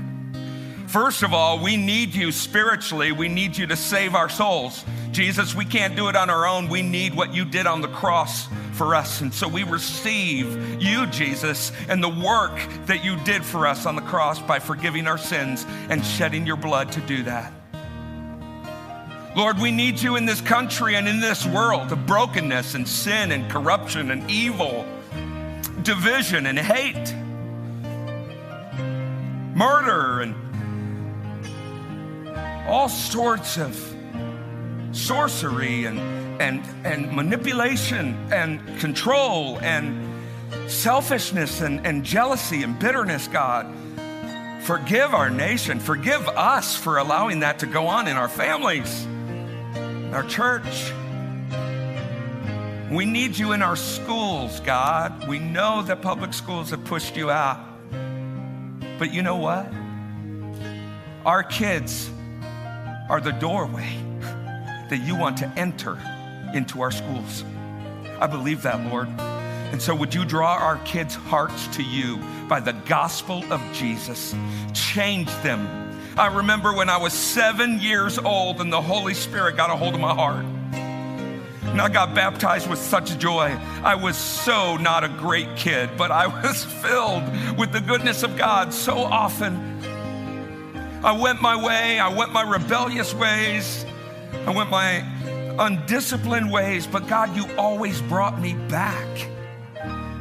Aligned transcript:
First 0.91 1.23
of 1.23 1.33
all, 1.33 1.63
we 1.63 1.77
need 1.77 2.17
you 2.17 2.33
spiritually. 2.33 3.13
We 3.13 3.29
need 3.29 3.57
you 3.57 3.65
to 3.69 3.77
save 3.77 4.17
our 4.17 4.29
souls. 4.29 4.85
Jesus, 5.13 5.55
we 5.55 5.65
can't 5.65 5.95
do 5.95 6.09
it 6.09 6.17
on 6.17 6.29
our 6.29 6.49
own. 6.49 6.69
We 6.69 6.83
need 6.83 7.15
what 7.15 7.33
you 7.33 7.45
did 7.45 7.69
on 7.69 7.81
the 7.81 7.87
cross 7.87 8.49
for 8.73 8.97
us. 8.97 9.21
And 9.21 9.33
so 9.33 9.47
we 9.47 9.63
receive 9.63 10.83
you, 10.83 11.07
Jesus, 11.07 11.71
and 11.89 12.03
the 12.03 12.09
work 12.09 12.59
that 12.87 13.05
you 13.05 13.17
did 13.19 13.45
for 13.45 13.69
us 13.69 13.87
on 13.87 13.95
the 13.95 14.03
cross 14.03 14.41
by 14.41 14.59
forgiving 14.59 15.07
our 15.07 15.17
sins 15.17 15.65
and 15.91 16.05
shedding 16.05 16.45
your 16.45 16.57
blood 16.57 16.91
to 16.91 17.01
do 17.03 17.23
that. 17.23 17.53
Lord, 19.37 19.61
we 19.61 19.71
need 19.71 20.03
you 20.03 20.17
in 20.17 20.27
this 20.27 20.41
country 20.41 20.97
and 20.97 21.07
in 21.07 21.21
this 21.21 21.47
world 21.47 21.93
of 21.93 22.05
brokenness 22.05 22.75
and 22.75 22.89
sin 22.89 23.31
and 23.31 23.49
corruption 23.49 24.11
and 24.11 24.29
evil, 24.29 24.85
division 25.85 26.47
and 26.47 26.59
hate, 26.59 27.15
murder 29.55 30.23
and 30.23 30.35
all 32.71 32.89
sorts 32.89 33.59
of 33.59 33.75
sorcery 34.93 35.87
and, 35.87 35.99
and, 36.41 36.63
and 36.87 37.13
manipulation 37.13 38.15
and 38.33 38.61
control 38.79 39.59
and 39.59 40.09
selfishness 40.71 41.63
and, 41.63 41.85
and 41.85 42.05
jealousy 42.05 42.63
and 42.63 42.79
bitterness, 42.79 43.27
God. 43.27 43.67
Forgive 44.63 45.15
our 45.15 45.31
nation. 45.31 45.81
Forgive 45.81 46.29
us 46.29 46.77
for 46.77 46.99
allowing 46.99 47.41
that 47.41 47.59
to 47.59 47.67
go 47.67 47.89
on 47.89 48.07
in 48.07 48.17
our 48.17 48.29
families, 48.29 49.05
our 50.13 50.23
church. 50.23 50.93
We 52.89 53.05
need 53.05 53.37
you 53.37 53.51
in 53.51 53.63
our 53.63 53.77
schools, 53.77 54.61
God. 54.61 55.27
We 55.27 55.41
know 55.41 55.83
that 55.83 56.03
public 56.03 56.33
schools 56.33 56.71
have 56.71 56.85
pushed 56.85 57.17
you 57.17 57.33
out. 57.33 57.67
But 58.97 59.13
you 59.13 59.23
know 59.23 59.37
what? 59.37 59.67
Our 61.25 61.43
kids 61.43 62.11
are 63.11 63.21
the 63.21 63.33
doorway 63.33 63.91
that 64.89 64.99
you 65.05 65.17
want 65.17 65.37
to 65.39 65.49
enter 65.59 65.99
into 66.55 66.81
our 66.81 66.93
schools. 66.93 67.45
I 68.21 68.29
believe 68.29 68.63
that, 68.63 68.89
Lord. 68.89 69.09
And 69.09 69.83
so, 69.83 69.97
would 69.97 70.15
you 70.15 70.25
draw 70.25 70.55
our 70.55 70.79
kids' 70.85 71.17
hearts 71.17 71.67
to 71.77 71.83
you 71.83 72.19
by 72.49 72.61
the 72.61 72.73
gospel 72.73 73.45
of 73.53 73.61
Jesus? 73.73 74.33
Change 74.75 75.29
them. 75.43 75.67
I 76.17 76.29
remember 76.29 76.73
when 76.73 76.89
I 76.89 76.99
was 76.99 77.13
seven 77.13 77.81
years 77.81 78.17
old 78.17 78.61
and 78.61 78.73
the 78.73 78.81
Holy 78.81 79.15
Spirit 79.15 79.57
got 79.57 79.71
a 79.71 79.77
hold 79.77 79.95
of 79.95 80.01
my 80.01 80.15
heart. 80.15 80.45
And 80.45 81.81
I 81.81 81.89
got 81.89 82.15
baptized 82.15 82.71
with 82.71 82.79
such 82.79 83.19
joy. 83.19 83.57
I 83.83 83.97
was 83.97 84.17
so 84.17 84.77
not 84.77 85.03
a 85.03 85.09
great 85.09 85.57
kid, 85.57 85.91
but 85.97 86.13
I 86.13 86.27
was 86.43 86.65
filled 86.65 87.59
with 87.59 87.73
the 87.73 87.81
goodness 87.81 88.23
of 88.23 88.37
God 88.37 88.73
so 88.73 88.99
often. 88.99 89.81
I 91.03 91.13
went 91.13 91.41
my 91.41 91.57
way, 91.57 91.99
I 91.99 92.09
went 92.09 92.31
my 92.31 92.43
rebellious 92.43 93.15
ways, 93.15 93.87
I 94.47 94.51
went 94.51 94.69
my 94.69 94.99
undisciplined 95.59 96.53
ways, 96.53 96.87
but 96.87 97.09
God, 97.09 97.35
you 97.35 97.47
always 97.57 98.03
brought 98.03 98.39
me 98.39 98.53
back. 98.69 99.29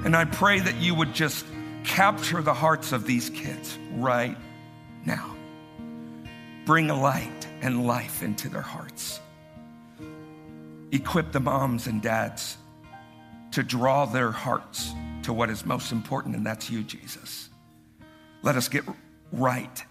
And 0.05 0.15
I 0.15 0.23
pray 0.23 0.61
that 0.61 0.77
you 0.77 0.95
would 0.95 1.13
just 1.13 1.45
capture 1.83 2.41
the 2.41 2.53
hearts 2.53 2.93
of 2.93 3.05
these 3.05 3.29
kids 3.29 3.77
right 3.95 4.37
now. 5.05 5.35
Bring 6.65 6.87
light 6.87 7.47
and 7.61 7.85
life 7.85 8.23
into 8.23 8.47
their 8.47 8.61
hearts. 8.61 9.19
Equip 10.93 11.33
the 11.33 11.41
moms 11.41 11.87
and 11.87 12.01
dads 12.01 12.57
to 13.51 13.63
draw 13.63 14.05
their 14.05 14.31
hearts 14.31 14.93
to 15.23 15.33
what 15.33 15.49
is 15.49 15.65
most 15.65 15.91
important, 15.91 16.37
and 16.37 16.45
that's 16.45 16.69
you, 16.69 16.83
Jesus. 16.83 17.49
Let 18.43 18.55
us 18.55 18.69
get 18.69 18.85
right 19.33 19.83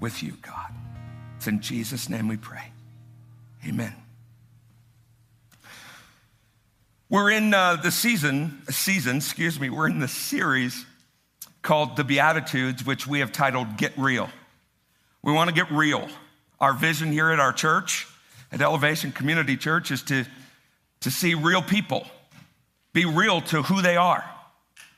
with 0.00 0.22
you, 0.22 0.32
God. 0.42 0.72
It's 1.36 1.46
in 1.46 1.60
Jesus' 1.60 2.08
name 2.08 2.28
we 2.28 2.36
pray. 2.36 2.72
Amen. 3.66 3.94
We're 7.08 7.30
in 7.30 7.54
uh, 7.54 7.76
the 7.76 7.90
season, 7.90 8.62
season, 8.68 9.18
excuse 9.18 9.60
me, 9.60 9.70
we're 9.70 9.88
in 9.88 10.00
the 10.00 10.08
series 10.08 10.84
called 11.62 11.96
The 11.96 12.04
Beatitudes, 12.04 12.84
which 12.84 13.06
we 13.06 13.20
have 13.20 13.32
titled 13.32 13.76
Get 13.76 13.92
Real. 13.96 14.28
We 15.22 15.32
want 15.32 15.48
to 15.48 15.54
get 15.54 15.70
real. 15.70 16.08
Our 16.60 16.72
vision 16.72 17.12
here 17.12 17.30
at 17.30 17.40
our 17.40 17.52
church, 17.52 18.06
at 18.50 18.60
Elevation 18.60 19.12
Community 19.12 19.56
Church, 19.56 19.90
is 19.90 20.02
to, 20.04 20.24
to 21.00 21.10
see 21.10 21.34
real 21.34 21.62
people, 21.62 22.06
be 22.92 23.04
real 23.04 23.40
to 23.42 23.62
who 23.62 23.82
they 23.82 23.96
are. 23.96 24.24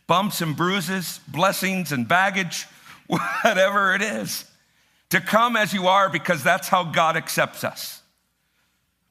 Bumps 0.07 0.41
and 0.41 0.57
bruises, 0.57 1.21
blessings 1.29 1.93
and 1.93 2.07
baggage, 2.09 2.67
whatever 3.07 3.95
it 3.95 4.03
is 4.03 4.48
to 5.11 5.21
come 5.21 5.57
as 5.57 5.73
you 5.73 5.89
are 5.89 6.09
because 6.09 6.43
that's 6.43 6.69
how 6.69 6.85
God 6.85 7.17
accepts 7.17 7.65
us. 7.65 8.03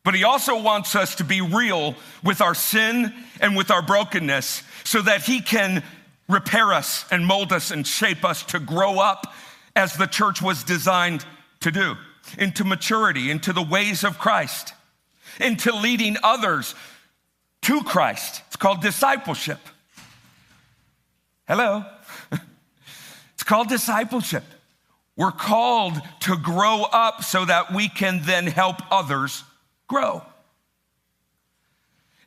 But 0.03 0.15
He 0.15 0.23
also 0.23 0.61
wants 0.61 0.95
us 0.95 1.15
to 1.15 1.23
be 1.23 1.41
real 1.41 1.95
with 2.23 2.41
our 2.41 2.55
sin 2.55 3.13
and 3.41 3.57
with 3.57 3.71
our 3.71 3.81
brokenness 3.81 4.63
so 4.83 5.01
that 5.01 5.23
He 5.23 5.41
can 5.41 5.83
repair 6.29 6.73
us 6.73 7.05
and 7.11 7.25
mold 7.25 7.51
us 7.51 7.71
and 7.71 7.85
shape 7.85 8.23
us 8.23 8.43
to 8.43 8.59
grow 8.59 8.99
up 8.99 9.33
as 9.75 9.93
the 9.95 10.07
church 10.07 10.41
was 10.41 10.63
designed 10.63 11.25
to 11.61 11.71
do 11.71 11.95
into 12.37 12.63
maturity, 12.63 13.31
into 13.31 13.53
the 13.53 13.61
ways 13.61 14.03
of 14.03 14.17
Christ, 14.17 14.73
into 15.39 15.73
leading 15.73 16.17
others 16.23 16.75
to 17.61 17.83
Christ. 17.83 18.41
It's 18.47 18.55
called 18.55 18.81
discipleship. 18.81 19.59
Hello? 21.47 21.85
it's 23.33 23.43
called 23.43 23.69
discipleship. 23.69 24.43
We're 25.17 25.31
called 25.31 25.99
to 26.21 26.37
grow 26.37 26.83
up 26.83 27.23
so 27.23 27.43
that 27.43 27.73
we 27.73 27.89
can 27.89 28.21
then 28.23 28.47
help 28.47 28.77
others 28.91 29.43
grow. 29.87 30.21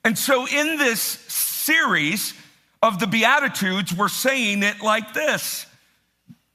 And 0.05 0.19
so, 0.19 0.47
in 0.47 0.77
this 0.77 1.01
series 1.01 2.35
of 2.83 2.99
the 2.99 3.07
Beatitudes, 3.07 3.95
we're 3.95 4.09
saying 4.09 4.63
it 4.63 4.81
like 4.83 5.15
this 5.15 5.67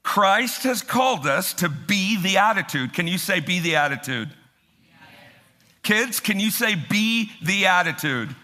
Christ 0.04 0.64
has 0.64 0.82
called 0.82 1.26
us 1.26 1.54
to 1.56 1.70
be 1.70 2.18
the 2.22 2.38
attitude. 2.38 2.94
Can 2.94 3.08
you 3.08 3.18
say, 3.18 3.40
be 3.40 3.60
the 3.60 3.78
attitude? 3.78 4.30
Kids, 5.84 6.20
can 6.20 6.40
you 6.40 6.50
say, 6.52 6.76
be 6.76 7.31
the 7.44 7.68
attitude? 7.68 8.36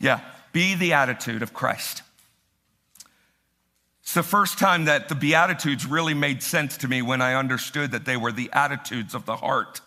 Yeah, 0.00 0.20
be 0.52 0.74
the 0.74 0.94
attitude 0.94 1.42
of 1.42 1.52
Christ. 1.52 2.02
It's 4.08 4.14
the 4.14 4.22
first 4.22 4.58
time 4.58 4.86
that 4.86 5.10
the 5.10 5.14
Beatitudes 5.14 5.84
really 5.84 6.14
made 6.14 6.42
sense 6.42 6.78
to 6.78 6.88
me 6.88 7.02
when 7.02 7.20
I 7.20 7.34
understood 7.34 7.90
that 7.90 8.06
they 8.06 8.16
were 8.16 8.32
the 8.32 8.48
attitudes 8.54 9.14
of 9.14 9.26
the 9.26 9.36
heart 9.36 9.82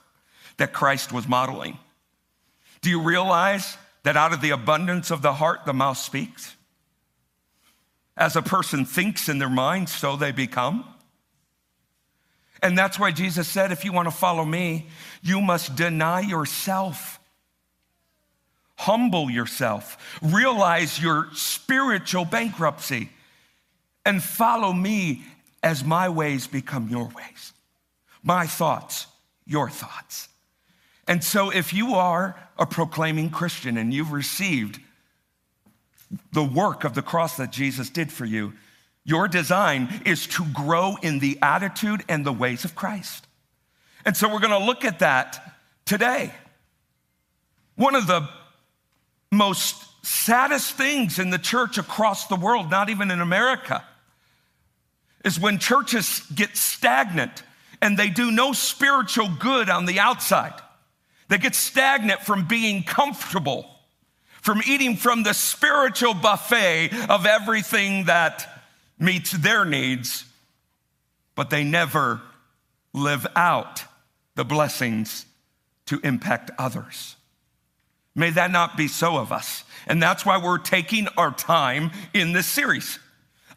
that 0.57 0.73
Christ 0.73 1.11
was 1.11 1.27
modeling. 1.27 1.79
Do 2.81 2.91
you 2.91 3.01
realize 3.01 3.79
that 4.03 4.17
out 4.17 4.31
of 4.31 4.39
the 4.39 4.51
abundance 4.51 5.09
of 5.09 5.23
the 5.23 5.33
heart, 5.33 5.65
the 5.65 5.73
mouth 5.73 5.97
speaks? 5.97 6.55
As 8.15 8.35
a 8.35 8.43
person 8.43 8.85
thinks 8.85 9.27
in 9.27 9.39
their 9.39 9.49
mind, 9.49 9.89
so 9.89 10.15
they 10.15 10.31
become. 10.31 10.85
And 12.61 12.77
that's 12.77 12.99
why 12.99 13.11
Jesus 13.11 13.47
said, 13.47 13.71
if 13.71 13.83
you 13.83 13.91
want 13.91 14.07
to 14.07 14.15
follow 14.15 14.45
me, 14.45 14.85
you 15.23 15.41
must 15.41 15.75
deny 15.75 16.19
yourself. 16.19 17.19
Humble 18.75 19.31
yourself. 19.31 19.97
Realize 20.21 21.01
your 21.01 21.29
spiritual 21.33 22.25
bankruptcy 22.25 23.09
and 24.05 24.21
follow 24.21 24.73
me 24.73 25.23
as 25.63 25.83
my 25.83 26.09
ways 26.09 26.47
become 26.47 26.89
your 26.89 27.05
ways, 27.05 27.53
my 28.23 28.47
thoughts, 28.47 29.07
your 29.45 29.69
thoughts. 29.69 30.27
And 31.07 31.23
so, 31.23 31.49
if 31.49 31.73
you 31.73 31.95
are 31.95 32.35
a 32.57 32.65
proclaiming 32.65 33.29
Christian 33.29 33.77
and 33.77 33.93
you've 33.93 34.11
received 34.11 34.79
the 36.33 36.43
work 36.43 36.83
of 36.83 36.93
the 36.93 37.01
cross 37.01 37.37
that 37.37 37.51
Jesus 37.51 37.89
did 37.89 38.11
for 38.11 38.25
you, 38.25 38.53
your 39.03 39.27
design 39.27 40.01
is 40.05 40.27
to 40.27 40.45
grow 40.53 40.95
in 41.01 41.19
the 41.19 41.39
attitude 41.41 42.03
and 42.07 42.25
the 42.25 42.31
ways 42.31 42.65
of 42.65 42.75
Christ. 42.75 43.25
And 44.05 44.15
so, 44.15 44.31
we're 44.31 44.39
going 44.39 44.59
to 44.59 44.65
look 44.65 44.85
at 44.85 44.99
that 44.99 45.55
today. 45.85 46.33
One 47.75 47.95
of 47.95 48.07
the 48.07 48.29
most 49.31 49.85
saddest 50.05 50.73
things 50.73 51.19
in 51.19 51.29
the 51.29 51.37
church 51.37 51.77
across 51.77 52.27
the 52.27 52.35
world, 52.35 52.69
not 52.69 52.89
even 52.89 53.11
in 53.11 53.21
America, 53.21 53.83
is 55.23 55.39
when 55.39 55.59
churches 55.59 56.21
get 56.33 56.57
stagnant 56.57 57.43
and 57.81 57.97
they 57.97 58.09
do 58.09 58.31
no 58.31 58.53
spiritual 58.53 59.29
good 59.39 59.69
on 59.69 59.85
the 59.85 59.99
outside. 59.99 60.53
They 61.29 61.37
get 61.37 61.55
stagnant 61.55 62.21
from 62.21 62.47
being 62.47 62.83
comfortable, 62.83 63.65
from 64.41 64.61
eating 64.67 64.97
from 64.97 65.23
the 65.23 65.33
spiritual 65.33 66.13
buffet 66.13 66.91
of 67.09 67.25
everything 67.25 68.05
that 68.05 68.63
meets 68.99 69.31
their 69.31 69.65
needs, 69.65 70.25
but 71.35 71.49
they 71.49 71.63
never 71.63 72.21
live 72.93 73.25
out 73.35 73.83
the 74.35 74.43
blessings 74.43 75.25
to 75.87 75.99
impact 76.03 76.51
others. 76.57 77.15
May 78.13 78.29
that 78.31 78.51
not 78.51 78.77
be 78.77 78.87
so 78.87 79.17
of 79.17 79.31
us. 79.31 79.63
And 79.87 80.01
that's 80.01 80.25
why 80.25 80.37
we're 80.37 80.57
taking 80.57 81.07
our 81.17 81.31
time 81.31 81.91
in 82.13 82.33
this 82.33 82.45
series. 82.45 82.99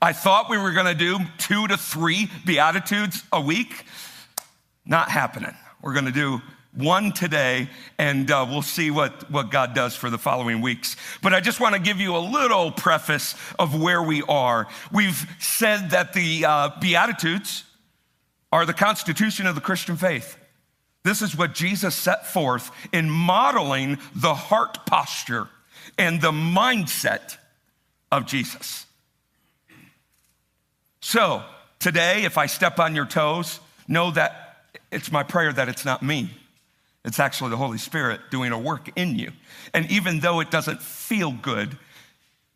I 0.00 0.12
thought 0.12 0.50
we 0.50 0.58
were 0.58 0.73
going 0.73 0.87
to 0.87 0.94
do 0.94 1.19
two 1.38 1.67
to 1.69 1.76
three 1.76 2.31
Beatitudes 2.44 3.23
a 3.32 3.41
week. 3.41 3.85
Not 4.85 5.11
happening. 5.11 5.55
We're 5.82 5.94
going 5.94 6.06
to 6.06 6.12
do 6.12 6.41
one 6.76 7.12
today, 7.12 7.69
and 7.99 8.31
uh, 8.31 8.46
we'll 8.49 8.62
see 8.62 8.91
what, 8.91 9.31
what 9.31 9.50
God 9.50 9.75
does 9.75 9.94
for 9.94 10.11
the 10.11 10.19
following 10.19 10.61
weeks. 10.61 10.96
But 11.23 11.32
I 11.32 11.41
just 11.41 11.61
want 11.61 11.75
to 11.75 11.81
give 11.81 12.00
you 12.00 12.17
a 12.17 12.19
little 12.19 12.73
preface 12.73 13.35
of 13.58 13.81
where 13.81 14.02
we 14.02 14.23
are. 14.23 14.67
We've 14.93 15.26
said 15.38 15.91
that 15.91 16.12
the 16.12 16.44
uh, 16.44 16.70
Beatitudes 16.81 17.64
are 18.52 18.67
the 18.67 18.75
constitution 18.75 19.47
of 19.47 19.55
the 19.55 19.61
Christian 19.61 19.97
faith. 19.97 20.37
This 21.05 21.23
is 21.23 21.37
what 21.37 21.55
Jesus 21.55 21.94
set 21.94 22.26
forth 22.26 22.70
in 22.93 23.11
modeling 23.11 23.99
the 24.14 24.35
heart 24.35 24.87
posture 24.87 25.49
and 25.99 26.20
the 26.20 26.32
mindset 26.32 27.37
of 28.11 28.26
Jesus. 28.26 28.87
So, 31.06 31.42
today, 31.80 32.24
if 32.24 32.38
I 32.38 32.46
step 32.46 32.78
on 32.78 32.96
your 32.96 33.04
toes, 33.04 33.60
know 33.86 34.10
that 34.12 34.64
it's 34.90 35.12
my 35.12 35.22
prayer 35.22 35.52
that 35.52 35.68
it's 35.68 35.84
not 35.84 36.02
me. 36.02 36.30
It's 37.04 37.20
actually 37.20 37.50
the 37.50 37.58
Holy 37.58 37.76
Spirit 37.76 38.22
doing 38.30 38.52
a 38.52 38.58
work 38.58 38.88
in 38.96 39.18
you. 39.18 39.32
And 39.74 39.90
even 39.90 40.20
though 40.20 40.40
it 40.40 40.50
doesn't 40.50 40.80
feel 40.80 41.30
good, 41.30 41.76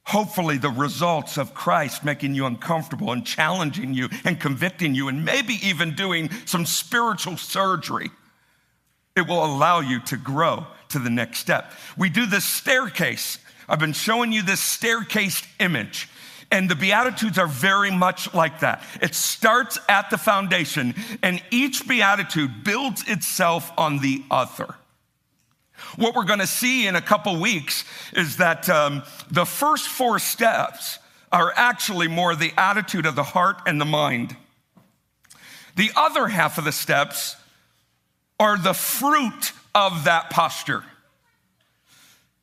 hopefully 0.05 0.57
the 0.57 0.71
results 0.71 1.37
of 1.37 1.53
Christ 1.53 2.07
making 2.07 2.35
you 2.35 2.47
uncomfortable 2.47 3.13
and 3.13 3.25
challenging 3.25 3.93
you 3.93 4.09
and 4.25 4.41
convicting 4.41 4.95
you 4.95 5.09
and 5.09 5.27
maybe 5.27 5.59
even 5.63 5.95
doing 5.95 6.31
some 6.47 6.65
spiritual 6.65 7.37
surgery, 7.37 8.11
it 9.15 9.29
will 9.29 9.45
allow 9.45 9.81
you 9.81 10.01
to 10.07 10.17
grow 10.17 10.67
to 10.89 10.99
the 10.99 11.11
next 11.11 11.41
step. 11.41 11.71
We 11.99 12.09
do 12.09 12.25
this 12.25 12.47
staircase. 12.47 13.41
I've 13.69 13.79
been 13.79 13.93
showing 13.93 14.33
you 14.33 14.43
this 14.43 14.61
staircase 14.61 15.43
image. 15.61 16.09
And 16.51 16.71
the 16.71 16.75
Beatitudes 16.75 17.39
are 17.39 17.47
very 17.47 17.91
much 17.91 18.33
like 18.33 18.61
that. 18.61 18.83
It 19.03 19.15
starts 19.15 19.79
at 19.89 20.09
the 20.11 20.17
foundation, 20.17 20.95
and 21.23 21.43
each 21.51 21.87
Beatitude 21.87 22.65
builds 22.65 23.07
itself 23.07 23.71
on 23.77 23.99
the 23.99 24.23
other. 24.31 24.75
What 25.97 26.15
we're 26.15 26.25
going 26.25 26.39
to 26.39 26.47
see 26.47 26.87
in 26.87 26.97
a 26.97 27.03
couple 27.03 27.39
weeks 27.39 27.85
is 28.15 28.39
that 28.39 28.69
um, 28.69 29.03
the 29.31 29.45
first 29.45 29.89
four 29.89 30.19
steps 30.19 30.99
are 31.31 31.53
actually 31.55 32.09
more 32.09 32.35
the 32.35 32.53
attitude 32.57 33.05
of 33.05 33.15
the 33.15 33.23
heart 33.23 33.61
and 33.67 33.81
the 33.81 33.85
mind. 33.85 34.35
The 35.77 35.91
other 35.95 36.29
half 36.29 36.59
of 36.59 36.65
the 36.65 36.73
steps 36.73 37.37
are 38.41 38.57
the 38.57 38.73
fruit 38.73 39.53
of 39.75 40.05
that 40.05 40.31
posture. 40.31 40.83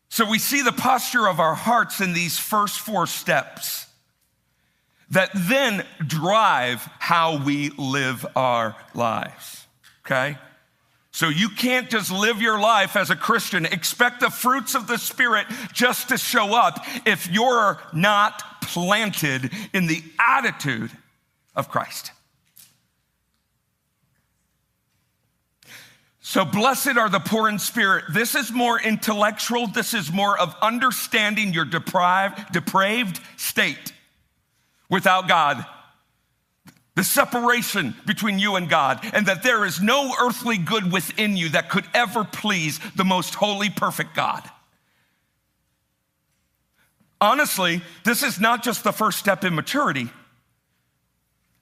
So 0.10 0.30
we 0.30 0.40
see 0.40 0.62
the 0.62 0.72
posture 0.72 1.28
of 1.28 1.40
our 1.40 1.56
hearts 1.56 2.00
in 2.00 2.14
these 2.14 2.38
first 2.38 2.80
four 2.80 3.08
steps 3.08 3.85
that 5.16 5.32
then 5.34 5.86
drive 6.06 6.82
how 7.00 7.42
we 7.44 7.70
live 7.78 8.26
our 8.36 8.76
lives. 8.94 9.66
Okay? 10.06 10.38
So 11.12 11.30
you 11.30 11.48
can't 11.48 11.90
just 11.90 12.12
live 12.12 12.42
your 12.42 12.60
life 12.60 12.98
as 12.98 13.10
a 13.10 13.16
Christian, 13.16 13.66
expect 13.66 14.20
the 14.20 14.30
fruits 14.30 14.76
of 14.76 14.88
the 14.88 14.98
Spirit 14.98 15.48
just 15.72 16.10
to 16.10 16.18
show 16.18 16.54
up 16.54 16.86
if 17.06 17.32
you're 17.32 17.80
not 17.94 18.62
planted 18.62 19.52
in 19.74 19.88
the 19.88 20.04
attitude 20.20 20.92
of 21.56 21.70
Christ. 21.70 22.12
So, 26.20 26.44
blessed 26.44 26.98
are 26.98 27.08
the 27.08 27.20
poor 27.20 27.48
in 27.48 27.60
spirit. 27.60 28.06
This 28.12 28.36
is 28.36 28.52
more 28.52 28.82
intellectual. 28.82 29.68
This 29.68 29.94
is 29.94 30.12
more 30.12 30.38
of 30.38 30.54
understanding 30.62 31.54
your 31.54 31.66
deprived, 31.66 32.52
depraved 32.52 33.22
state 33.38 33.94
without 34.90 35.28
God. 35.28 35.66
The 36.96 37.04
separation 37.04 37.94
between 38.06 38.40
you 38.40 38.56
and 38.56 38.70
God, 38.70 39.06
and 39.14 39.26
that 39.26 39.44
there 39.44 39.66
is 39.66 39.82
no 39.82 40.14
earthly 40.22 40.58
good 40.58 40.92
within 40.92 41.36
you 41.36 41.50
that 41.50 41.70
could 41.70 41.86
ever 41.94 42.24
please 42.24 42.80
the 42.96 43.04
most 43.04 43.36
holy, 43.36 43.70
perfect 43.70 44.16
God. 44.16 44.50
Honestly, 47.20 47.82
this 48.06 48.24
is 48.24 48.40
not 48.40 48.64
just 48.64 48.84
the 48.84 48.94
first 48.94 49.20
step 49.20 49.44
in 49.44 49.56
maturity, 49.56 50.10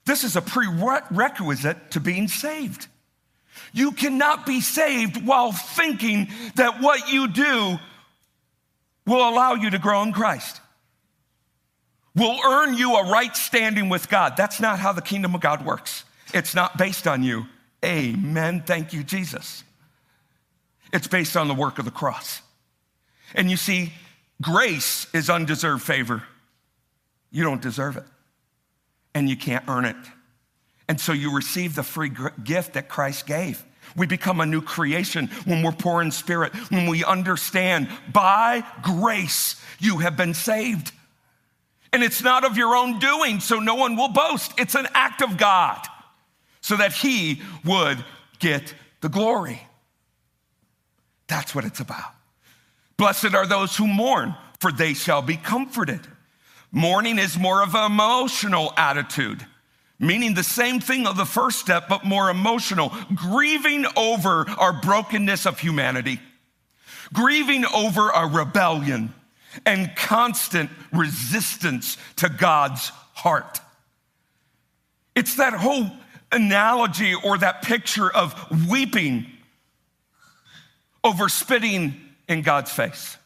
this 0.06 0.22
is 0.22 0.36
a 0.36 0.42
prerequisite 0.42 1.92
to 1.92 2.00
being 2.00 2.28
saved. 2.28 2.88
You 3.72 3.92
cannot 3.92 4.46
be 4.46 4.60
saved 4.60 5.26
while 5.26 5.52
thinking 5.52 6.28
that 6.56 6.82
what 6.82 7.10
you 7.10 7.28
do 7.28 7.78
will 9.06 9.28
allow 9.28 9.54
you 9.54 9.70
to 9.70 9.78
grow 9.78 10.02
in 10.02 10.12
Christ 10.12 10.60
will 12.14 12.38
earn 12.44 12.74
you 12.74 12.96
a 12.96 13.10
right 13.10 13.36
standing 13.36 13.88
with 13.88 14.08
God. 14.08 14.34
That's 14.36 14.60
not 14.60 14.78
how 14.78 14.92
the 14.92 15.02
kingdom 15.02 15.34
of 15.34 15.40
God 15.40 15.64
works. 15.64 16.04
It's 16.32 16.54
not 16.54 16.78
based 16.78 17.06
on 17.06 17.22
you. 17.22 17.46
Amen. 17.84 18.62
Thank 18.64 18.92
you, 18.92 19.02
Jesus. 19.02 19.64
It's 20.92 21.08
based 21.08 21.36
on 21.36 21.48
the 21.48 21.54
work 21.54 21.78
of 21.78 21.84
the 21.84 21.90
cross. 21.90 22.40
And 23.34 23.50
you 23.50 23.56
see, 23.56 23.92
grace 24.40 25.06
is 25.12 25.28
undeserved 25.28 25.82
favor. 25.82 26.22
You 27.30 27.42
don't 27.42 27.60
deserve 27.60 27.96
it, 27.96 28.04
and 29.12 29.28
you 29.28 29.36
can't 29.36 29.64
earn 29.68 29.84
it. 29.84 29.96
And 30.88 31.00
so 31.00 31.12
you 31.12 31.34
receive 31.34 31.74
the 31.74 31.82
free 31.82 32.12
gift 32.44 32.74
that 32.74 32.88
Christ 32.88 33.26
gave. 33.26 33.64
We 33.96 34.06
become 34.06 34.40
a 34.40 34.46
new 34.46 34.62
creation 34.62 35.28
when 35.44 35.62
we're 35.62 35.72
poor 35.72 36.00
in 36.00 36.10
spirit, 36.10 36.54
when 36.70 36.88
we 36.88 37.04
understand 37.04 37.88
by 38.12 38.64
grace 38.82 39.60
you 39.78 39.98
have 39.98 40.16
been 40.16 40.34
saved. 40.34 40.92
And 41.94 42.02
it's 42.02 42.24
not 42.24 42.44
of 42.44 42.56
your 42.56 42.74
own 42.74 42.98
doing, 42.98 43.38
so 43.38 43.60
no 43.60 43.76
one 43.76 43.94
will 43.94 44.08
boast. 44.08 44.52
It's 44.58 44.74
an 44.74 44.88
act 44.94 45.22
of 45.22 45.36
God 45.36 45.78
so 46.60 46.76
that 46.76 46.92
He 46.92 47.40
would 47.64 48.04
get 48.40 48.74
the 49.00 49.08
glory. 49.08 49.62
That's 51.28 51.54
what 51.54 51.64
it's 51.64 51.78
about. 51.78 52.10
Blessed 52.96 53.32
are 53.32 53.46
those 53.46 53.76
who 53.76 53.86
mourn, 53.86 54.34
for 54.58 54.72
they 54.72 54.92
shall 54.92 55.22
be 55.22 55.36
comforted. 55.36 56.00
Mourning 56.72 57.16
is 57.16 57.38
more 57.38 57.62
of 57.62 57.76
an 57.76 57.92
emotional 57.92 58.74
attitude, 58.76 59.46
meaning 60.00 60.34
the 60.34 60.42
same 60.42 60.80
thing 60.80 61.06
of 61.06 61.16
the 61.16 61.24
first 61.24 61.60
step, 61.60 61.88
but 61.88 62.04
more 62.04 62.28
emotional, 62.28 62.92
grieving 63.14 63.86
over 63.96 64.50
our 64.58 64.72
brokenness 64.72 65.46
of 65.46 65.60
humanity, 65.60 66.18
grieving 67.12 67.64
over 67.66 68.10
our 68.10 68.28
rebellion 68.28 69.14
and 69.64 69.94
constant 69.96 70.70
resistance 70.92 71.96
to 72.16 72.28
God's 72.28 72.88
heart. 73.14 73.60
It's 75.14 75.36
that 75.36 75.52
whole 75.52 75.90
analogy 76.32 77.14
or 77.14 77.38
that 77.38 77.62
picture 77.62 78.10
of 78.12 78.68
weeping 78.68 79.26
over 81.02 81.28
spitting 81.28 81.94
in 82.28 82.42
God's 82.42 82.72
face. 82.72 83.16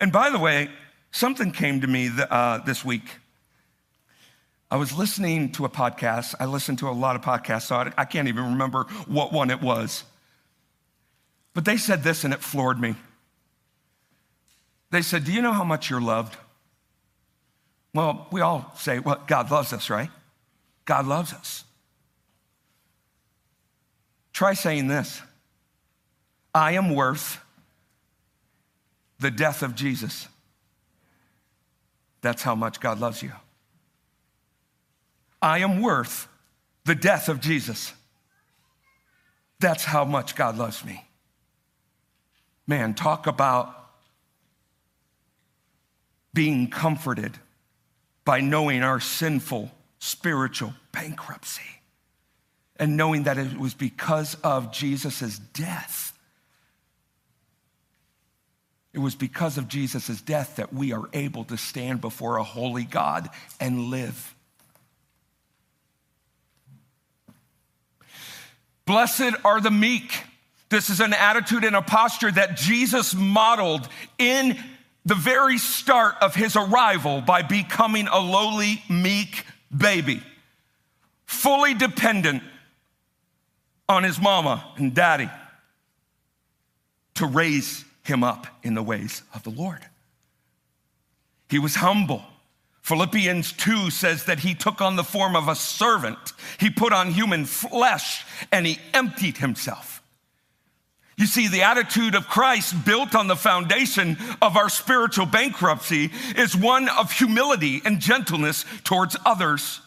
And 0.00 0.12
by 0.12 0.30
the 0.30 0.38
way, 0.38 0.68
something 1.12 1.52
came 1.52 1.80
to 1.82 1.86
me 1.86 2.10
uh, 2.30 2.58
this 2.58 2.84
week. 2.84 3.04
I 4.70 4.76
was 4.76 4.96
listening 4.96 5.52
to 5.52 5.64
a 5.64 5.68
podcast. 5.68 6.34
I 6.40 6.46
listened 6.46 6.80
to 6.80 6.88
a 6.88 6.90
lot 6.90 7.14
of 7.14 7.22
podcasts, 7.22 7.66
so 7.66 7.90
I 7.96 8.04
can't 8.04 8.26
even 8.26 8.44
remember 8.44 8.84
what 9.06 9.32
one 9.32 9.50
it 9.50 9.62
was. 9.62 10.02
But 11.52 11.64
they 11.64 11.76
said 11.76 12.02
this 12.02 12.24
and 12.24 12.34
it 12.34 12.40
floored 12.40 12.80
me. 12.80 12.96
They 14.94 15.02
said, 15.02 15.24
Do 15.24 15.32
you 15.32 15.42
know 15.42 15.50
how 15.50 15.64
much 15.64 15.90
you're 15.90 16.00
loved? 16.00 16.36
Well, 17.92 18.28
we 18.30 18.42
all 18.42 18.72
say, 18.78 19.00
Well, 19.00 19.20
God 19.26 19.50
loves 19.50 19.72
us, 19.72 19.90
right? 19.90 20.08
God 20.84 21.04
loves 21.04 21.32
us. 21.32 21.64
Try 24.32 24.54
saying 24.54 24.86
this 24.86 25.20
I 26.54 26.74
am 26.74 26.94
worth 26.94 27.40
the 29.18 29.32
death 29.32 29.64
of 29.64 29.74
Jesus. 29.74 30.28
That's 32.20 32.44
how 32.44 32.54
much 32.54 32.78
God 32.78 33.00
loves 33.00 33.20
you. 33.20 33.32
I 35.42 35.58
am 35.58 35.82
worth 35.82 36.28
the 36.84 36.94
death 36.94 37.28
of 37.28 37.40
Jesus. 37.40 37.92
That's 39.58 39.82
how 39.82 40.04
much 40.04 40.36
God 40.36 40.56
loves 40.56 40.84
me. 40.84 41.04
Man, 42.68 42.94
talk 42.94 43.26
about 43.26 43.83
being 46.34 46.68
comforted 46.68 47.38
by 48.24 48.40
knowing 48.40 48.82
our 48.82 49.00
sinful 49.00 49.70
spiritual 49.98 50.74
bankruptcy 50.92 51.62
and 52.76 52.96
knowing 52.96 53.22
that 53.22 53.38
it 53.38 53.56
was 53.56 53.72
because 53.72 54.34
of 54.42 54.72
Jesus' 54.72 55.38
death. 55.38 56.12
It 58.92 58.98
was 58.98 59.14
because 59.14 59.58
of 59.58 59.68
Jesus' 59.68 60.20
death 60.20 60.56
that 60.56 60.72
we 60.72 60.92
are 60.92 61.08
able 61.12 61.44
to 61.44 61.56
stand 61.56 62.00
before 62.00 62.36
a 62.36 62.44
holy 62.44 62.84
God 62.84 63.28
and 63.60 63.90
live. 63.90 64.34
Blessed 68.86 69.34
are 69.44 69.60
the 69.60 69.70
meek. 69.70 70.12
This 70.68 70.90
is 70.90 71.00
an 71.00 71.12
attitude 71.12 71.64
and 71.64 71.76
a 71.76 71.82
posture 71.82 72.30
that 72.30 72.56
Jesus 72.56 73.14
modeled 73.14 73.88
in 74.18 74.58
the 75.04 75.14
very 75.14 75.58
start 75.58 76.16
of 76.20 76.34
his 76.34 76.56
arrival 76.56 77.20
by 77.20 77.42
becoming 77.42 78.08
a 78.08 78.18
lowly, 78.18 78.82
meek 78.88 79.44
baby, 79.76 80.22
fully 81.26 81.74
dependent 81.74 82.42
on 83.88 84.02
his 84.02 84.20
mama 84.20 84.64
and 84.76 84.94
daddy 84.94 85.28
to 87.14 87.26
raise 87.26 87.84
him 88.02 88.24
up 88.24 88.46
in 88.62 88.74
the 88.74 88.82
ways 88.82 89.22
of 89.34 89.42
the 89.42 89.50
Lord. 89.50 89.84
He 91.48 91.58
was 91.58 91.76
humble. 91.76 92.24
Philippians 92.82 93.52
2 93.52 93.90
says 93.90 94.24
that 94.24 94.40
he 94.40 94.54
took 94.54 94.80
on 94.80 94.96
the 94.96 95.04
form 95.04 95.36
of 95.36 95.48
a 95.48 95.54
servant. 95.54 96.18
He 96.58 96.70
put 96.70 96.92
on 96.92 97.12
human 97.12 97.44
flesh 97.44 98.24
and 98.52 98.66
he 98.66 98.78
emptied 98.92 99.38
himself. 99.38 99.93
You 101.16 101.26
see, 101.26 101.48
the 101.48 101.62
attitude 101.62 102.14
of 102.14 102.26
Christ 102.26 102.84
built 102.84 103.14
on 103.14 103.28
the 103.28 103.36
foundation 103.36 104.16
of 104.42 104.56
our 104.56 104.68
spiritual 104.68 105.26
bankruptcy 105.26 106.10
is 106.36 106.56
one 106.56 106.88
of 106.88 107.12
humility 107.12 107.80
and 107.84 108.00
gentleness 108.00 108.64
towards 108.82 109.16
others 109.24 109.80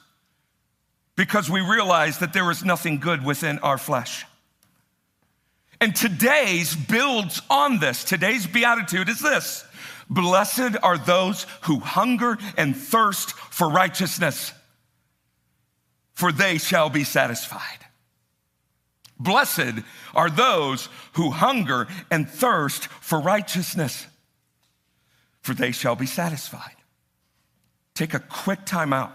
because 1.18 1.50
we 1.50 1.60
realize 1.60 2.20
that 2.20 2.32
there 2.32 2.50
is 2.50 2.64
nothing 2.64 3.00
good 3.00 3.26
within 3.26 3.60
our 3.60 3.78
flesh. 3.78 4.26
And 5.82 5.96
today's 5.96 6.76
builds 6.76 7.42
on 7.50 7.80
this. 7.80 8.04
Today's 8.04 8.48
beatitude 8.48 9.10
is 9.10 9.20
this 9.20 9.66
Blessed 10.10 10.78
are 10.82 10.98
those 10.98 11.46
who 11.62 11.80
hunger 11.80 12.38
and 12.58 12.76
thirst 12.76 13.32
for 13.34 13.70
righteousness, 13.70 14.54
for 16.14 16.32
they 16.32 16.58
shall 16.58 16.90
be 16.90 17.04
satisfied. 17.04 17.87
Blessed 19.20 19.84
are 20.14 20.30
those 20.30 20.90
who 21.14 21.32
hunger 21.32 21.88
and 22.12 22.30
thirst 22.30 22.88
for 22.88 23.20
righteousness, 23.20 24.06
for 25.42 25.54
they 25.54 25.72
shall 25.72 25.96
be 25.96 26.06
satisfied. 26.06 26.76
Take 27.96 28.14
a 28.14 28.20
quick 28.20 28.66
time 28.66 28.94
out. 28.94 29.12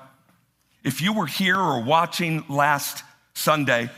If 0.83 1.01
you 1.01 1.13
were 1.13 1.27
here 1.27 1.59
or 1.59 1.81
watching 1.81 2.45
last 2.49 3.05
Sunday, 3.35 3.89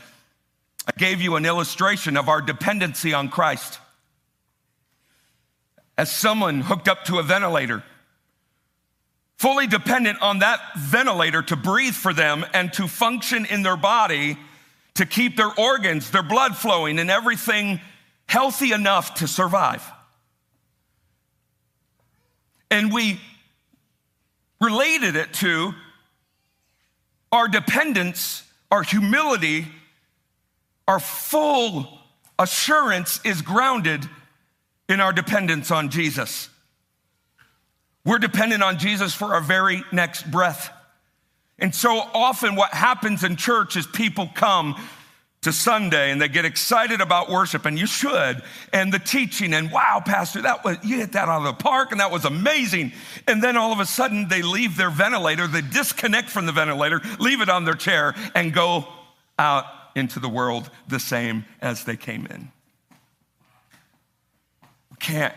I 0.87 0.91
gave 0.99 1.23
you 1.23 1.37
an 1.37 1.47
illustration 1.47 2.19
of 2.19 2.29
our 2.29 2.43
dependency 2.43 3.15
on 3.15 3.31
Christ. 3.31 3.79
As 5.97 6.13
someone 6.13 6.61
hooked 6.61 6.89
up 6.89 7.05
to 7.05 7.19
a 7.19 7.23
ventilator, 7.23 7.83
fully 9.39 9.67
dependent 9.67 10.21
on 10.21 10.41
that 10.41 10.61
ventilator 10.77 11.41
to 11.43 11.57
breathe 11.57 11.95
for 11.95 12.13
them 12.13 12.45
and 12.53 12.71
to 12.75 12.87
function 12.87 13.47
in 13.47 13.63
their 13.63 13.77
body 13.77 14.37
to 14.95 15.07
keep 15.07 15.37
their 15.37 15.51
organs, 15.59 16.11
their 16.11 16.23
blood 16.23 16.57
flowing, 16.57 16.99
and 16.99 17.11
everything 17.11 17.81
healthy 18.27 18.73
enough 18.73 19.15
to 19.15 19.29
survive. 19.29 19.85
And 22.71 22.93
we 22.93 23.21
related 24.61 25.17
it 25.17 25.33
to 25.35 25.75
our 27.31 27.49
dependence, 27.49 28.45
our 28.71 28.83
humility, 28.83 29.67
our 30.87 31.01
full 31.01 31.89
assurance 32.39 33.21
is 33.25 33.43
grounded 33.43 34.09
in 34.89 35.01
our 35.01 35.13
dependence 35.13 35.71
on 35.71 35.91
Jesus. 35.91 36.49
We're 38.05 38.19
dependent 38.19 38.63
on 38.63 38.79
Jesus 38.79 39.15
for 39.15 39.35
our 39.35 39.41
very 39.41 39.83
next 39.93 40.31
breath. 40.31 40.71
And 41.59 41.75
so 41.75 41.99
often, 41.99 42.57
what 42.57 42.71
happens 42.75 43.23
in 43.23 43.37
church 43.37 43.77
is 43.77 43.87
people 43.87 44.29
come 44.35 44.77
to 45.43 45.53
Sunday 45.53 46.11
and 46.11 46.21
they 46.21 46.29
get 46.29 46.45
excited 46.45 47.01
about 47.01 47.31
worship, 47.31 47.67
and 47.67 47.79
you 47.79 47.87
should, 47.87 48.43
and 48.73 48.93
the 48.93 48.99
teaching, 48.99 49.53
and 49.53 49.71
wow, 49.71 50.03
Pastor, 50.05 50.41
that 50.43 50.65
was 50.65 50.79
you 50.83 50.97
hit 50.97 51.13
that 51.13 51.29
out 51.29 51.39
of 51.39 51.45
the 51.45 51.63
park, 51.63 51.93
and 51.93 52.01
that 52.01 52.11
was 52.11 52.25
amazing. 52.25 52.93
And 53.29 53.43
then 53.43 53.57
all 53.57 53.71
of 53.71 53.79
a 53.79 53.87
sudden, 53.87 54.29
they 54.29 54.43
leave 54.43 54.77
their 54.77 54.91
ventilator, 54.91 55.47
they 55.47 55.61
disconnect 55.61 56.31
from 56.31 56.47
the 56.47 56.53
ventilator, 56.53 57.01
leave 57.21 57.41
it 57.41 57.51
on 57.51 57.67
their 57.67 57.75
chair, 57.75 58.15
and 58.35 58.53
go 58.53 58.89
out 59.39 59.67
into 59.95 60.19
the 60.19 60.29
world 60.29 60.71
the 60.89 60.99
same 60.99 61.45
as 61.61 61.85
they 61.85 61.97
came 61.97 62.27
in. 62.27 62.51
Can't, 64.99 65.35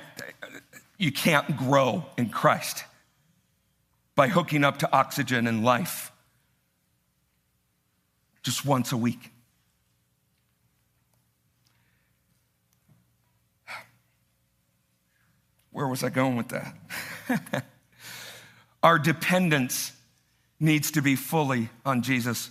you 0.98 1.12
can't 1.12 1.58
grow 1.58 2.06
in 2.18 2.30
Christ 2.30 2.86
by 4.18 4.28
hooking 4.28 4.64
up 4.64 4.80
to 4.80 4.92
oxygen 4.92 5.46
and 5.46 5.64
life 5.64 6.12
just 8.42 8.66
once 8.66 8.92
a 8.92 8.98
week. 8.98 9.32
Where 15.72 15.88
was 15.88 16.04
I 16.04 16.10
going 16.10 16.36
with 16.36 16.50
that? 16.50 17.64
Our 18.84 18.98
dependence 18.98 19.92
needs 20.60 20.90
to 20.92 21.04
be 21.04 21.16
fully 21.16 21.70
on 21.86 22.02
Jesus. 22.02 22.50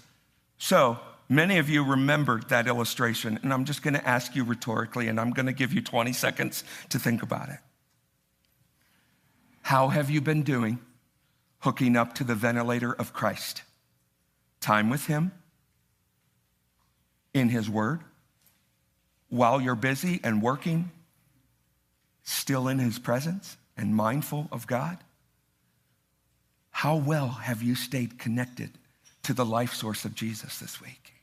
So, 0.58 1.00
many 1.28 1.58
of 1.58 1.68
you 1.68 1.82
remembered 1.82 2.48
that 2.50 2.68
illustration, 2.68 3.40
and 3.42 3.52
I'm 3.52 3.64
just 3.64 3.82
going 3.82 3.94
to 3.94 4.08
ask 4.08 4.36
you 4.36 4.44
rhetorically, 4.44 5.08
and 5.08 5.18
I'm 5.18 5.32
going 5.32 5.46
to 5.46 5.52
give 5.52 5.72
you 5.72 5.80
20 5.80 6.12
seconds 6.12 6.62
to 6.90 7.00
think 7.00 7.24
about 7.24 7.48
it. 7.48 7.58
How 9.62 9.88
have 9.88 10.10
you 10.10 10.20
been 10.20 10.44
doing 10.44 10.78
hooking 11.60 11.96
up 11.96 12.14
to 12.14 12.24
the 12.24 12.34
ventilator 12.34 12.92
of 12.92 13.12
Christ. 13.12 13.62
Time 14.60 14.90
with 14.90 15.06
Him 15.06 15.32
in 17.34 17.48
His 17.48 17.68
Word 17.68 18.00
while 19.28 19.60
you're 19.60 19.74
busy 19.74 20.20
and 20.22 20.40
working, 20.40 20.90
still 22.22 22.68
in 22.68 22.78
His 22.78 22.98
presence 22.98 23.56
and 23.76 23.94
mindful 23.94 24.48
of 24.52 24.66
God. 24.66 24.98
How 26.70 26.96
well 26.96 27.28
have 27.28 27.62
you 27.62 27.74
stayed 27.74 28.18
connected 28.18 28.70
to 29.22 29.32
the 29.32 29.44
life 29.44 29.72
source 29.72 30.04
of 30.04 30.14
Jesus 30.14 30.58
this 30.58 30.80
week? 30.80 31.15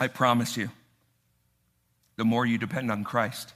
I 0.00 0.08
promise 0.08 0.56
you, 0.56 0.70
the 2.16 2.24
more 2.24 2.46
you 2.46 2.56
depend 2.56 2.90
on 2.90 3.04
Christ, 3.04 3.52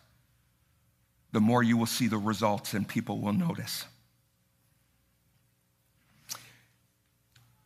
the 1.32 1.40
more 1.40 1.62
you 1.62 1.78
will 1.78 1.86
see 1.86 2.06
the 2.06 2.18
results 2.18 2.74
and 2.74 2.86
people 2.86 3.18
will 3.18 3.32
notice. 3.32 3.86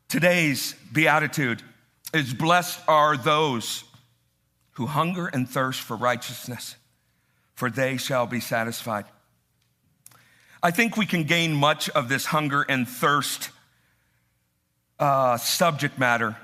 Today's 0.08 0.74
beatitude 0.92 1.62
is 2.14 2.32
blessed 2.32 2.80
are 2.88 3.16
those 3.16 3.82
who 4.72 4.86
hunger 4.86 5.26
and 5.26 5.48
thirst 5.48 5.80
for 5.80 5.96
righteousness, 5.96 6.76
for 7.54 7.68
they 7.68 7.96
shall 7.96 8.26
be 8.26 8.40
satisfied. 8.40 9.06
I 10.62 10.70
think 10.70 10.96
we 10.96 11.04
can 11.04 11.24
gain 11.24 11.52
much 11.52 11.90
of 11.90 12.08
this 12.08 12.26
hunger 12.26 12.62
and 12.62 12.88
thirst 12.88 13.50
uh, 15.00 15.36
subject 15.36 15.98
matter 15.98 16.36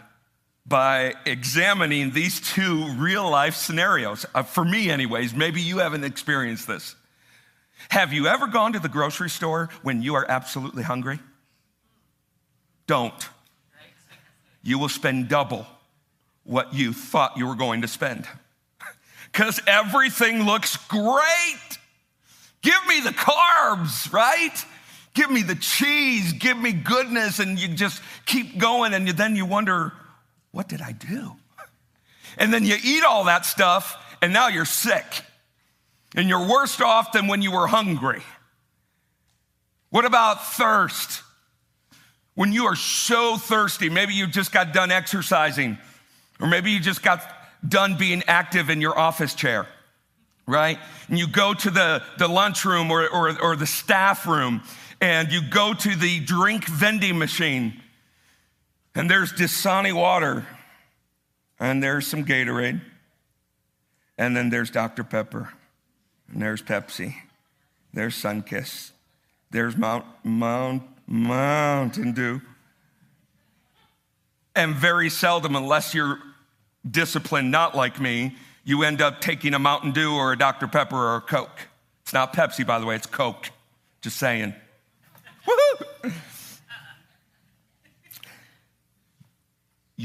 by 0.67 1.15
examining 1.27 2.11
these 2.11 2.41
two 2.41 2.89
real 2.93 3.29
life 3.29 3.55
scenarios. 3.55 4.25
Uh, 4.35 4.43
for 4.43 4.65
me, 4.65 4.91
anyways, 4.91 5.35
maybe 5.35 5.61
you 5.61 5.79
haven't 5.79 6.05
experienced 6.05 6.67
this. 6.67 6.95
Have 7.91 8.13
you 8.13 8.27
ever 8.27 8.47
gone 8.47 8.73
to 8.73 8.79
the 8.79 8.89
grocery 8.89 9.29
store 9.29 9.69
when 9.83 10.03
you 10.03 10.15
are 10.15 10.25
absolutely 10.29 10.83
hungry? 10.83 11.19
Don't. 12.87 13.29
You 14.63 14.79
will 14.79 14.89
spend 14.89 15.29
double 15.29 15.67
what 16.45 16.73
you 16.73 16.93
thought 16.93 17.37
you 17.37 17.47
were 17.47 17.55
going 17.55 17.83
to 17.83 17.89
spend. 17.89 18.27
Because 19.33 19.61
everything 19.67 20.45
looks 20.45 20.77
great. 20.87 21.79
Give 22.63 22.87
me 22.87 23.01
the 23.01 23.11
carbs, 23.11 24.13
right? 24.13 24.65
Give 25.13 25.29
me 25.29 25.43
the 25.43 25.57
cheese, 25.57 26.33
give 26.35 26.57
me 26.57 26.73
goodness, 26.73 27.41
and 27.41 27.59
you 27.59 27.67
just 27.67 28.01
keep 28.27 28.59
going, 28.59 28.95
and 28.95 29.09
then 29.09 29.35
you 29.35 29.45
wonder, 29.45 29.93
what 30.55 30.69
did 30.69 30.81
I 30.81 30.93
do? 30.93 31.33
And 32.39 32.55
then 32.55 32.65
you 32.65 32.77
eat 32.83 33.03
all 33.03 33.25
that 33.25 33.45
stuff, 33.45 34.17
and 34.23 34.33
now 34.33 34.49
you're 34.49 34.65
sick. 34.65 35.05
And 36.15 36.29
you're 36.29 36.49
worse 36.49 36.81
off 36.81 37.11
than 37.11 37.27
when 37.27 37.43
you 37.43 37.51
were 37.51 37.67
hungry. 37.67 38.23
What 39.91 40.05
about 40.05 40.47
thirst? 40.47 41.23
When 42.37 42.53
you 42.53 42.67
are 42.67 42.77
so 42.77 43.37
thirsty, 43.37 43.89
maybe 43.89 44.15
you 44.15 44.29
just 44.29 44.53
got 44.53 44.73
done 44.73 44.93
exercising, 44.93 45.77
or 46.41 46.47
maybe 46.47 46.71
you 46.71 46.79
just 46.79 47.03
got 47.03 47.21
done 47.69 47.97
being 47.97 48.23
active 48.29 48.71
in 48.71 48.81
your 48.81 48.97
office 48.97 49.35
chair, 49.35 49.67
right? 50.47 50.79
And 51.09 51.19
you 51.19 51.27
go 51.27 51.53
to 51.53 51.71
the, 51.71 52.03
the 52.19 52.29
lunchroom 52.29 52.93
or, 52.93 53.09
or, 53.09 53.41
or 53.41 53.57
the 53.57 53.67
staff 53.67 54.25
room, 54.25 54.63
and 55.01 55.33
you 55.33 55.41
go 55.49 55.75
to 55.75 55.97
the 55.97 56.21
drink 56.21 56.67
vending 56.67 57.19
machine, 57.19 57.81
and 58.95 59.11
there's 59.11 59.33
Dasani 59.33 59.93
water, 59.93 60.47
and 61.59 61.83
there's 61.83 62.07
some 62.07 62.25
Gatorade, 62.25 62.81
and 64.17 64.37
then 64.37 64.51
there's 64.51 64.71
Dr. 64.71 65.05
Pepper, 65.05 65.53
and 66.33 66.41
there's 66.41 66.63
Pepsi, 66.63 67.15
there's 67.93 68.15
Sunkist, 68.15 68.93
there's 69.51 69.77
Mount, 69.77 70.05
Mount, 70.23 70.83
Mountain 71.07 72.13
Dew. 72.13 72.41
And 74.57 74.75
very 74.75 75.11
seldom, 75.11 75.57
unless 75.57 75.95
you're 75.95 76.19
disciplined 76.89 77.51
not 77.51 77.75
like 77.75 78.01
me, 78.01 78.37
you 78.65 78.83
end 78.83 79.03
up 79.03 79.21
taking 79.21 79.55
a 79.55 79.59
Mountain 79.59 79.93
Dew 79.93 80.15
or 80.15 80.33
a 80.33 80.39
Dr. 80.39 80.69
Pepper 80.69 80.97
or 80.97 81.17
a 81.17 81.21
Coke. 81.21 81.69
It's 82.03 82.13
not 82.13 82.33
Pepsi, 82.33 82.67
by 82.67 82.79
the 82.79 82.87
way, 82.87 82.97
it's 82.97 83.07
Coke. 83.07 83.51
Just 84.01 84.17
saying. 84.17 84.55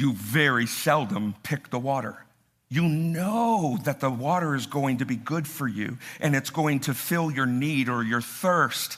You 0.09 0.15
very 0.15 0.65
seldom 0.65 1.35
pick 1.43 1.69
the 1.69 1.79
water. 1.79 2.25
You 2.69 2.83
know 2.83 3.77
that 3.83 3.99
the 3.99 4.09
water 4.09 4.55
is 4.55 4.65
going 4.65 4.97
to 4.97 5.05
be 5.05 5.15
good 5.15 5.47
for 5.47 5.67
you 5.67 5.97
and 6.19 6.35
it's 6.35 6.49
going 6.49 6.81
to 6.81 6.93
fill 6.93 7.31
your 7.31 7.45
need 7.45 7.89
or 7.89 8.03
your 8.03 8.21
thirst. 8.21 8.97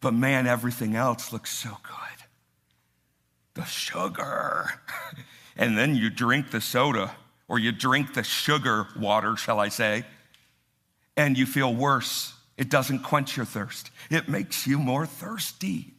But 0.00 0.14
man, 0.14 0.46
everything 0.46 0.94
else 0.94 1.32
looks 1.32 1.52
so 1.52 1.70
good. 1.82 2.26
The 3.54 3.64
sugar. 3.64 4.70
and 5.56 5.76
then 5.76 5.94
you 5.94 6.10
drink 6.10 6.50
the 6.50 6.60
soda 6.60 7.14
or 7.48 7.58
you 7.58 7.72
drink 7.72 8.14
the 8.14 8.22
sugar 8.22 8.88
water, 8.98 9.36
shall 9.36 9.60
I 9.60 9.68
say, 9.68 10.04
and 11.16 11.36
you 11.36 11.44
feel 11.46 11.74
worse. 11.74 12.34
It 12.56 12.70
doesn't 12.70 13.00
quench 13.00 13.36
your 13.36 13.46
thirst, 13.46 13.90
it 14.10 14.28
makes 14.28 14.66
you 14.66 14.78
more 14.78 15.06
thirsty. 15.06 15.94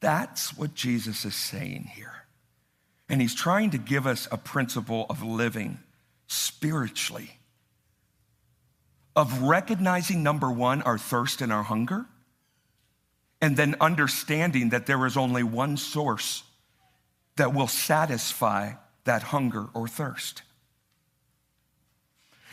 That's 0.00 0.56
what 0.56 0.74
Jesus 0.74 1.24
is 1.24 1.36
saying 1.36 1.90
here. 1.94 2.21
And 3.12 3.20
he's 3.20 3.34
trying 3.34 3.70
to 3.70 3.78
give 3.78 4.06
us 4.06 4.26
a 4.32 4.38
principle 4.38 5.04
of 5.10 5.22
living 5.22 5.78
spiritually, 6.28 7.38
of 9.14 9.42
recognizing 9.42 10.22
number 10.22 10.50
one, 10.50 10.80
our 10.80 10.96
thirst 10.96 11.42
and 11.42 11.52
our 11.52 11.62
hunger, 11.62 12.06
and 13.42 13.54
then 13.54 13.76
understanding 13.82 14.70
that 14.70 14.86
there 14.86 15.04
is 15.04 15.18
only 15.18 15.42
one 15.42 15.76
source 15.76 16.42
that 17.36 17.52
will 17.52 17.66
satisfy 17.66 18.72
that 19.04 19.24
hunger 19.24 19.66
or 19.74 19.86
thirst. 19.86 20.40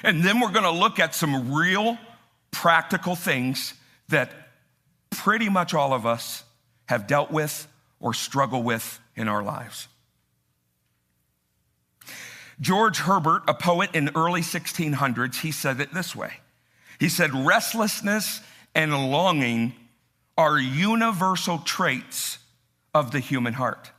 And 0.03 0.23
then 0.23 0.41
we're 0.41 0.51
going 0.51 0.63
to 0.63 0.71
look 0.71 0.99
at 0.99 1.15
some 1.15 1.53
real 1.53 1.97
practical 2.51 3.15
things 3.15 3.75
that 4.09 4.49
pretty 5.09 5.47
much 5.47 5.73
all 5.73 5.93
of 5.93 6.05
us 6.05 6.43
have 6.87 7.07
dealt 7.07 7.31
with 7.31 7.65
or 8.01 8.13
struggle 8.13 8.61
with 8.61 8.99
in 9.15 9.29
our 9.29 9.43
lives. 9.43 9.88
George 12.61 12.99
Herbert, 12.99 13.43
a 13.47 13.53
poet 13.53 13.91
in 13.93 14.05
the 14.05 14.17
early 14.17 14.41
1600s, 14.41 15.41
he 15.41 15.51
said 15.51 15.79
it 15.79 15.93
this 15.93 16.15
way. 16.15 16.33
He 16.99 17.09
said, 17.09 17.33
restlessness 17.33 18.41
and 18.75 19.11
longing 19.11 19.73
are 20.37 20.59
universal 20.59 21.59
traits 21.59 22.39
of 22.93 23.11
the 23.11 23.19
human 23.19 23.53
heart. 23.53 23.91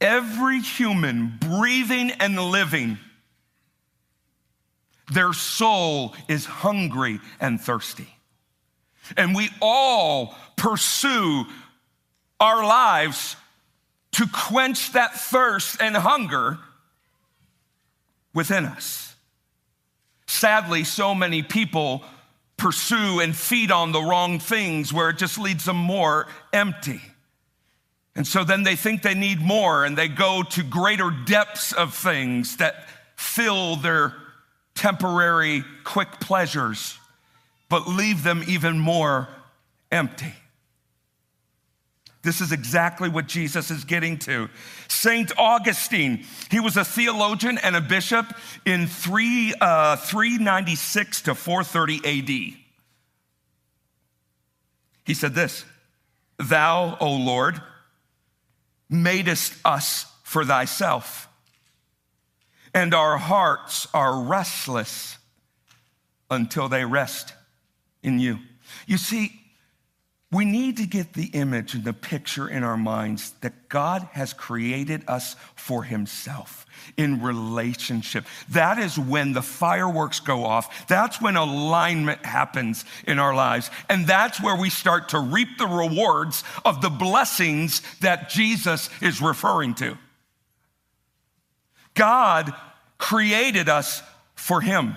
Every 0.00 0.60
human 0.60 1.38
breathing 1.38 2.10
and 2.12 2.38
living, 2.38 2.98
their 5.12 5.32
soul 5.32 6.14
is 6.28 6.46
hungry 6.46 7.20
and 7.40 7.60
thirsty. 7.60 8.08
And 9.16 9.34
we 9.34 9.50
all 9.60 10.34
pursue 10.56 11.44
our 12.40 12.64
lives 12.64 13.36
to 14.12 14.26
quench 14.26 14.92
that 14.92 15.14
thirst 15.14 15.80
and 15.80 15.96
hunger 15.96 16.58
within 18.34 18.64
us. 18.66 19.14
Sadly, 20.26 20.84
so 20.84 21.14
many 21.14 21.42
people 21.42 22.02
pursue 22.56 23.20
and 23.20 23.34
feed 23.34 23.70
on 23.70 23.92
the 23.92 24.02
wrong 24.02 24.38
things 24.38 24.92
where 24.92 25.10
it 25.10 25.18
just 25.18 25.38
leaves 25.38 25.64
them 25.64 25.76
more 25.76 26.26
empty. 26.52 27.00
And 28.16 28.26
so 28.26 28.44
then 28.44 28.62
they 28.62 28.76
think 28.76 29.02
they 29.02 29.14
need 29.14 29.40
more 29.40 29.84
and 29.84 29.98
they 29.98 30.08
go 30.08 30.42
to 30.50 30.62
greater 30.62 31.10
depths 31.10 31.72
of 31.72 31.94
things 31.94 32.58
that 32.58 32.88
fill 33.16 33.76
their 33.76 34.14
temporary 34.74 35.64
quick 35.84 36.20
pleasures, 36.20 36.98
but 37.68 37.88
leave 37.88 38.22
them 38.22 38.44
even 38.46 38.78
more 38.78 39.28
empty. 39.90 40.32
This 42.24 42.40
is 42.40 42.52
exactly 42.52 43.10
what 43.10 43.26
Jesus 43.26 43.70
is 43.70 43.84
getting 43.84 44.18
to. 44.20 44.48
Saint 44.88 45.30
Augustine, 45.38 46.24
he 46.50 46.58
was 46.58 46.78
a 46.78 46.84
theologian 46.84 47.58
and 47.58 47.76
a 47.76 47.82
bishop 47.82 48.26
in 48.64 48.86
3, 48.86 49.54
uh, 49.60 49.96
396 49.96 51.22
to 51.22 51.34
430 51.34 52.54
AD. 52.54 52.56
He 55.04 55.14
said 55.14 55.34
this 55.34 55.66
Thou, 56.38 56.96
O 56.98 57.12
Lord, 57.12 57.60
madest 58.88 59.54
us 59.62 60.06
for 60.22 60.46
thyself, 60.46 61.28
and 62.72 62.94
our 62.94 63.18
hearts 63.18 63.86
are 63.92 64.22
restless 64.22 65.18
until 66.30 66.70
they 66.70 66.86
rest 66.86 67.34
in 68.02 68.18
you. 68.18 68.38
You 68.86 68.96
see, 68.96 69.43
we 70.34 70.44
need 70.44 70.78
to 70.78 70.86
get 70.86 71.12
the 71.12 71.26
image 71.26 71.74
and 71.74 71.84
the 71.84 71.92
picture 71.92 72.48
in 72.48 72.64
our 72.64 72.76
minds 72.76 73.32
that 73.42 73.68
God 73.68 74.08
has 74.12 74.32
created 74.32 75.04
us 75.06 75.36
for 75.54 75.84
Himself 75.84 76.66
in 76.96 77.22
relationship. 77.22 78.26
That 78.50 78.78
is 78.78 78.98
when 78.98 79.32
the 79.32 79.42
fireworks 79.42 80.20
go 80.20 80.44
off. 80.44 80.88
That's 80.88 81.20
when 81.20 81.36
alignment 81.36 82.24
happens 82.24 82.84
in 83.06 83.18
our 83.18 83.34
lives. 83.34 83.70
And 83.88 84.06
that's 84.06 84.42
where 84.42 84.56
we 84.56 84.70
start 84.70 85.10
to 85.10 85.20
reap 85.20 85.56
the 85.56 85.66
rewards 85.66 86.42
of 86.64 86.82
the 86.82 86.90
blessings 86.90 87.80
that 88.00 88.28
Jesus 88.28 88.90
is 89.00 89.22
referring 89.22 89.74
to. 89.76 89.96
God 91.94 92.52
created 92.98 93.68
us 93.68 94.02
for 94.34 94.60
Him. 94.60 94.96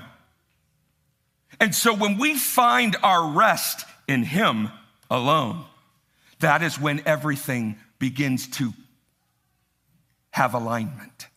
And 1.60 1.74
so 1.74 1.94
when 1.94 2.18
we 2.18 2.38
find 2.38 2.96
our 3.04 3.32
rest 3.32 3.86
in 4.08 4.24
Him, 4.24 4.70
alone. 5.10 5.66
That 6.40 6.62
is 6.62 6.80
when 6.80 7.02
everything 7.06 7.78
begins 8.00 8.48
to 8.58 8.74
have 10.32 10.54
alignment. 10.54 11.28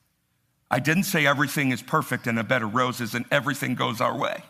I 0.71 0.79
didn't 0.79 1.05
say 1.05 1.27
everything 1.27 1.73
is 1.73 1.83
perfect 1.83 2.27
and 2.27 2.39
a 2.39 2.45
bed 2.45 2.63
of 2.63 2.75
roses 2.75 3.15
and 3.15 3.25
everything 3.31 3.75
goes 3.75 4.01
our 4.01 4.17
way. 4.17 4.43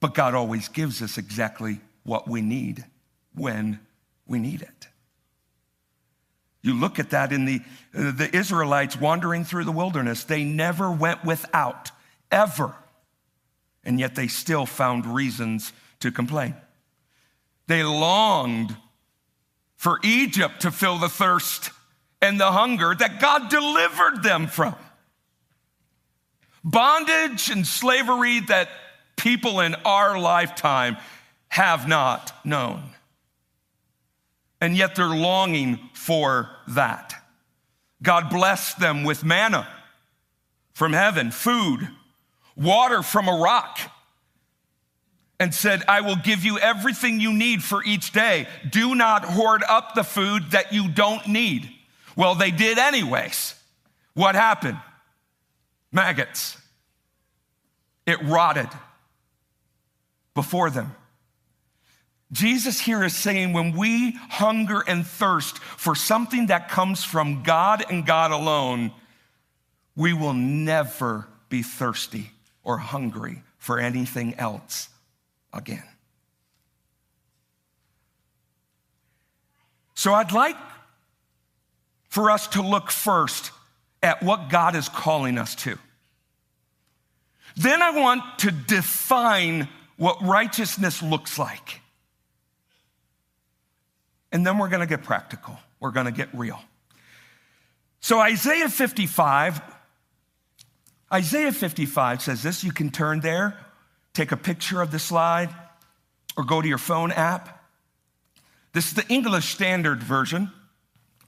But 0.00 0.14
God 0.14 0.34
always 0.34 0.68
gives 0.68 1.00
us 1.00 1.16
exactly 1.16 1.80
what 2.02 2.26
we 2.26 2.40
need 2.40 2.84
when 3.34 3.78
we 4.26 4.38
need 4.40 4.62
it. 4.62 4.88
You 6.62 6.74
look 6.74 6.98
at 6.98 7.10
that 7.10 7.32
in 7.32 7.44
the, 7.44 7.60
the 7.92 8.30
Israelites 8.34 8.96
wandering 8.96 9.44
through 9.44 9.64
the 9.64 9.72
wilderness, 9.72 10.24
they 10.24 10.44
never 10.44 10.90
went 10.90 11.24
without, 11.24 11.90
ever. 12.30 12.74
And 13.84 13.98
yet 13.98 14.14
they 14.14 14.28
still 14.28 14.64
found 14.64 15.06
reasons 15.06 15.72
to 16.00 16.10
complain. 16.10 16.54
They 17.72 17.84
longed 17.84 18.76
for 19.76 19.98
Egypt 20.02 20.60
to 20.60 20.70
fill 20.70 20.98
the 20.98 21.08
thirst 21.08 21.70
and 22.20 22.38
the 22.38 22.52
hunger 22.52 22.94
that 22.94 23.18
God 23.18 23.48
delivered 23.48 24.22
them 24.22 24.46
from. 24.46 24.74
Bondage 26.62 27.48
and 27.48 27.66
slavery 27.66 28.40
that 28.40 28.68
people 29.16 29.60
in 29.60 29.74
our 29.86 30.18
lifetime 30.18 30.98
have 31.48 31.88
not 31.88 32.34
known. 32.44 32.82
And 34.60 34.76
yet 34.76 34.94
they're 34.94 35.06
longing 35.06 35.78
for 35.94 36.50
that. 36.68 37.14
God 38.02 38.28
blessed 38.28 38.80
them 38.80 39.02
with 39.02 39.24
manna 39.24 39.66
from 40.74 40.92
heaven, 40.92 41.30
food, 41.30 41.88
water 42.54 43.02
from 43.02 43.28
a 43.28 43.38
rock, 43.38 43.78
and 45.42 45.52
said, 45.52 45.82
I 45.88 46.02
will 46.02 46.14
give 46.14 46.44
you 46.44 46.56
everything 46.60 47.18
you 47.18 47.32
need 47.32 47.64
for 47.64 47.82
each 47.82 48.12
day. 48.12 48.46
Do 48.70 48.94
not 48.94 49.24
hoard 49.24 49.64
up 49.68 49.96
the 49.96 50.04
food 50.04 50.52
that 50.52 50.72
you 50.72 50.88
don't 50.88 51.26
need. 51.26 51.68
Well, 52.14 52.36
they 52.36 52.52
did 52.52 52.78
anyways. 52.78 53.56
What 54.14 54.36
happened? 54.36 54.78
Maggots. 55.90 56.56
It 58.06 58.22
rotted 58.22 58.68
before 60.32 60.70
them. 60.70 60.94
Jesus 62.30 62.78
here 62.78 63.02
is 63.02 63.16
saying 63.16 63.52
when 63.52 63.76
we 63.76 64.12
hunger 64.12 64.84
and 64.86 65.04
thirst 65.04 65.58
for 65.58 65.96
something 65.96 66.46
that 66.46 66.68
comes 66.68 67.02
from 67.02 67.42
God 67.42 67.84
and 67.90 68.06
God 68.06 68.30
alone, 68.30 68.92
we 69.96 70.12
will 70.12 70.34
never 70.34 71.26
be 71.48 71.64
thirsty 71.64 72.30
or 72.62 72.78
hungry 72.78 73.42
for 73.58 73.80
anything 73.80 74.36
else 74.36 74.88
again. 75.52 75.84
So 79.94 80.12
I'd 80.14 80.32
like 80.32 80.56
for 82.08 82.30
us 82.30 82.48
to 82.48 82.62
look 82.62 82.90
first 82.90 83.52
at 84.02 84.22
what 84.22 84.50
God 84.50 84.74
is 84.74 84.88
calling 84.88 85.38
us 85.38 85.54
to. 85.56 85.78
Then 87.56 87.82
I 87.82 87.90
want 87.90 88.22
to 88.40 88.50
define 88.50 89.68
what 89.96 90.20
righteousness 90.22 91.02
looks 91.02 91.38
like. 91.38 91.80
And 94.32 94.46
then 94.46 94.58
we're 94.58 94.68
going 94.68 94.80
to 94.80 94.86
get 94.86 95.04
practical. 95.04 95.58
We're 95.78 95.90
going 95.90 96.06
to 96.06 96.12
get 96.12 96.28
real. 96.32 96.60
So, 98.00 98.18
Isaiah 98.18 98.68
55, 98.68 99.60
Isaiah 101.12 101.52
55 101.52 102.22
says 102.22 102.42
this. 102.42 102.64
You 102.64 102.72
can 102.72 102.90
turn 102.90 103.20
there, 103.20 103.56
take 104.14 104.32
a 104.32 104.36
picture 104.36 104.80
of 104.80 104.90
the 104.90 104.98
slide, 104.98 105.50
or 106.36 106.44
go 106.44 106.62
to 106.62 106.68
your 106.68 106.78
phone 106.78 107.12
app. 107.12 107.64
This 108.72 108.88
is 108.88 108.94
the 108.94 109.06
English 109.08 109.54
Standard 109.54 110.02
Version, 110.02 110.50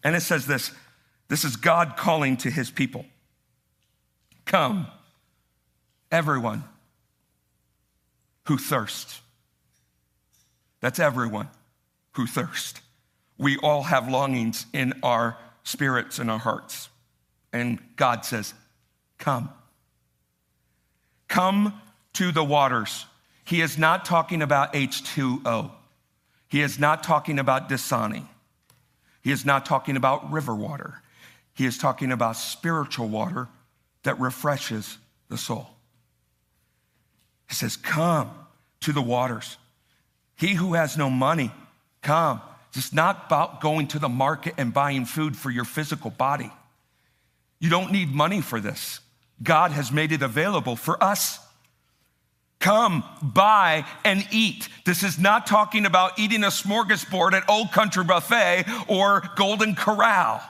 and 0.02 0.16
it 0.16 0.22
says 0.22 0.46
this 0.46 0.72
this 1.28 1.44
is 1.44 1.56
God 1.56 1.96
calling 1.96 2.36
to 2.38 2.50
his 2.50 2.70
people. 2.70 3.04
Come, 4.44 4.86
everyone 6.12 6.64
who 8.46 8.58
thirsts. 8.58 9.20
That's 10.80 10.98
everyone 10.98 11.48
who 12.12 12.26
thirsts 12.26 12.80
we 13.38 13.56
all 13.58 13.82
have 13.82 14.08
longings 14.08 14.66
in 14.72 14.94
our 15.02 15.36
spirits 15.64 16.18
and 16.18 16.30
our 16.30 16.38
hearts. 16.38 16.88
And 17.52 17.78
God 17.96 18.24
says, 18.24 18.54
Come. 19.18 19.50
Come 21.28 21.80
to 22.14 22.32
the 22.32 22.44
waters. 22.44 23.06
He 23.44 23.60
is 23.60 23.76
not 23.76 24.04
talking 24.04 24.42
about 24.42 24.72
H2O. 24.72 25.70
He 26.48 26.62
is 26.62 26.78
not 26.78 27.02
talking 27.02 27.38
about 27.38 27.68
Dasani. 27.68 28.26
He 29.22 29.30
is 29.30 29.44
not 29.44 29.66
talking 29.66 29.96
about 29.96 30.30
river 30.32 30.54
water. 30.54 31.02
He 31.54 31.66
is 31.66 31.78
talking 31.78 32.12
about 32.12 32.36
spiritual 32.36 33.08
water 33.08 33.48
that 34.02 34.18
refreshes 34.20 34.98
the 35.28 35.38
soul. 35.38 35.68
He 37.48 37.54
says, 37.54 37.76
Come 37.76 38.30
to 38.80 38.92
the 38.92 39.02
waters. 39.02 39.56
He 40.36 40.54
who 40.54 40.74
has 40.74 40.96
no 40.98 41.08
money, 41.08 41.52
come. 42.02 42.40
It's 42.74 42.92
not 42.92 43.26
about 43.26 43.60
going 43.60 43.86
to 43.88 43.98
the 43.98 44.08
market 44.08 44.54
and 44.58 44.74
buying 44.74 45.04
food 45.04 45.36
for 45.36 45.50
your 45.50 45.64
physical 45.64 46.10
body. 46.10 46.50
You 47.60 47.70
don't 47.70 47.92
need 47.92 48.12
money 48.12 48.40
for 48.40 48.60
this. 48.60 49.00
God 49.42 49.70
has 49.70 49.92
made 49.92 50.12
it 50.12 50.22
available 50.22 50.76
for 50.76 51.02
us. 51.02 51.38
Come, 52.64 53.04
buy, 53.20 53.84
and 54.06 54.26
eat. 54.30 54.70
This 54.86 55.02
is 55.02 55.18
not 55.18 55.46
talking 55.46 55.84
about 55.84 56.18
eating 56.18 56.44
a 56.44 56.46
smorgasbord 56.46 57.34
at 57.34 57.46
Old 57.46 57.72
Country 57.72 58.04
Buffet 58.04 58.64
or 58.88 59.22
Golden 59.36 59.74
Corral. 59.74 60.40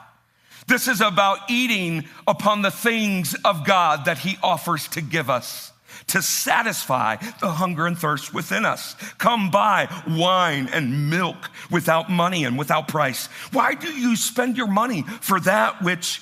This 0.65 0.87
is 0.87 1.01
about 1.01 1.39
eating 1.49 2.05
upon 2.25 2.61
the 2.61 2.71
things 2.71 3.35
of 3.43 3.65
God 3.65 4.05
that 4.05 4.17
He 4.17 4.37
offers 4.41 4.87
to 4.89 5.01
give 5.01 5.29
us 5.29 5.73
to 6.07 6.21
satisfy 6.21 7.17
the 7.41 7.51
hunger 7.51 7.85
and 7.85 7.97
thirst 7.97 8.33
within 8.33 8.63
us. 8.63 8.93
Come 9.17 9.51
buy 9.51 9.89
wine 10.07 10.69
and 10.71 11.09
milk 11.09 11.49
without 11.69 12.09
money 12.09 12.45
and 12.45 12.57
without 12.57 12.87
price. 12.87 13.25
Why 13.51 13.73
do 13.73 13.89
you 13.89 14.15
spend 14.15 14.55
your 14.55 14.67
money 14.67 15.01
for 15.01 15.41
that 15.41 15.81
which 15.81 16.21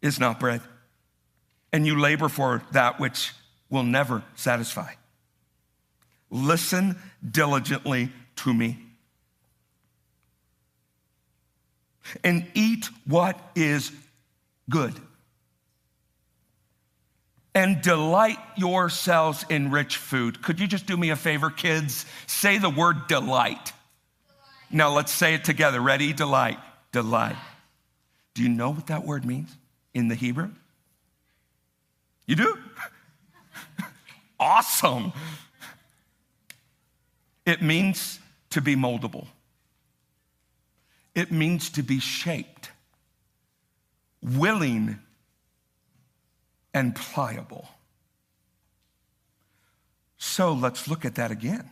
is 0.00 0.20
not 0.20 0.38
bread? 0.38 0.60
And 1.72 1.84
you 1.84 1.98
labor 1.98 2.28
for 2.28 2.62
that 2.70 3.00
which 3.00 3.32
will 3.70 3.82
never 3.82 4.22
satisfy. 4.34 4.92
Listen 6.30 6.96
diligently 7.28 8.10
to 8.36 8.52
me. 8.52 8.78
And 12.22 12.46
eat 12.54 12.88
what 13.06 13.38
is 13.54 13.90
good 14.68 14.94
and 17.54 17.80
delight 17.80 18.38
yourselves 18.56 19.44
in 19.48 19.70
rich 19.70 19.96
food. 19.96 20.42
Could 20.42 20.58
you 20.58 20.66
just 20.66 20.86
do 20.86 20.96
me 20.96 21.10
a 21.10 21.16
favor, 21.16 21.50
kids? 21.50 22.04
Say 22.26 22.58
the 22.58 22.68
word 22.68 23.06
delight. 23.06 23.26
delight. 23.26 23.72
Now 24.70 24.90
let's 24.90 25.12
say 25.12 25.34
it 25.34 25.44
together. 25.44 25.80
Ready? 25.80 26.12
Delight. 26.12 26.58
Delight. 26.90 27.36
Do 28.34 28.42
you 28.42 28.48
know 28.48 28.70
what 28.70 28.88
that 28.88 29.04
word 29.04 29.24
means 29.24 29.54
in 29.94 30.08
the 30.08 30.16
Hebrew? 30.16 30.50
You 32.26 32.36
do? 32.36 32.58
Awesome. 34.44 35.12
It 37.46 37.62
means 37.62 38.18
to 38.50 38.60
be 38.60 38.76
moldable. 38.76 39.26
It 41.14 41.32
means 41.32 41.70
to 41.70 41.82
be 41.82 41.98
shaped, 41.98 42.70
willing 44.22 44.98
and 46.74 46.94
pliable. 46.94 47.68
So 50.18 50.52
let's 50.52 50.88
look 50.88 51.04
at 51.04 51.14
that 51.14 51.30
again. 51.30 51.70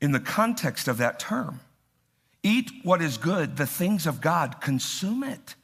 In 0.00 0.12
the 0.12 0.20
context 0.20 0.86
of 0.86 0.98
that 0.98 1.18
term, 1.18 1.60
eat 2.44 2.70
what 2.84 3.02
is 3.02 3.16
good, 3.16 3.56
the 3.56 3.66
things 3.66 4.06
of 4.06 4.20
God, 4.20 4.60
consume 4.60 5.24
it, 5.24 5.56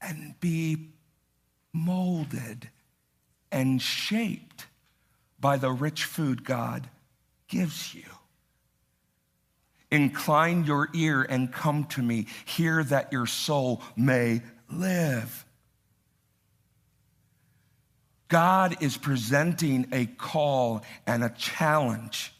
and 0.00 0.34
be 0.40 0.88
molded 1.74 2.70
and 3.56 3.80
shaped 3.80 4.66
by 5.40 5.56
the 5.56 5.72
rich 5.72 6.04
food 6.04 6.44
God 6.44 6.90
gives 7.48 7.94
you. 7.94 8.04
Incline 9.90 10.64
your 10.64 10.90
ear 10.92 11.22
and 11.22 11.50
come 11.50 11.84
to 11.84 12.02
me. 12.02 12.26
Hear 12.44 12.84
that 12.84 13.14
your 13.14 13.24
soul 13.24 13.80
may 13.96 14.42
live. 14.70 15.46
God 18.28 18.82
is 18.82 18.98
presenting 18.98 19.88
a 19.90 20.04
call 20.04 20.82
and 21.06 21.24
a 21.24 21.30
challenge 21.30 22.34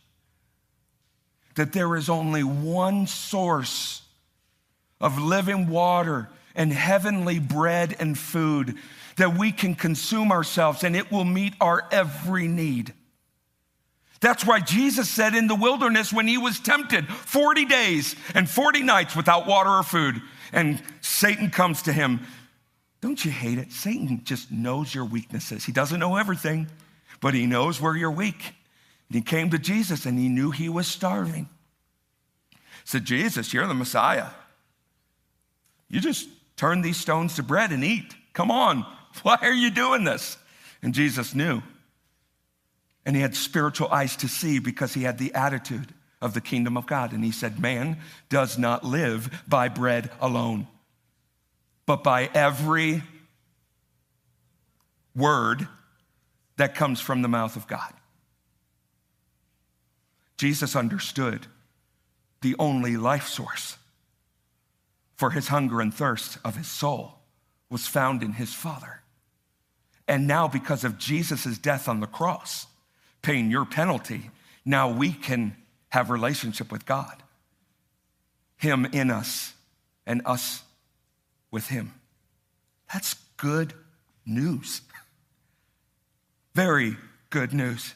that 1.54 1.72
there 1.72 1.96
is 1.96 2.10
only 2.10 2.44
one 2.44 3.06
source 3.06 4.02
of 5.00 5.18
living 5.18 5.70
water 5.70 6.28
and 6.54 6.70
heavenly 6.70 7.38
bread 7.38 7.96
and 7.98 8.18
food 8.18 8.76
that 9.16 9.36
we 9.38 9.52
can 9.52 9.74
consume 9.74 10.30
ourselves 10.30 10.84
and 10.84 10.94
it 10.94 11.10
will 11.10 11.24
meet 11.24 11.54
our 11.60 11.88
every 11.90 12.48
need. 12.48 12.92
That's 14.20 14.46
why 14.46 14.60
Jesus 14.60 15.08
said 15.08 15.34
in 15.34 15.46
the 15.46 15.54
wilderness 15.54 16.12
when 16.12 16.26
he 16.26 16.38
was 16.38 16.58
tempted 16.58 17.06
40 17.08 17.64
days 17.66 18.16
and 18.34 18.48
40 18.48 18.82
nights 18.82 19.14
without 19.14 19.46
water 19.46 19.70
or 19.70 19.82
food, 19.82 20.20
and 20.52 20.82
Satan 21.00 21.50
comes 21.50 21.82
to 21.82 21.92
him 21.92 22.20
don't 23.06 23.24
you 23.24 23.30
hate 23.30 23.58
it? 23.58 23.72
Satan 23.72 24.22
just 24.24 24.50
knows 24.50 24.94
your 24.94 25.04
weaknesses. 25.04 25.64
He 25.64 25.70
doesn't 25.70 26.00
know 26.00 26.16
everything, 26.16 26.66
but 27.20 27.34
he 27.34 27.46
knows 27.46 27.80
where 27.80 27.94
you're 27.94 28.10
weak. 28.10 28.54
And 29.08 29.14
he 29.14 29.20
came 29.20 29.50
to 29.50 29.58
Jesus 29.58 30.06
and 30.06 30.18
he 30.18 30.28
knew 30.28 30.50
he 30.50 30.68
was 30.68 30.86
starving. 30.88 31.48
He 32.50 32.58
said, 32.84 33.04
Jesus, 33.04 33.52
you're 33.52 33.66
the 33.66 33.74
Messiah. 33.74 34.28
You 35.88 36.00
just 36.00 36.28
turn 36.56 36.82
these 36.82 36.96
stones 36.96 37.36
to 37.36 37.42
bread 37.42 37.70
and 37.70 37.84
eat. 37.84 38.14
Come 38.32 38.50
on. 38.50 38.84
Why 39.22 39.38
are 39.42 39.52
you 39.52 39.70
doing 39.70 40.04
this? 40.04 40.36
And 40.82 40.94
Jesus 40.94 41.34
knew. 41.34 41.62
And 43.04 43.14
he 43.14 43.22
had 43.22 43.36
spiritual 43.36 43.88
eyes 43.88 44.16
to 44.16 44.28
see 44.28 44.58
because 44.58 44.94
he 44.94 45.04
had 45.04 45.18
the 45.18 45.34
attitude 45.34 45.94
of 46.20 46.34
the 46.34 46.40
kingdom 46.40 46.76
of 46.76 46.86
God. 46.86 47.12
And 47.12 47.24
he 47.24 47.30
said, 47.30 47.60
Man 47.60 47.98
does 48.28 48.58
not 48.58 48.84
live 48.84 49.44
by 49.46 49.68
bread 49.68 50.10
alone, 50.20 50.66
but 51.86 52.02
by 52.02 52.28
every 52.34 53.02
word 55.14 55.68
that 56.56 56.74
comes 56.74 57.00
from 57.00 57.22
the 57.22 57.28
mouth 57.28 57.56
of 57.56 57.66
God. 57.66 57.92
Jesus 60.36 60.76
understood 60.76 61.46
the 62.42 62.56
only 62.58 62.96
life 62.96 63.26
source 63.26 63.78
for 65.14 65.30
his 65.30 65.48
hunger 65.48 65.80
and 65.80 65.92
thirst 65.92 66.38
of 66.44 66.56
his 66.56 66.68
soul 66.68 67.20
was 67.70 67.86
found 67.86 68.22
in 68.22 68.32
his 68.32 68.52
Father. 68.52 69.02
And 70.08 70.26
now, 70.26 70.46
because 70.46 70.84
of 70.84 70.98
Jesus' 70.98 71.58
death 71.58 71.88
on 71.88 72.00
the 72.00 72.06
cross, 72.06 72.66
paying 73.22 73.50
your 73.50 73.64
penalty, 73.64 74.30
now 74.64 74.88
we 74.90 75.12
can 75.12 75.56
have 75.88 76.10
relationship 76.10 76.70
with 76.70 76.86
God. 76.86 77.22
Him 78.56 78.86
in 78.86 79.10
us 79.10 79.52
and 80.06 80.22
us 80.24 80.62
with 81.50 81.68
him. 81.68 81.92
That's 82.92 83.14
good 83.36 83.72
news. 84.24 84.80
Very 86.54 86.96
good 87.30 87.52
news. 87.52 87.94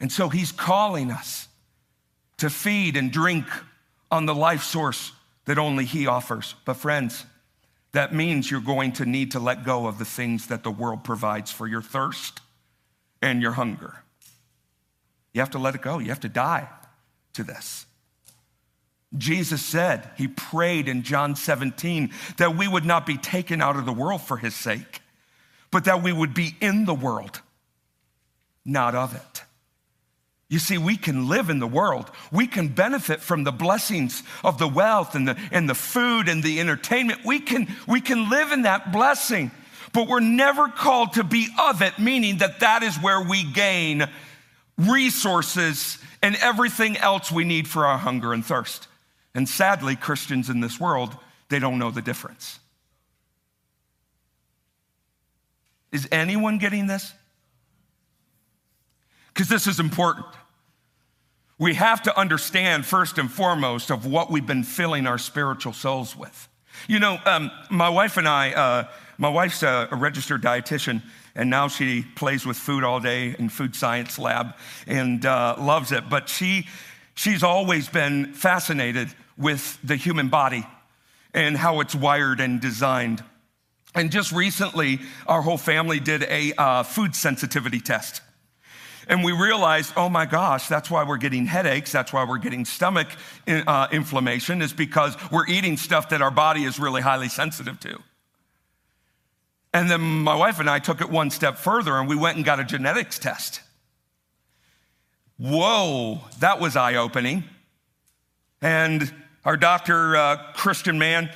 And 0.00 0.10
so 0.10 0.28
he's 0.28 0.52
calling 0.52 1.10
us 1.10 1.48
to 2.38 2.48
feed 2.48 2.96
and 2.96 3.10
drink 3.10 3.46
on 4.10 4.26
the 4.26 4.34
life 4.34 4.62
source 4.62 5.12
that 5.44 5.58
only 5.58 5.84
he 5.84 6.06
offers. 6.06 6.54
But, 6.64 6.74
friends, 6.74 7.24
that 7.92 8.14
means 8.14 8.50
you're 8.50 8.60
going 8.60 8.92
to 8.92 9.06
need 9.06 9.32
to 9.32 9.40
let 9.40 9.64
go 9.64 9.86
of 9.86 9.98
the 9.98 10.04
things 10.04 10.48
that 10.48 10.62
the 10.62 10.70
world 10.70 11.04
provides 11.04 11.50
for 11.50 11.66
your 11.66 11.82
thirst 11.82 12.40
and 13.22 13.40
your 13.40 13.52
hunger. 13.52 14.02
You 15.32 15.40
have 15.40 15.50
to 15.50 15.58
let 15.58 15.74
it 15.74 15.82
go. 15.82 15.98
You 15.98 16.08
have 16.08 16.20
to 16.20 16.28
die 16.28 16.68
to 17.34 17.44
this. 17.44 17.86
Jesus 19.16 19.64
said, 19.64 20.10
He 20.16 20.28
prayed 20.28 20.88
in 20.88 21.02
John 21.02 21.34
17 21.34 22.12
that 22.36 22.56
we 22.56 22.68
would 22.68 22.84
not 22.84 23.06
be 23.06 23.16
taken 23.16 23.62
out 23.62 23.76
of 23.76 23.86
the 23.86 23.92
world 23.92 24.20
for 24.20 24.36
His 24.36 24.54
sake, 24.54 25.00
but 25.70 25.84
that 25.84 26.02
we 26.02 26.12
would 26.12 26.34
be 26.34 26.56
in 26.60 26.84
the 26.84 26.94
world, 26.94 27.40
not 28.64 28.94
of 28.94 29.14
it. 29.14 29.42
You 30.50 30.58
see, 30.58 30.78
we 30.78 30.96
can 30.96 31.28
live 31.28 31.50
in 31.50 31.58
the 31.58 31.66
world. 31.66 32.10
We 32.32 32.46
can 32.46 32.68
benefit 32.68 33.20
from 33.20 33.44
the 33.44 33.52
blessings 33.52 34.22
of 34.42 34.56
the 34.56 34.68
wealth 34.68 35.14
and 35.14 35.28
the, 35.28 35.36
and 35.52 35.68
the 35.68 35.74
food 35.74 36.28
and 36.28 36.42
the 36.42 36.58
entertainment. 36.60 37.20
We 37.24 37.38
can, 37.40 37.68
we 37.86 38.00
can 38.00 38.30
live 38.30 38.52
in 38.52 38.62
that 38.62 38.90
blessing, 38.90 39.50
but 39.92 40.08
we're 40.08 40.20
never 40.20 40.68
called 40.68 41.14
to 41.14 41.24
be 41.24 41.48
of 41.58 41.82
it, 41.82 41.98
meaning 41.98 42.38
that 42.38 42.60
that 42.60 42.82
is 42.82 42.96
where 42.96 43.20
we 43.20 43.44
gain 43.44 44.08
resources 44.78 45.98
and 46.22 46.34
everything 46.36 46.96
else 46.96 47.30
we 47.30 47.44
need 47.44 47.68
for 47.68 47.84
our 47.84 47.98
hunger 47.98 48.32
and 48.32 48.44
thirst. 48.44 48.88
And 49.34 49.46
sadly, 49.46 49.96
Christians 49.96 50.48
in 50.48 50.60
this 50.60 50.80
world, 50.80 51.14
they 51.50 51.58
don't 51.58 51.78
know 51.78 51.90
the 51.90 52.02
difference. 52.02 52.58
Is 55.92 56.08
anyone 56.10 56.56
getting 56.56 56.86
this? 56.86 57.12
Because 59.38 59.48
this 59.48 59.68
is 59.68 59.78
important. 59.78 60.26
We 61.60 61.74
have 61.74 62.02
to 62.02 62.18
understand, 62.18 62.84
first 62.84 63.18
and 63.18 63.30
foremost, 63.30 63.92
of 63.92 64.04
what 64.04 64.32
we've 64.32 64.44
been 64.44 64.64
filling 64.64 65.06
our 65.06 65.16
spiritual 65.16 65.72
souls 65.72 66.16
with. 66.16 66.48
You 66.88 66.98
know, 66.98 67.18
um, 67.24 67.52
my 67.70 67.88
wife 67.88 68.16
and 68.16 68.26
I, 68.26 68.50
uh, 68.50 68.88
my 69.16 69.28
wife's 69.28 69.62
a, 69.62 69.86
a, 69.92 69.94
registered 69.94 70.42
dietitian, 70.42 71.02
and 71.36 71.48
now 71.48 71.68
she 71.68 72.02
plays 72.16 72.44
with 72.44 72.56
food 72.56 72.82
all 72.82 72.98
day 72.98 73.36
in 73.38 73.48
food 73.48 73.76
science 73.76 74.18
lab 74.18 74.56
and 74.88 75.24
uh, 75.24 75.54
loves 75.56 75.92
it. 75.92 76.10
But 76.10 76.28
she, 76.28 76.66
she's 77.14 77.44
always 77.44 77.88
been 77.88 78.32
fascinated 78.32 79.08
with 79.36 79.78
the 79.84 79.94
human 79.94 80.30
body 80.30 80.66
and 81.32 81.56
how 81.56 81.78
it's 81.78 81.94
wired 81.94 82.40
and 82.40 82.60
designed. 82.60 83.22
And 83.94 84.10
just 84.10 84.32
recently, 84.32 84.98
our 85.28 85.42
whole 85.42 85.58
family 85.58 86.00
did 86.00 86.24
a 86.24 86.54
uh, 86.58 86.82
food 86.82 87.14
sensitivity 87.14 87.78
test. 87.78 88.22
And 89.08 89.24
we 89.24 89.32
realized, 89.32 89.94
oh 89.96 90.10
my 90.10 90.26
gosh, 90.26 90.68
that's 90.68 90.90
why 90.90 91.02
we're 91.02 91.16
getting 91.16 91.46
headaches. 91.46 91.90
That's 91.90 92.12
why 92.12 92.24
we're 92.24 92.38
getting 92.38 92.66
stomach 92.66 93.08
uh, 93.48 93.88
inflammation, 93.90 94.60
is 94.60 94.74
because 94.74 95.16
we're 95.32 95.46
eating 95.46 95.78
stuff 95.78 96.10
that 96.10 96.20
our 96.20 96.30
body 96.30 96.64
is 96.64 96.78
really 96.78 97.00
highly 97.00 97.30
sensitive 97.30 97.80
to. 97.80 97.98
And 99.72 99.90
then 99.90 100.00
my 100.00 100.34
wife 100.34 100.60
and 100.60 100.68
I 100.68 100.78
took 100.78 101.00
it 101.00 101.08
one 101.08 101.30
step 101.30 101.56
further 101.56 101.96
and 101.96 102.08
we 102.08 102.16
went 102.16 102.36
and 102.36 102.44
got 102.44 102.60
a 102.60 102.64
genetics 102.64 103.18
test. 103.18 103.62
Whoa, 105.38 106.20
that 106.40 106.60
was 106.60 106.76
eye 106.76 106.96
opening. 106.96 107.44
And 108.60 109.12
our 109.44 109.56
doctor, 109.56 110.16
uh, 110.16 110.52
Christian 110.52 110.98
man, 110.98 111.30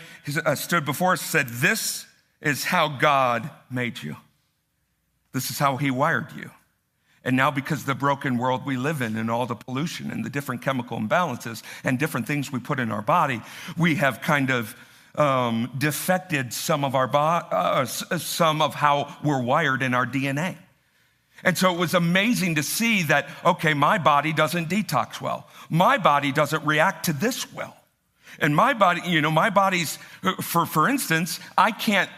uh, 0.44 0.54
stood 0.56 0.84
before 0.84 1.12
us 1.14 1.20
and 1.20 1.28
said, 1.28 1.48
This 1.48 2.06
is 2.40 2.64
how 2.64 2.88
God 2.88 3.48
made 3.70 4.02
you. 4.02 4.16
This 5.32 5.50
is 5.50 5.58
how 5.58 5.76
he 5.76 5.90
wired 5.90 6.32
you. 6.36 6.50
And 7.24 7.36
now, 7.36 7.50
because 7.50 7.84
the 7.84 7.94
broken 7.94 8.36
world 8.36 8.66
we 8.66 8.76
live 8.76 9.00
in 9.00 9.16
and 9.16 9.30
all 9.30 9.46
the 9.46 9.54
pollution 9.54 10.10
and 10.10 10.24
the 10.24 10.30
different 10.30 10.62
chemical 10.62 10.98
imbalances 10.98 11.62
and 11.84 11.98
different 11.98 12.26
things 12.26 12.50
we 12.50 12.58
put 12.58 12.80
in 12.80 12.90
our 12.90 13.02
body, 13.02 13.40
we 13.76 13.94
have 13.96 14.20
kind 14.20 14.50
of 14.50 14.74
um, 15.14 15.70
defected 15.78 16.52
some 16.52 16.84
of 16.84 16.94
our 16.94 17.06
bo- 17.06 17.18
uh, 17.18 17.84
some 17.84 18.60
of 18.60 18.74
how 18.74 19.14
we're 19.22 19.42
wired 19.42 19.82
in 19.82 19.94
our 19.94 20.06
DNA. 20.06 20.56
And 21.44 21.58
so 21.58 21.72
it 21.72 21.78
was 21.78 21.94
amazing 21.94 22.56
to 22.56 22.62
see 22.62 23.02
that, 23.04 23.28
okay, 23.44 23.74
my 23.74 23.98
body 23.98 24.32
doesn't 24.32 24.68
detox 24.68 25.20
well. 25.20 25.48
My 25.68 25.98
body 25.98 26.32
doesn't 26.32 26.64
react 26.64 27.06
to 27.06 27.12
this 27.12 27.52
well. 27.52 27.76
And 28.38 28.56
my 28.56 28.72
body, 28.72 29.02
you 29.06 29.20
know, 29.20 29.30
my 29.30 29.50
body's, 29.50 29.98
for, 30.40 30.66
for 30.66 30.88
instance, 30.88 31.40
I 31.58 31.70
can't 31.70 32.10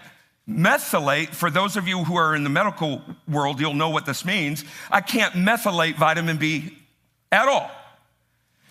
Methylate, 0.49 1.29
for 1.29 1.51
those 1.51 1.77
of 1.77 1.89
you 1.89 2.05
who 2.05 2.17
are 2.17 2.35
in 2.35 2.45
the 2.45 2.51
medical 2.51 3.01
world, 3.27 3.61
you'll 3.61 3.75
know 3.75 3.89
what 3.89 4.05
this 4.05 4.25
means. 4.25 4.65
I 4.91 5.01
can't 5.01 5.35
methylate 5.35 5.97
vitamin 5.97 6.37
B 6.37 6.77
at 7.33 7.49
all. 7.49 7.71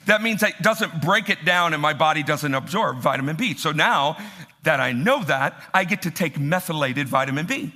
That 0.05 0.21
means 0.21 0.43
it 0.43 0.61
doesn't 0.61 1.01
break 1.01 1.29
it 1.29 1.45
down 1.45 1.73
and 1.73 1.81
my 1.81 1.93
body 1.93 2.23
doesn't 2.23 2.53
absorb 2.53 2.99
vitamin 2.99 3.35
B. 3.35 3.55
So 3.55 3.71
now 3.71 4.17
that 4.63 4.79
I 4.79 4.91
know 4.91 5.23
that, 5.23 5.61
I 5.73 5.83
get 5.83 6.03
to 6.03 6.11
take 6.11 6.39
methylated 6.39 7.07
vitamin 7.07 7.45
B. 7.45 7.73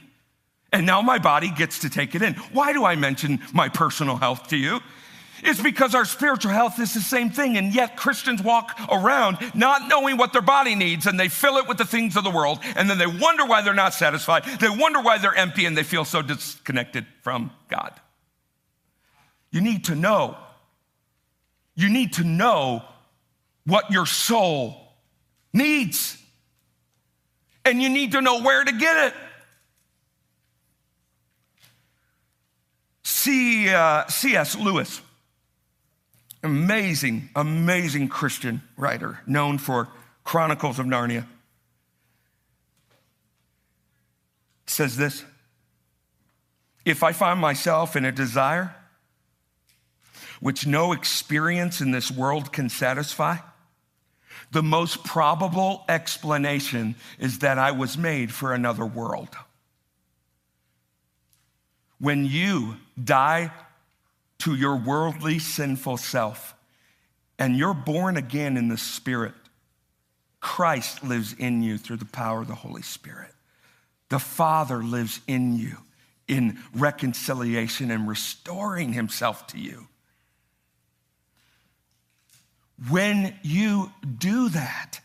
And 0.71 0.85
now 0.85 1.01
my 1.01 1.17
body 1.17 1.49
gets 1.49 1.79
to 1.79 1.89
take 1.89 2.13
it 2.13 2.21
in. 2.21 2.33
Why 2.51 2.73
do 2.73 2.85
I 2.85 2.95
mention 2.95 3.39
my 3.53 3.69
personal 3.69 4.17
health 4.17 4.49
to 4.49 4.57
you? 4.57 4.79
It's 5.43 5.61
because 5.61 5.93
our 5.93 6.05
spiritual 6.05 6.51
health 6.51 6.79
is 6.79 6.93
the 6.93 6.99
same 6.99 7.29
thing. 7.29 7.57
And 7.57 7.73
yet 7.73 7.95
Christians 7.95 8.41
walk 8.41 8.77
around 8.91 9.37
not 9.53 9.87
knowing 9.87 10.17
what 10.17 10.33
their 10.33 10.41
body 10.41 10.75
needs 10.75 11.05
and 11.05 11.19
they 11.19 11.27
fill 11.27 11.57
it 11.57 11.67
with 11.67 11.77
the 11.77 11.85
things 11.85 12.15
of 12.15 12.23
the 12.23 12.29
world. 12.29 12.59
And 12.75 12.89
then 12.89 12.97
they 12.97 13.07
wonder 13.07 13.45
why 13.45 13.61
they're 13.61 13.73
not 13.73 13.93
satisfied. 13.93 14.43
They 14.59 14.69
wonder 14.69 15.01
why 15.01 15.17
they're 15.17 15.35
empty 15.35 15.65
and 15.65 15.77
they 15.77 15.83
feel 15.83 16.05
so 16.05 16.21
disconnected 16.21 17.05
from 17.21 17.51
God. 17.69 17.93
You 19.51 19.61
need 19.61 19.85
to 19.85 19.95
know. 19.95 20.37
You 21.75 21.89
need 21.89 22.13
to 22.13 22.23
know 22.23 22.83
what 23.65 23.91
your 23.91 24.05
soul 24.05 24.93
needs. 25.53 26.17
And 27.63 27.81
you 27.81 27.89
need 27.89 28.13
to 28.13 28.21
know 28.21 28.41
where 28.41 28.63
to 28.63 28.71
get 28.71 29.07
it. 29.07 29.13
C, 33.03 33.69
uh, 33.69 34.07
C.S. 34.07 34.55
Lewis 34.57 35.01
Amazing, 36.43 37.29
amazing 37.35 38.09
Christian 38.09 38.61
writer, 38.77 39.19
known 39.25 39.57
for 39.57 39.89
Chronicles 40.23 40.77
of 40.77 40.85
Narnia. 40.85 41.25
Says 44.67 44.97
this 44.97 45.23
If 46.85 47.01
I 47.03 47.11
find 47.11 47.39
myself 47.39 47.95
in 47.95 48.05
a 48.05 48.11
desire 48.11 48.75
which 50.39 50.67
no 50.67 50.91
experience 50.91 51.81
in 51.81 51.91
this 51.91 52.11
world 52.11 52.53
can 52.53 52.69
satisfy, 52.69 53.37
the 54.51 54.63
most 54.63 55.03
probable 55.03 55.83
explanation 55.89 56.95
is 57.19 57.39
that 57.39 57.57
I 57.57 57.71
was 57.71 57.97
made 57.97 58.31
for 58.31 58.53
another 58.53 58.85
world. 58.85 59.35
When 61.99 62.25
you 62.25 62.77
die 63.01 63.51
to 64.39 64.55
your 64.55 64.75
worldly, 64.75 65.39
sinful 65.39 65.97
self, 65.97 66.55
and 67.39 67.55
you're 67.55 67.73
born 67.73 68.17
again 68.17 68.57
in 68.57 68.67
the 68.67 68.77
Spirit, 68.77 69.33
Christ 70.39 71.03
lives 71.03 71.33
in 71.33 71.61
you 71.61 71.77
through 71.77 71.97
the 71.97 72.05
power 72.05 72.41
of 72.41 72.47
the 72.47 72.55
Holy 72.55 72.81
Spirit. 72.81 73.31
The 74.09 74.19
Father 74.19 74.83
lives 74.83 75.19
in 75.27 75.57
you 75.57 75.77
in 76.27 76.59
reconciliation 76.73 77.89
and 77.91 78.07
restoring 78.07 78.93
Himself 78.93 79.47
to 79.47 79.59
you. 79.59 79.87
When 82.89 83.35
you 83.41 83.91
do 84.17 84.49
that, 84.49 84.99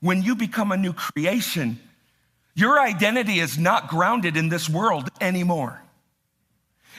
when 0.00 0.22
you 0.22 0.34
become 0.34 0.72
a 0.72 0.76
new 0.76 0.92
creation, 0.92 1.80
your 2.54 2.78
identity 2.78 3.38
is 3.38 3.58
not 3.58 3.88
grounded 3.88 4.36
in 4.36 4.48
this 4.48 4.68
world 4.68 5.08
anymore. 5.20 5.82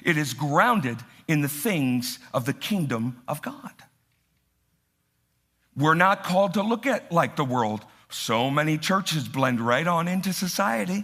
It 0.03 0.17
is 0.17 0.33
grounded 0.33 0.97
in 1.27 1.41
the 1.41 1.49
things 1.49 2.19
of 2.33 2.45
the 2.45 2.53
kingdom 2.53 3.21
of 3.27 3.41
God. 3.41 3.71
We're 5.75 5.95
not 5.95 6.23
called 6.23 6.53
to 6.53 6.63
look 6.63 6.85
at 6.85 7.11
like 7.11 7.35
the 7.35 7.43
world. 7.43 7.85
So 8.09 8.49
many 8.49 8.77
churches 8.77 9.27
blend 9.27 9.59
right 9.59 9.85
on 9.85 10.07
into 10.07 10.31
society. 10.31 11.03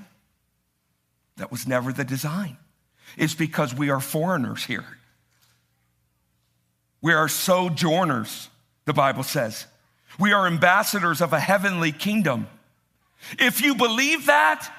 That 1.37 1.51
was 1.51 1.67
never 1.67 1.91
the 1.91 2.03
design. 2.03 2.57
It's 3.17 3.33
because 3.33 3.73
we 3.73 3.89
are 3.89 3.99
foreigners 3.99 4.63
here. 4.63 4.85
We 7.01 7.13
are 7.13 7.27
sojourners, 7.27 8.49
the 8.85 8.93
Bible 8.93 9.23
says. 9.23 9.65
We 10.19 10.33
are 10.33 10.45
ambassadors 10.45 11.19
of 11.19 11.33
a 11.33 11.39
heavenly 11.39 11.91
kingdom. 11.91 12.47
If 13.39 13.61
you 13.61 13.75
believe 13.75 14.27
that, 14.27 14.71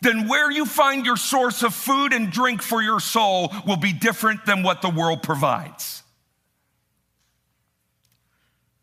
then 0.00 0.28
where 0.28 0.50
you 0.50 0.64
find 0.64 1.04
your 1.04 1.16
source 1.16 1.62
of 1.62 1.74
food 1.74 2.12
and 2.12 2.30
drink 2.30 2.62
for 2.62 2.82
your 2.82 3.00
soul 3.00 3.52
will 3.66 3.76
be 3.76 3.92
different 3.92 4.46
than 4.46 4.62
what 4.62 4.82
the 4.82 4.90
world 4.90 5.22
provides. 5.22 6.02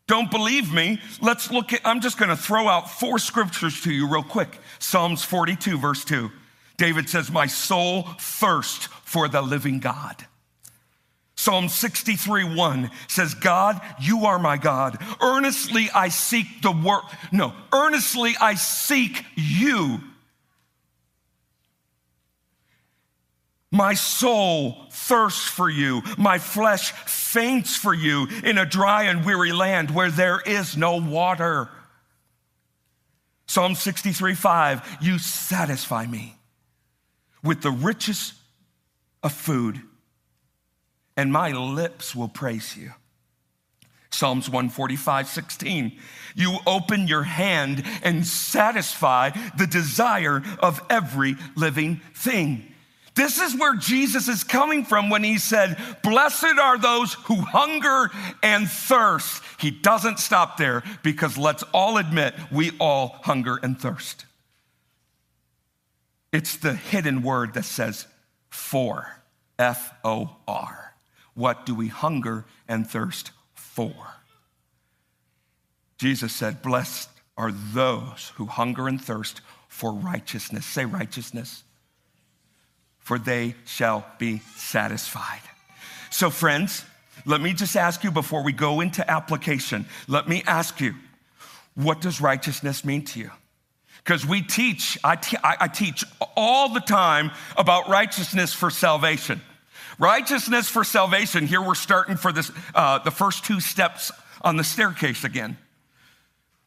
Don't 0.06 0.30
believe 0.30 0.72
me? 0.72 1.00
Let's 1.20 1.50
look 1.50 1.72
at, 1.72 1.80
I'm 1.84 2.00
just 2.00 2.18
gonna 2.18 2.36
throw 2.36 2.68
out 2.68 2.90
four 2.90 3.18
scriptures 3.18 3.80
to 3.82 3.92
you 3.92 4.08
real 4.08 4.22
quick. 4.22 4.58
Psalms 4.78 5.24
42, 5.24 5.78
verse 5.78 6.04
2. 6.04 6.30
David 6.76 7.08
says, 7.08 7.30
My 7.30 7.46
soul 7.46 8.02
thirsts 8.20 8.86
for 9.04 9.28
the 9.28 9.42
living 9.42 9.80
God. 9.80 10.26
Psalm 11.34 11.68
63 11.68 12.56
1 12.56 12.90
says, 13.08 13.34
God, 13.34 13.80
you 14.00 14.26
are 14.26 14.38
my 14.38 14.56
God. 14.56 14.96
Earnestly 15.20 15.90
I 15.94 16.08
seek 16.08 16.62
the 16.62 16.72
work. 16.72 17.04
No, 17.32 17.52
earnestly 17.72 18.34
I 18.40 18.54
seek 18.54 19.24
you. 19.34 20.00
My 23.72 23.94
soul 23.94 24.86
thirsts 24.90 25.48
for 25.48 25.68
you. 25.68 26.02
My 26.16 26.38
flesh 26.38 26.92
faints 26.92 27.76
for 27.76 27.92
you 27.92 28.28
in 28.44 28.58
a 28.58 28.66
dry 28.66 29.04
and 29.04 29.24
weary 29.24 29.52
land 29.52 29.90
where 29.90 30.10
there 30.10 30.40
is 30.40 30.76
no 30.76 30.96
water. 30.96 31.68
Psalm 33.46 33.74
63 33.74 34.34
5, 34.34 34.98
you 35.00 35.18
satisfy 35.18 36.06
me 36.06 36.36
with 37.42 37.62
the 37.62 37.70
richest 37.70 38.34
of 39.22 39.32
food, 39.32 39.80
and 41.16 41.32
my 41.32 41.52
lips 41.52 42.14
will 42.14 42.28
praise 42.28 42.76
you. 42.76 42.92
Psalms 44.10 44.48
145, 44.48 45.28
16. 45.28 45.98
You 46.34 46.58
open 46.66 47.06
your 47.06 47.24
hand 47.24 47.84
and 48.02 48.26
satisfy 48.26 49.30
the 49.58 49.66
desire 49.66 50.42
of 50.60 50.80
every 50.88 51.36
living 51.54 52.00
thing. 52.14 52.72
This 53.16 53.40
is 53.40 53.58
where 53.58 53.74
Jesus 53.74 54.28
is 54.28 54.44
coming 54.44 54.84
from 54.84 55.08
when 55.08 55.24
he 55.24 55.38
said, 55.38 55.78
Blessed 56.02 56.58
are 56.60 56.76
those 56.76 57.14
who 57.14 57.36
hunger 57.36 58.10
and 58.42 58.68
thirst. 58.68 59.42
He 59.58 59.70
doesn't 59.70 60.18
stop 60.18 60.58
there 60.58 60.82
because 61.02 61.38
let's 61.38 61.62
all 61.72 61.96
admit 61.96 62.34
we 62.52 62.72
all 62.78 63.18
hunger 63.22 63.58
and 63.62 63.80
thirst. 63.80 64.26
It's 66.30 66.58
the 66.58 66.74
hidden 66.74 67.22
word 67.22 67.54
that 67.54 67.64
says 67.64 68.06
for, 68.50 69.22
F 69.58 69.94
O 70.04 70.36
R. 70.46 70.92
What 71.32 71.64
do 71.64 71.74
we 71.74 71.88
hunger 71.88 72.44
and 72.68 72.86
thirst 72.86 73.30
for? 73.54 73.94
Jesus 75.96 76.34
said, 76.34 76.60
Blessed 76.60 77.08
are 77.38 77.52
those 77.52 78.32
who 78.34 78.44
hunger 78.44 78.88
and 78.88 79.02
thirst 79.02 79.40
for 79.68 79.94
righteousness. 79.94 80.66
Say 80.66 80.84
righteousness 80.84 81.62
for 83.06 83.20
they 83.20 83.54
shall 83.66 84.04
be 84.18 84.40
satisfied. 84.56 85.40
So, 86.10 86.28
friends, 86.28 86.84
let 87.24 87.40
me 87.40 87.52
just 87.52 87.76
ask 87.76 88.02
you 88.02 88.10
before 88.10 88.42
we 88.42 88.50
go 88.50 88.80
into 88.80 89.08
application, 89.08 89.86
let 90.08 90.28
me 90.28 90.42
ask 90.44 90.80
you, 90.80 90.96
what 91.76 92.00
does 92.00 92.20
righteousness 92.20 92.84
mean 92.84 93.04
to 93.04 93.20
you? 93.20 93.30
Because 94.02 94.26
we 94.26 94.42
teach, 94.42 94.98
I, 95.04 95.14
te- 95.14 95.36
I 95.40 95.68
teach 95.68 96.02
all 96.36 96.74
the 96.74 96.80
time 96.80 97.30
about 97.56 97.88
righteousness 97.88 98.52
for 98.52 98.70
salvation. 98.70 99.40
Righteousness 100.00 100.68
for 100.68 100.82
salvation, 100.82 101.46
here 101.46 101.62
we're 101.62 101.76
starting 101.76 102.16
for 102.16 102.32
this, 102.32 102.50
uh, 102.74 102.98
the 102.98 103.12
first 103.12 103.44
two 103.44 103.60
steps 103.60 104.10
on 104.42 104.56
the 104.56 104.64
staircase 104.64 105.22
again. 105.22 105.58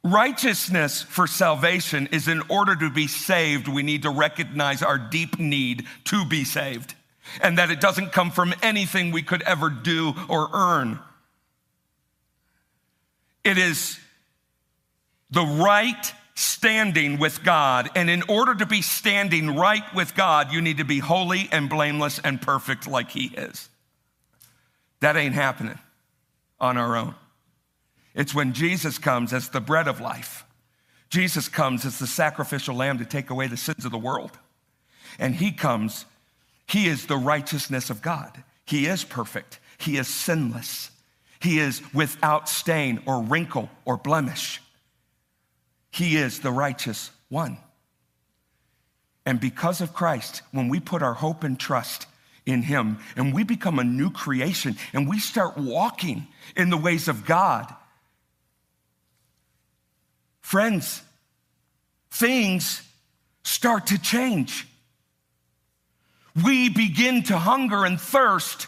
Righteousness 0.04 1.02
for 1.02 1.28
salvation 1.28 2.08
is 2.12 2.28
in 2.28 2.42
order 2.50 2.76
to 2.76 2.90
be 2.90 3.08
saved, 3.08 3.68
we 3.68 3.84
need 3.84 4.04
to 4.04 4.10
recognize 4.10 4.82
our 4.82 4.98
deep 4.98 5.40
need 5.40 5.86
to 6.06 6.26
be 6.26 6.46
saved 6.46 6.96
and 7.42 7.58
that 7.58 7.70
it 7.70 7.82
doesn't 7.82 8.12
come 8.12 8.32
from 8.32 8.54
anything 8.62 9.12
we 9.12 9.22
could 9.22 9.42
ever 9.44 9.70
do 9.70 10.14
or 10.28 10.50
earn. 10.54 11.00
It 13.44 13.58
is 13.58 14.00
the 15.32 15.44
right 15.44 16.14
standing 16.36 17.20
with 17.20 17.44
God. 17.44 17.90
And 17.96 18.10
in 18.10 18.24
order 18.28 18.56
to 18.56 18.66
be 18.66 18.82
standing 18.82 19.56
right 19.56 19.84
with 19.94 20.16
God, 20.16 20.52
you 20.52 20.62
need 20.62 20.78
to 20.78 20.86
be 20.86 21.00
holy 21.00 21.50
and 21.52 21.70
blameless 21.70 22.20
and 22.24 22.42
perfect 22.42 22.88
like 22.88 23.12
He 23.12 23.26
is. 23.26 23.70
That 25.02 25.16
ain't 25.16 25.36
happening 25.36 25.80
on 26.60 26.78
our 26.78 26.96
own. 26.96 27.16
It's 28.20 28.36
when 28.36 28.52
Jesus 28.52 28.98
comes 28.98 29.32
as 29.32 29.48
the 29.48 29.62
bread 29.62 29.88
of 29.88 30.02
life. 30.02 30.44
Jesus 31.10 31.48
comes 31.48 31.86
as 31.86 32.00
the 32.00 32.06
sacrificial 32.06 32.76
lamb 32.76 32.98
to 32.98 33.06
take 33.06 33.30
away 33.30 33.48
the 33.48 33.56
sins 33.56 33.86
of 33.86 33.92
the 33.92 33.98
world. 33.98 34.38
And 35.18 35.34
he 35.34 35.54
comes, 35.54 36.06
he 36.68 36.88
is 36.88 37.06
the 37.06 37.16
righteousness 37.16 37.90
of 37.90 38.02
God. 38.02 38.44
He 38.66 38.88
is 38.88 39.06
perfect, 39.06 39.60
he 39.78 39.96
is 39.96 40.10
sinless, 40.10 40.92
he 41.40 41.60
is 41.60 41.82
without 41.94 42.50
stain 42.50 43.02
or 43.06 43.24
wrinkle 43.24 43.70
or 43.86 43.96
blemish. 43.96 44.62
He 45.90 46.18
is 46.18 46.42
the 46.42 46.52
righteous 46.52 47.12
one. 47.30 47.58
And 49.26 49.40
because 49.40 49.80
of 49.80 49.94
Christ, 49.94 50.42
when 50.52 50.68
we 50.68 50.82
put 50.82 51.02
our 51.02 51.14
hope 51.14 51.46
and 51.46 51.58
trust 51.58 52.06
in 52.46 52.64
Him 52.64 52.98
and 53.16 53.34
we 53.34 53.46
become 53.46 53.80
a 53.80 53.84
new 53.86 54.12
creation 54.12 54.76
and 54.92 55.08
we 55.08 55.20
start 55.20 55.58
walking 55.58 56.28
in 56.58 56.70
the 56.70 56.78
ways 56.78 57.08
of 57.08 57.26
God, 57.26 57.74
Friends, 60.50 61.04
things 62.10 62.82
start 63.44 63.86
to 63.86 64.02
change. 64.02 64.68
We 66.44 66.70
begin 66.70 67.22
to 67.26 67.38
hunger 67.38 67.86
and 67.86 68.02
thirst 68.02 68.66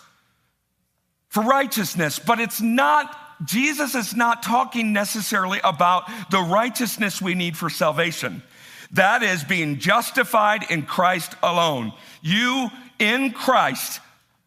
for 1.30 1.42
righteousness, 1.42 2.20
but 2.20 2.40
it's 2.40 2.62
not, 2.62 3.18
Jesus 3.46 3.96
is 3.96 4.16
not 4.16 4.44
talking 4.44 4.94
necessarily 4.94 5.60
about 5.64 6.04
the 6.30 6.42
righteousness 6.42 7.20
we 7.20 7.34
need 7.34 7.58
for 7.58 7.68
salvation. 7.68 8.44
That 8.92 9.24
is 9.24 9.44
being 9.44 9.80
justified 9.80 10.70
in 10.70 10.84
Christ 10.84 11.34
alone. 11.42 11.94
You 12.22 12.70
in 13.00 13.32
Christ 13.32 14.02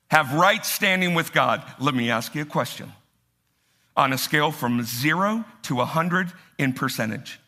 have 0.07 0.35
right 0.35 0.65
standing 0.65 1.15
with 1.15 1.33
God. 1.33 1.65
Let 1.81 1.97
me 1.97 2.11
ask 2.11 2.33
you 2.37 2.43
a 2.43 2.47
question. 2.47 2.93
On 3.97 4.13
a 4.13 4.19
scale 4.19 4.51
from 4.51 4.83
zero 4.83 5.45
to 5.63 5.77
100 5.77 6.33
in 6.59 6.73
percentage. 6.73 7.39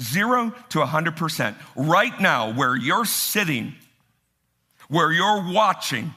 Zero 0.00 0.52
to 0.70 0.78
100%. 0.80 1.54
Right 1.76 2.20
now, 2.20 2.52
where 2.52 2.76
you're 2.76 3.04
sitting, 3.04 3.74
where 4.88 5.12
you're 5.12 5.52
watching, 5.52 6.14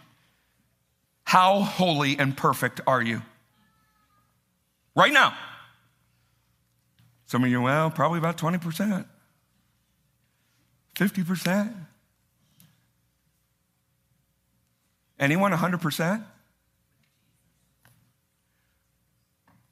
how 1.24 1.62
holy 1.62 2.18
and 2.18 2.36
perfect 2.36 2.82
are 2.88 3.02
you? 3.02 3.22
Right 4.96 5.14
now. 5.14 5.36
Some 7.26 7.44
of 7.44 7.50
you, 7.50 7.62
well, 7.62 7.90
probably 7.90 8.20
about 8.20 8.38
20%, 8.38 9.06
50%. 10.96 11.74
Anyone 15.20 15.52
100%? 15.52 16.24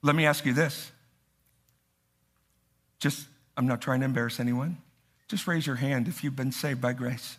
Let 0.03 0.15
me 0.15 0.25
ask 0.25 0.45
you 0.45 0.53
this 0.53 0.91
just, 2.99 3.27
I'm 3.57 3.67
not 3.67 3.81
trying 3.81 3.99
to 4.01 4.05
embarrass 4.05 4.39
anyone. 4.39 4.77
Just 5.27 5.47
raise 5.47 5.65
your 5.65 5.77
hand 5.77 6.07
if 6.07 6.23
you've 6.23 6.35
been 6.35 6.51
saved 6.51 6.79
by 6.79 6.93
grace. 6.93 7.37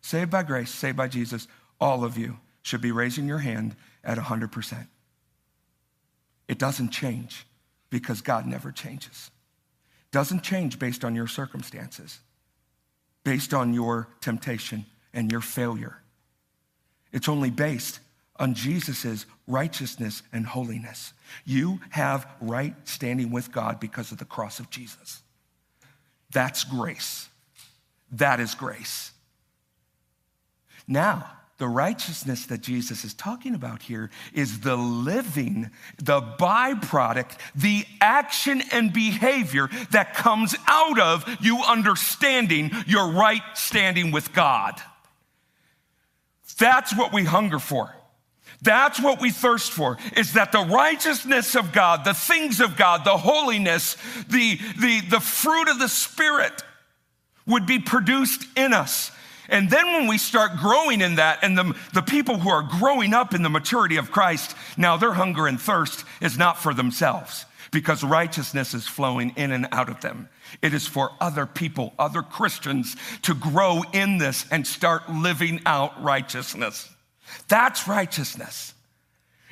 Saved 0.00 0.30
by 0.30 0.42
grace, 0.42 0.70
saved 0.70 0.96
by 0.96 1.08
Jesus, 1.08 1.46
all 1.80 2.04
of 2.04 2.16
you 2.16 2.38
should 2.62 2.80
be 2.80 2.92
raising 2.92 3.28
your 3.28 3.38
hand 3.38 3.76
at 4.02 4.16
100%. 4.16 4.86
It 6.48 6.58
doesn't 6.58 6.90
change 6.90 7.46
because 7.90 8.20
God 8.20 8.46
never 8.46 8.72
changes. 8.72 9.30
Doesn't 10.12 10.42
change 10.42 10.78
based 10.78 11.04
on 11.04 11.14
your 11.14 11.26
circumstances, 11.26 12.20
based 13.22 13.52
on 13.52 13.74
your 13.74 14.08
temptation 14.20 14.86
and 15.12 15.30
your 15.30 15.40
failure. 15.40 15.98
It's 17.12 17.28
only 17.28 17.50
based 17.50 18.00
on 18.36 18.54
Jesus' 18.54 19.26
righteousness 19.46 20.22
and 20.32 20.46
holiness. 20.46 21.12
You 21.44 21.80
have 21.90 22.26
right 22.40 22.74
standing 22.84 23.30
with 23.30 23.52
God 23.52 23.80
because 23.80 24.12
of 24.12 24.18
the 24.18 24.24
cross 24.24 24.60
of 24.60 24.70
Jesus. 24.70 25.22
That's 26.32 26.64
grace. 26.64 27.28
That 28.12 28.40
is 28.40 28.54
grace. 28.54 29.12
Now, 30.86 31.30
the 31.58 31.68
righteousness 31.68 32.46
that 32.46 32.60
Jesus 32.62 33.04
is 33.04 33.14
talking 33.14 33.54
about 33.54 33.82
here 33.82 34.10
is 34.32 34.60
the 34.60 34.76
living, 34.76 35.70
the 35.98 36.20
byproduct, 36.20 37.38
the 37.54 37.86
action 38.00 38.60
and 38.72 38.92
behavior 38.92 39.68
that 39.92 40.14
comes 40.14 40.56
out 40.66 40.98
of 40.98 41.24
you 41.40 41.62
understanding 41.62 42.72
your 42.86 43.12
right 43.12 43.42
standing 43.54 44.10
with 44.10 44.32
God. 44.32 44.74
That's 46.58 46.96
what 46.96 47.12
we 47.12 47.24
hunger 47.24 47.60
for. 47.60 47.94
That's 48.62 49.00
what 49.00 49.20
we 49.20 49.30
thirst 49.30 49.72
for 49.72 49.98
is 50.16 50.32
that 50.34 50.52
the 50.52 50.60
righteousness 50.64 51.54
of 51.54 51.72
God, 51.72 52.04
the 52.04 52.14
things 52.14 52.60
of 52.60 52.76
God, 52.76 53.04
the 53.04 53.16
holiness, 53.16 53.96
the, 54.28 54.58
the, 54.78 55.00
the 55.10 55.20
fruit 55.20 55.68
of 55.68 55.78
the 55.78 55.88
Spirit 55.88 56.62
would 57.46 57.66
be 57.66 57.78
produced 57.78 58.46
in 58.56 58.72
us. 58.72 59.10
And 59.48 59.68
then 59.68 59.86
when 59.92 60.06
we 60.06 60.16
start 60.16 60.56
growing 60.56 61.00
in 61.00 61.16
that, 61.16 61.40
and 61.42 61.56
the, 61.56 61.76
the 61.92 62.02
people 62.02 62.38
who 62.38 62.48
are 62.48 62.62
growing 62.62 63.12
up 63.12 63.34
in 63.34 63.42
the 63.42 63.50
maturity 63.50 63.96
of 63.96 64.10
Christ, 64.10 64.56
now 64.76 64.96
their 64.96 65.12
hunger 65.12 65.46
and 65.46 65.60
thirst 65.60 66.04
is 66.20 66.38
not 66.38 66.58
for 66.58 66.72
themselves 66.72 67.44
because 67.70 68.02
righteousness 68.02 68.72
is 68.72 68.86
flowing 68.86 69.32
in 69.36 69.50
and 69.50 69.66
out 69.72 69.88
of 69.88 70.00
them. 70.00 70.28
It 70.62 70.72
is 70.72 70.86
for 70.86 71.10
other 71.20 71.44
people, 71.44 71.92
other 71.98 72.22
Christians 72.22 72.96
to 73.22 73.34
grow 73.34 73.82
in 73.92 74.18
this 74.18 74.46
and 74.50 74.66
start 74.66 75.10
living 75.10 75.60
out 75.66 76.02
righteousness. 76.02 76.88
That's 77.48 77.86
righteousness. 77.88 78.74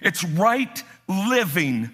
It's 0.01 0.25
right 0.25 0.83
living 1.09 1.91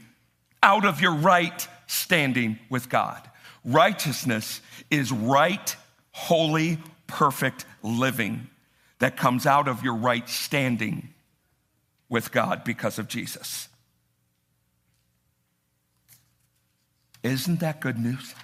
out 0.62 0.84
of 0.84 1.01
your 1.01 1.14
right 1.14 1.68
standing 1.86 2.59
with 2.68 2.89
God. 2.89 3.28
Righteousness 3.64 4.61
is 4.91 5.12
right, 5.12 5.76
holy, 6.12 6.78
perfect 7.07 7.64
living 7.82 8.49
that 8.99 9.16
comes 9.16 9.47
out 9.47 9.68
of 9.68 9.82
your 9.82 9.95
right 9.95 10.28
standing 10.28 11.09
with 12.09 12.32
God 12.32 12.64
because 12.64 12.99
of 12.99 13.09
Jesus. 13.09 13.68
Isn't 17.22 17.61
that 17.61 17.80
good 17.80 17.99
news? 17.99 18.34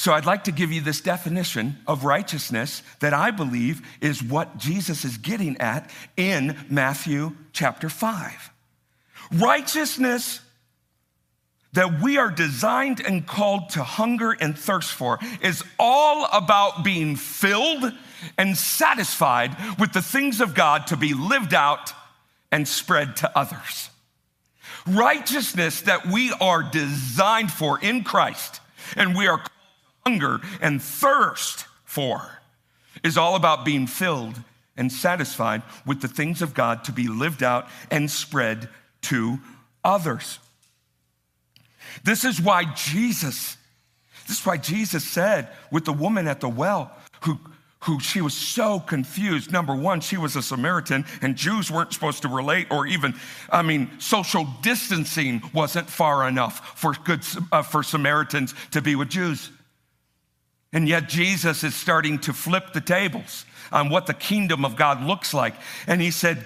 So, 0.00 0.14
I'd 0.14 0.24
like 0.24 0.44
to 0.44 0.50
give 0.50 0.72
you 0.72 0.80
this 0.80 1.02
definition 1.02 1.76
of 1.86 2.04
righteousness 2.04 2.82
that 3.00 3.12
I 3.12 3.30
believe 3.30 3.86
is 4.00 4.22
what 4.22 4.56
Jesus 4.56 5.04
is 5.04 5.18
getting 5.18 5.58
at 5.58 5.90
in 6.16 6.56
Matthew 6.70 7.36
chapter 7.52 7.90
5. 7.90 8.50
Righteousness 9.30 10.40
that 11.74 12.00
we 12.00 12.16
are 12.16 12.30
designed 12.30 13.00
and 13.00 13.26
called 13.26 13.68
to 13.72 13.82
hunger 13.82 14.32
and 14.32 14.58
thirst 14.58 14.90
for 14.90 15.18
is 15.42 15.62
all 15.78 16.26
about 16.32 16.82
being 16.82 17.14
filled 17.14 17.92
and 18.38 18.56
satisfied 18.56 19.54
with 19.78 19.92
the 19.92 20.00
things 20.00 20.40
of 20.40 20.54
God 20.54 20.86
to 20.86 20.96
be 20.96 21.12
lived 21.12 21.52
out 21.52 21.92
and 22.50 22.66
spread 22.66 23.16
to 23.16 23.38
others. 23.38 23.90
Righteousness 24.86 25.82
that 25.82 26.06
we 26.06 26.32
are 26.40 26.62
designed 26.62 27.52
for 27.52 27.78
in 27.78 28.02
Christ 28.02 28.62
and 28.96 29.14
we 29.14 29.26
are 29.26 29.44
hunger 30.04 30.40
and 30.60 30.82
thirst 30.82 31.66
for 31.84 32.40
is 33.02 33.16
all 33.16 33.36
about 33.36 33.64
being 33.64 33.86
filled 33.86 34.40
and 34.76 34.90
satisfied 34.90 35.62
with 35.84 36.00
the 36.00 36.08
things 36.08 36.42
of 36.42 36.54
God 36.54 36.84
to 36.84 36.92
be 36.92 37.08
lived 37.08 37.42
out 37.42 37.68
and 37.90 38.10
spread 38.10 38.68
to 39.02 39.38
others. 39.84 40.38
This 42.04 42.24
is 42.24 42.40
why 42.40 42.64
Jesus, 42.74 43.56
this 44.26 44.40
is 44.40 44.46
why 44.46 44.56
Jesus 44.56 45.04
said 45.04 45.48
with 45.70 45.84
the 45.84 45.92
woman 45.92 46.28
at 46.28 46.40
the 46.40 46.48
well 46.48 46.92
who, 47.22 47.38
who 47.80 48.00
she 48.00 48.20
was 48.20 48.34
so 48.34 48.80
confused. 48.80 49.52
Number 49.52 49.74
one, 49.74 50.00
she 50.00 50.16
was 50.16 50.36
a 50.36 50.42
Samaritan 50.42 51.04
and 51.20 51.36
Jews 51.36 51.70
weren't 51.70 51.92
supposed 51.92 52.22
to 52.22 52.28
relate 52.28 52.68
or 52.70 52.86
even, 52.86 53.14
I 53.50 53.62
mean, 53.62 53.90
social 53.98 54.46
distancing 54.62 55.42
wasn't 55.52 55.88
far 55.88 56.28
enough 56.28 56.78
for 56.78 56.92
good, 56.92 57.24
uh, 57.52 57.62
for 57.62 57.82
Samaritans 57.82 58.54
to 58.70 58.80
be 58.80 58.94
with 58.94 59.08
Jews. 59.08 59.50
And 60.72 60.88
yet 60.88 61.08
Jesus 61.08 61.64
is 61.64 61.74
starting 61.74 62.18
to 62.20 62.32
flip 62.32 62.72
the 62.72 62.80
tables 62.80 63.44
on 63.72 63.88
what 63.88 64.06
the 64.06 64.14
kingdom 64.14 64.64
of 64.64 64.76
God 64.76 65.02
looks 65.02 65.34
like. 65.34 65.54
And 65.86 66.00
he 66.00 66.10
said, 66.10 66.44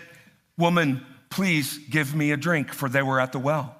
woman, 0.57 1.05
please 1.31 1.79
give 1.79 2.15
me 2.15 2.31
a 2.31 2.37
drink 2.37 2.73
for 2.73 2.89
they 2.89 3.03
were 3.03 3.21
at 3.21 3.33
the 3.33 3.39
well. 3.39 3.77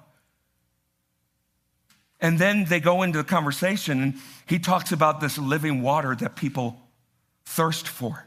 And 2.21 2.39
then 2.39 2.65
they 2.65 2.79
go 2.79 3.03
into 3.03 3.17
the 3.17 3.23
conversation, 3.23 4.01
and 4.01 4.13
he 4.47 4.57
talks 4.57 4.91
about 4.91 5.19
this 5.19 5.37
living 5.37 5.81
water 5.81 6.15
that 6.15 6.35
people 6.35 6.79
thirst 7.45 7.87
for. 7.87 8.25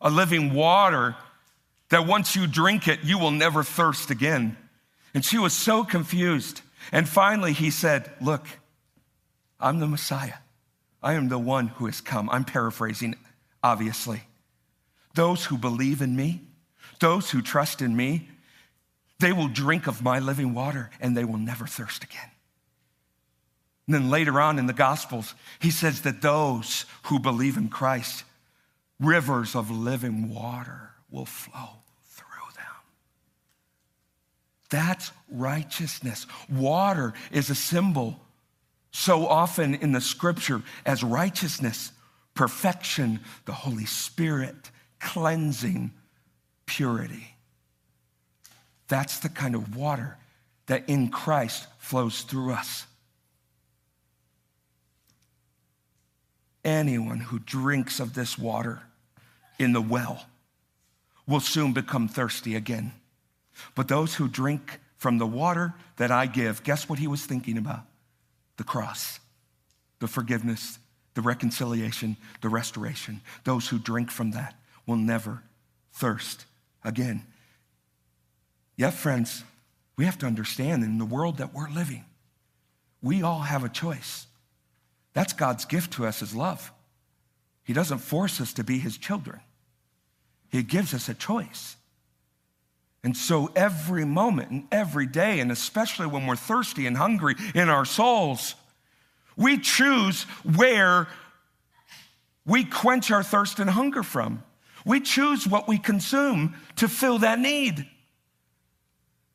A 0.00 0.10
living 0.10 0.54
water 0.54 1.16
that 1.90 2.06
once 2.06 2.36
you 2.36 2.46
drink 2.46 2.86
it, 2.86 3.00
you 3.02 3.18
will 3.18 3.30
never 3.30 3.64
thirst 3.64 4.10
again. 4.10 4.56
And 5.12 5.24
she 5.24 5.38
was 5.38 5.52
so 5.52 5.84
confused. 5.84 6.62
And 6.92 7.08
finally, 7.08 7.52
he 7.52 7.70
said, 7.70 8.10
Look, 8.20 8.46
I'm 9.58 9.80
the 9.80 9.86
Messiah. 9.86 10.34
I 11.02 11.14
am 11.14 11.28
the 11.28 11.38
one 11.38 11.68
who 11.68 11.86
has 11.86 12.00
come. 12.00 12.28
I'm 12.30 12.44
paraphrasing, 12.44 13.14
obviously. 13.62 14.22
Those 15.14 15.44
who 15.44 15.56
believe 15.56 16.02
in 16.02 16.16
me, 16.16 16.42
those 17.00 17.30
who 17.30 17.42
trust 17.42 17.82
in 17.82 17.96
me, 17.96 18.28
they 19.20 19.32
will 19.32 19.48
drink 19.48 19.86
of 19.86 20.02
my 20.02 20.18
living 20.18 20.54
water 20.54 20.90
and 21.00 21.16
they 21.16 21.24
will 21.24 21.38
never 21.38 21.66
thirst 21.66 22.04
again. 22.04 22.30
And 23.86 23.94
then 23.94 24.10
later 24.10 24.40
on 24.40 24.58
in 24.58 24.66
the 24.66 24.72
Gospels, 24.72 25.34
he 25.60 25.70
says 25.70 26.02
that 26.02 26.20
those 26.20 26.84
who 27.04 27.18
believe 27.18 27.56
in 27.56 27.68
Christ, 27.68 28.24
rivers 29.00 29.54
of 29.54 29.70
living 29.70 30.32
water 30.32 30.90
will 31.10 31.24
flow 31.24 31.70
through 32.04 32.54
them. 32.54 32.74
That's 34.68 35.10
righteousness. 35.30 36.26
Water 36.50 37.14
is 37.32 37.48
a 37.48 37.54
symbol 37.54 38.20
so 38.98 39.28
often 39.28 39.76
in 39.76 39.92
the 39.92 40.00
scripture 40.00 40.60
as 40.84 41.04
righteousness, 41.04 41.92
perfection, 42.34 43.20
the 43.44 43.52
Holy 43.52 43.86
Spirit, 43.86 44.72
cleansing, 44.98 45.92
purity. 46.66 47.36
That's 48.88 49.20
the 49.20 49.28
kind 49.28 49.54
of 49.54 49.76
water 49.76 50.16
that 50.66 50.88
in 50.88 51.10
Christ 51.10 51.68
flows 51.78 52.22
through 52.22 52.52
us. 52.52 52.86
Anyone 56.64 57.20
who 57.20 57.38
drinks 57.38 58.00
of 58.00 58.14
this 58.14 58.36
water 58.36 58.82
in 59.60 59.72
the 59.72 59.80
well 59.80 60.26
will 61.24 61.38
soon 61.38 61.72
become 61.72 62.08
thirsty 62.08 62.56
again. 62.56 62.92
But 63.76 63.86
those 63.86 64.16
who 64.16 64.26
drink 64.26 64.80
from 64.96 65.18
the 65.18 65.26
water 65.26 65.74
that 65.98 66.10
I 66.10 66.26
give, 66.26 66.64
guess 66.64 66.88
what 66.88 66.98
he 66.98 67.06
was 67.06 67.24
thinking 67.24 67.58
about? 67.58 67.84
The 68.58 68.64
cross, 68.64 69.18
the 69.98 70.06
forgiveness, 70.06 70.78
the 71.14 71.22
reconciliation, 71.22 72.16
the 72.42 72.48
restoration. 72.48 73.22
Those 73.44 73.68
who 73.68 73.78
drink 73.78 74.10
from 74.10 74.32
that 74.32 74.54
will 74.86 74.96
never 74.96 75.42
thirst 75.92 76.44
again. 76.84 77.24
Yet, 78.76 78.94
friends, 78.94 79.42
we 79.96 80.04
have 80.04 80.18
to 80.18 80.26
understand 80.26 80.84
in 80.84 80.98
the 80.98 81.04
world 81.04 81.38
that 81.38 81.52
we're 81.52 81.70
living, 81.70 82.04
we 83.02 83.22
all 83.22 83.40
have 83.40 83.64
a 83.64 83.68
choice. 83.68 84.26
That's 85.12 85.32
God's 85.32 85.64
gift 85.64 85.94
to 85.94 86.06
us 86.06 86.22
as 86.22 86.34
love. 86.34 86.70
He 87.64 87.72
doesn't 87.72 87.98
force 87.98 88.40
us 88.40 88.52
to 88.52 88.62
be 88.62 88.78
his 88.78 88.96
children, 88.96 89.40
he 90.50 90.62
gives 90.62 90.94
us 90.94 91.08
a 91.08 91.14
choice. 91.14 91.76
And 93.04 93.16
so 93.16 93.50
every 93.54 94.04
moment 94.04 94.50
and 94.50 94.66
every 94.72 95.06
day, 95.06 95.40
and 95.40 95.52
especially 95.52 96.06
when 96.06 96.26
we're 96.26 96.36
thirsty 96.36 96.86
and 96.86 96.96
hungry 96.96 97.36
in 97.54 97.68
our 97.68 97.84
souls, 97.84 98.54
we 99.36 99.58
choose 99.58 100.24
where 100.56 101.06
we 102.44 102.64
quench 102.64 103.10
our 103.10 103.22
thirst 103.22 103.60
and 103.60 103.70
hunger 103.70 104.02
from. 104.02 104.42
We 104.84 105.00
choose 105.00 105.46
what 105.46 105.68
we 105.68 105.78
consume 105.78 106.56
to 106.76 106.88
fill 106.88 107.18
that 107.18 107.38
need. 107.38 107.86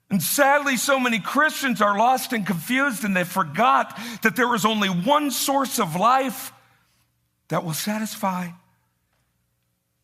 And 0.09 0.21
sadly, 0.21 0.77
so 0.77 0.99
many 0.99 1.19
Christians 1.19 1.81
are 1.81 1.97
lost 1.97 2.33
and 2.33 2.45
confused, 2.45 3.03
and 3.03 3.15
they 3.15 3.23
forgot 3.23 3.97
that 4.23 4.35
there 4.35 4.53
is 4.53 4.65
only 4.65 4.89
one 4.89 5.31
source 5.31 5.79
of 5.79 5.95
life 5.95 6.51
that 7.47 7.63
will 7.63 7.73
satisfy. 7.73 8.49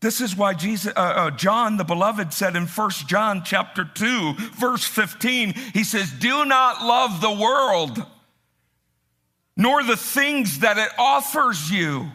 This 0.02 0.22
is 0.22 0.36
why 0.36 0.54
Jesus, 0.54 0.94
uh, 0.96 1.00
uh, 1.00 1.32
John 1.32 1.76
the 1.76 1.84
beloved 1.84 2.32
said 2.32 2.56
in 2.56 2.68
1 2.68 2.90
John 3.08 3.44
chapter 3.44 3.84
2, 3.84 4.34
verse 4.58 4.86
15, 4.86 5.54
he 5.74 5.84
says, 5.84 6.12
Do 6.12 6.46
not 6.46 6.86
love 6.86 7.20
the 7.20 7.32
world, 7.32 8.06
nor 9.58 9.84
the 9.84 9.98
things 9.98 10.60
that 10.60 10.78
it 10.78 10.90
offers 10.98 11.70
you. 11.70 12.10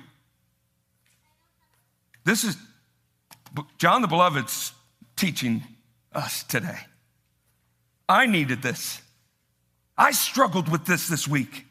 This 2.25 2.45
is 2.45 2.57
John 3.77 4.01
the 4.01 4.09
beloved's 4.09 4.73
teaching 5.17 5.63
us 6.15 6.43
today. 6.43 6.79
I 8.09 8.25
needed 8.25 8.63
this. 8.63 9.03
I 9.97 10.13
struggled 10.13 10.71
with 10.71 10.87
this 10.87 11.07
this 11.07 11.29
week. 11.29 11.67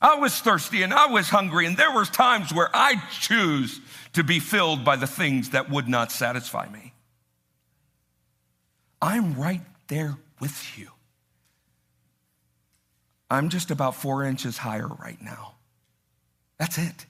I 0.00 0.14
was 0.14 0.38
thirsty 0.38 0.82
and 0.82 0.94
I 0.94 1.06
was 1.06 1.28
hungry, 1.28 1.66
and 1.66 1.76
there 1.76 1.92
were 1.92 2.04
times 2.04 2.54
where 2.54 2.70
I 2.72 2.94
choose 3.20 3.80
to 4.12 4.24
be 4.24 4.40
filled 4.40 4.84
by 4.84 4.96
the 4.96 5.06
things 5.06 5.50
that 5.50 5.70
would 5.70 5.88
not 5.88 6.10
satisfy 6.10 6.68
me. 6.68 6.92
I'm 9.00 9.34
right 9.34 9.62
there 9.88 10.16
with 10.40 10.78
you. 10.78 10.88
I'm 13.30 13.48
just 13.48 13.70
about 13.70 13.94
four 13.94 14.24
inches 14.24 14.58
higher 14.58 14.88
right 14.88 15.20
now. 15.22 15.54
That's 16.58 16.76
it. 16.78 17.06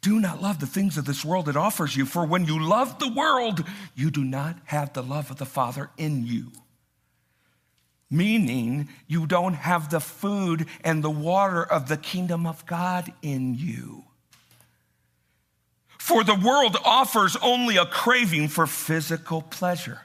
Do 0.00 0.18
not 0.18 0.42
love 0.42 0.58
the 0.58 0.66
things 0.66 0.98
of 0.98 1.04
this 1.04 1.24
world 1.24 1.48
it 1.48 1.56
offers 1.56 1.96
you, 1.96 2.04
for 2.04 2.26
when 2.26 2.44
you 2.44 2.60
love 2.60 2.98
the 2.98 3.12
world, 3.12 3.64
you 3.94 4.10
do 4.10 4.24
not 4.24 4.56
have 4.64 4.92
the 4.92 5.02
love 5.02 5.30
of 5.30 5.38
the 5.38 5.46
Father 5.46 5.90
in 5.96 6.26
you. 6.26 6.50
Meaning, 8.12 8.90
you 9.06 9.26
don't 9.26 9.54
have 9.54 9.88
the 9.88 9.98
food 9.98 10.66
and 10.84 11.02
the 11.02 11.10
water 11.10 11.64
of 11.64 11.88
the 11.88 11.96
kingdom 11.96 12.46
of 12.46 12.66
God 12.66 13.10
in 13.22 13.54
you. 13.54 14.04
For 15.98 16.22
the 16.22 16.34
world 16.34 16.76
offers 16.84 17.36
only 17.40 17.78
a 17.78 17.86
craving 17.86 18.48
for 18.48 18.66
physical 18.66 19.40
pleasure, 19.40 20.02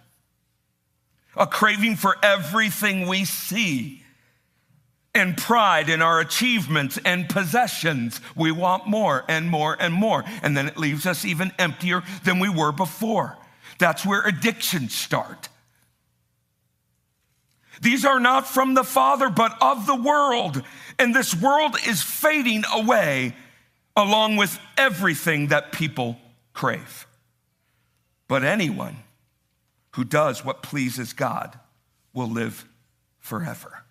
a 1.36 1.46
craving 1.46 1.98
for 1.98 2.16
everything 2.24 3.08
we 3.08 3.26
see, 3.26 4.04
and 5.14 5.36
pride 5.36 5.90
in 5.90 6.02
our 6.02 6.22
achievements 6.22 6.98
and 7.04 7.28
possessions. 7.28 8.22
We 8.38 8.54
want 8.54 8.88
more 8.88 9.26
and 9.28 9.50
more 9.50 9.76
and 9.78 9.94
more. 9.94 10.24
And 10.44 10.56
then 10.56 10.70
it 10.70 10.78
leaves 10.78 11.06
us 11.06 11.26
even 11.26 11.52
emptier 11.60 12.04
than 12.24 12.40
we 12.40 12.48
were 12.48 12.72
before. 12.72 13.38
That's 13.80 14.06
where 14.06 14.22
addictions 14.22 14.96
start. 14.96 15.50
These 17.82 18.06
are 18.06 18.20
not 18.20 18.48
from 18.48 18.74
the 18.74 18.84
Father, 18.84 19.30
but 19.30 19.56
of 19.62 19.86
the 19.86 19.96
world. 19.96 20.64
And 20.98 21.16
this 21.16 21.36
world 21.36 21.76
is 21.88 22.02
fading 22.02 22.64
away 22.74 23.36
along 23.96 24.38
with 24.38 24.60
everything 24.78 25.48
that 25.48 25.72
people 25.72 26.18
crave. 26.54 27.08
But 28.28 28.44
anyone 28.44 28.98
who 29.92 30.04
does 30.04 30.44
what 30.44 30.62
pleases 30.62 31.14
God 31.14 31.58
will 32.14 32.30
live 32.30 32.66
forever. 33.20 33.84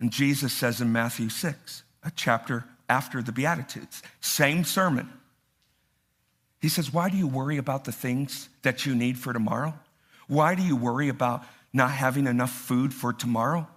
And 0.00 0.10
Jesus 0.10 0.52
says 0.52 0.80
in 0.80 0.92
Matthew 0.92 1.28
6, 1.28 1.82
a 2.02 2.10
chapter 2.10 2.64
after 2.88 3.22
the 3.22 3.32
Beatitudes, 3.32 4.02
same 4.20 4.64
sermon. 4.64 5.10
He 6.60 6.68
says, 6.68 6.92
Why 6.92 7.08
do 7.08 7.16
you 7.16 7.26
worry 7.26 7.56
about 7.56 7.84
the 7.84 7.92
things 7.92 8.48
that 8.62 8.84
you 8.84 8.94
need 8.94 9.16
for 9.18 9.32
tomorrow? 9.32 9.74
Why 10.32 10.54
do 10.54 10.62
you 10.62 10.76
worry 10.76 11.10
about 11.10 11.44
not 11.74 11.90
having 11.90 12.26
enough 12.26 12.50
food 12.50 12.94
for 12.94 13.12
tomorrow? 13.12 13.68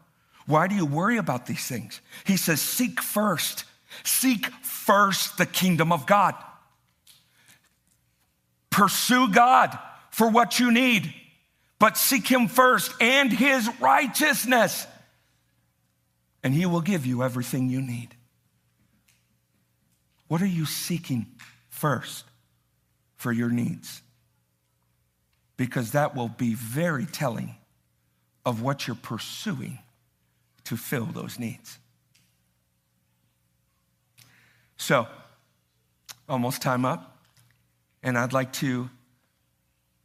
Why 0.45 0.67
do 0.67 0.75
you 0.75 0.85
worry 0.85 1.17
about 1.17 1.47
these 1.47 1.67
things? 1.67 1.99
He 2.25 2.37
says, 2.37 2.61
Seek 2.61 3.01
first, 3.01 3.65
seek 4.05 4.45
first 4.63 5.37
the 5.37 5.45
kingdom 5.45 5.91
of 5.91 6.05
God. 6.05 6.33
Pursue 8.69 9.33
God 9.33 9.77
for 10.11 10.29
what 10.29 10.57
you 10.57 10.71
need, 10.71 11.13
but 11.77 11.97
seek 11.97 12.25
Him 12.25 12.47
first 12.47 12.93
and 13.01 13.33
His 13.33 13.69
righteousness, 13.81 14.87
and 16.41 16.53
He 16.53 16.65
will 16.65 16.79
give 16.79 17.05
you 17.05 17.21
everything 17.21 17.69
you 17.69 17.81
need. 17.81 18.15
What 20.29 20.41
are 20.41 20.47
you 20.47 20.65
seeking 20.65 21.25
first 21.67 22.23
for 23.17 23.33
your 23.33 23.49
needs? 23.49 24.01
Because 25.57 25.91
that 25.91 26.15
will 26.15 26.27
be 26.27 26.53
very 26.53 27.05
telling 27.05 27.55
of 28.45 28.61
what 28.61 28.87
you're 28.87 28.95
pursuing 28.95 29.79
to 30.65 30.77
fill 30.77 31.05
those 31.05 31.39
needs. 31.39 31.79
So, 34.77 35.07
almost 36.27 36.61
time 36.61 36.85
up, 36.85 37.17
and 38.03 38.17
I'd 38.17 38.33
like 38.33 38.51
to 38.53 38.89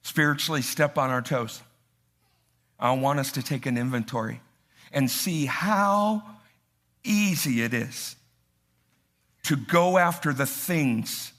spiritually 0.03 0.63
step 0.63 0.97
on 0.97 1.11
our 1.11 1.23
toes. 1.23 1.61
I 2.79 2.93
want 2.93 3.19
us 3.19 3.33
to 3.33 3.43
take 3.43 3.67
an 3.67 3.77
inventory 3.77 4.41
and 4.93 5.11
see 5.11 5.47
how 5.47 6.23
easy 7.05 7.63
it 7.63 7.75
is 7.75 8.17
to 9.45 9.57
go 9.57 9.99
after 9.99 10.33
the 10.33 10.47
things 10.47 11.33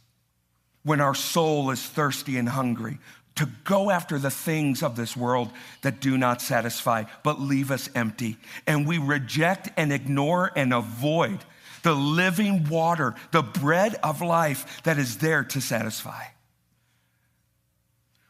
when 0.84 1.00
our 1.00 1.16
soul 1.16 1.70
is 1.72 1.84
thirsty 1.84 2.38
and 2.38 2.50
hungry, 2.50 2.98
to 3.36 3.48
go 3.64 3.90
after 3.90 4.20
the 4.20 4.30
things 4.30 4.84
of 4.84 4.96
this 4.96 5.16
world 5.16 5.50
that 5.82 6.02
do 6.02 6.18
not 6.18 6.42
satisfy, 6.42 7.06
but 7.24 7.40
leave 7.40 7.72
us 7.72 7.90
empty. 7.96 8.38
And 8.68 8.88
we 8.88 8.98
reject 8.98 9.70
and 9.78 9.92
ignore 9.92 10.52
and 10.56 10.74
avoid 10.74 11.40
the 11.84 11.94
living 11.94 12.68
water, 12.70 13.16
the 13.32 13.42
bread 13.42 13.96
of 14.04 14.22
life 14.22 14.84
that 14.84 14.98
is 14.98 15.18
there 15.18 15.44
to 15.46 15.62
satisfy. 15.62 16.24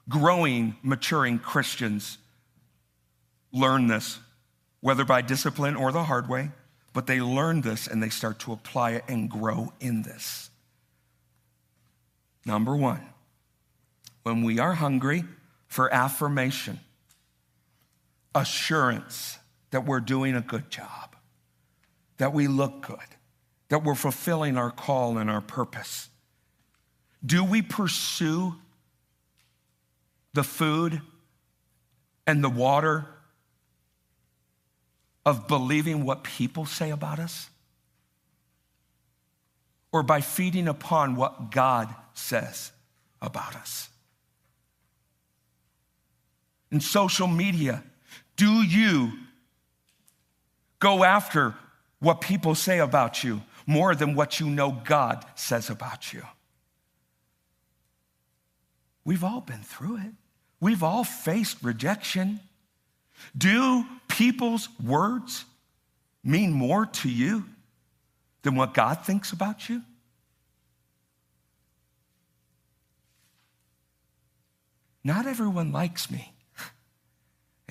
Growing, 0.07 0.75
maturing 0.83 1.39
Christians 1.39 2.17
learn 3.51 3.87
this, 3.87 4.19
whether 4.79 5.05
by 5.05 5.21
discipline 5.21 5.75
or 5.75 5.91
the 5.91 6.03
hard 6.03 6.29
way, 6.29 6.51
but 6.93 7.07
they 7.07 7.21
learn 7.21 7.61
this 7.61 7.87
and 7.87 8.01
they 8.01 8.09
start 8.09 8.39
to 8.39 8.53
apply 8.53 8.91
it 8.91 9.03
and 9.07 9.29
grow 9.29 9.73
in 9.79 10.03
this. 10.03 10.49
Number 12.45 12.75
one, 12.75 13.01
when 14.23 14.43
we 14.43 14.59
are 14.59 14.73
hungry 14.73 15.23
for 15.67 15.93
affirmation, 15.93 16.79
assurance 18.35 19.37
that 19.71 19.85
we're 19.85 19.99
doing 19.99 20.35
a 20.35 20.41
good 20.41 20.69
job, 20.69 21.15
that 22.17 22.33
we 22.33 22.47
look 22.47 22.85
good, 22.85 22.97
that 23.69 23.83
we're 23.83 23.95
fulfilling 23.95 24.57
our 24.57 24.71
call 24.71 25.17
and 25.17 25.29
our 25.29 25.41
purpose. 25.41 26.09
Do 27.25 27.43
we 27.43 27.61
pursue 27.61 28.55
the 30.33 30.43
food 30.43 31.01
and 32.27 32.43
the 32.43 32.49
water 32.49 33.07
of 35.25 35.47
believing 35.47 36.03
what 36.03 36.23
people 36.23 36.65
say 36.65 36.89
about 36.89 37.19
us? 37.19 37.49
Or 39.91 40.03
by 40.03 40.21
feeding 40.21 40.67
upon 40.67 41.15
what 41.15 41.51
God 41.51 41.93
says 42.13 42.71
about 43.21 43.55
us? 43.55 43.89
In 46.71 46.79
social 46.79 47.27
media? 47.27 47.83
Do 48.35 48.63
you 48.63 49.11
go 50.79 51.03
after 51.03 51.55
what 51.99 52.21
people 52.21 52.55
say 52.55 52.79
about 52.79 53.23
you 53.23 53.41
more 53.67 53.93
than 53.93 54.15
what 54.15 54.39
you 54.39 54.49
know 54.49 54.71
God 54.83 55.25
says 55.35 55.69
about 55.69 56.13
you? 56.13 56.23
We've 59.03 59.23
all 59.23 59.41
been 59.41 59.61
through 59.61 59.97
it. 59.97 60.13
We've 60.59 60.83
all 60.83 61.03
faced 61.03 61.57
rejection. 61.63 62.39
Do 63.37 63.85
people's 64.07 64.69
words 64.83 65.45
mean 66.23 66.51
more 66.51 66.85
to 66.85 67.09
you 67.09 67.45
than 68.43 68.55
what 68.55 68.73
God 68.73 69.05
thinks 69.05 69.31
about 69.31 69.69
you? 69.69 69.81
Not 75.03 75.25
everyone 75.25 75.71
likes 75.71 76.11
me. 76.11 76.31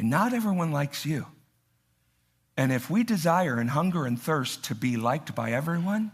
And 0.01 0.09
not 0.09 0.33
everyone 0.33 0.73
likes 0.73 1.05
you. 1.05 1.27
And 2.57 2.73
if 2.73 2.89
we 2.89 3.05
desire 3.05 3.59
and 3.59 3.69
hunger 3.69 4.07
and 4.07 4.19
thirst 4.19 4.65
to 4.65 4.75
be 4.75 4.97
liked 4.97 5.35
by 5.35 5.53
everyone, 5.53 6.11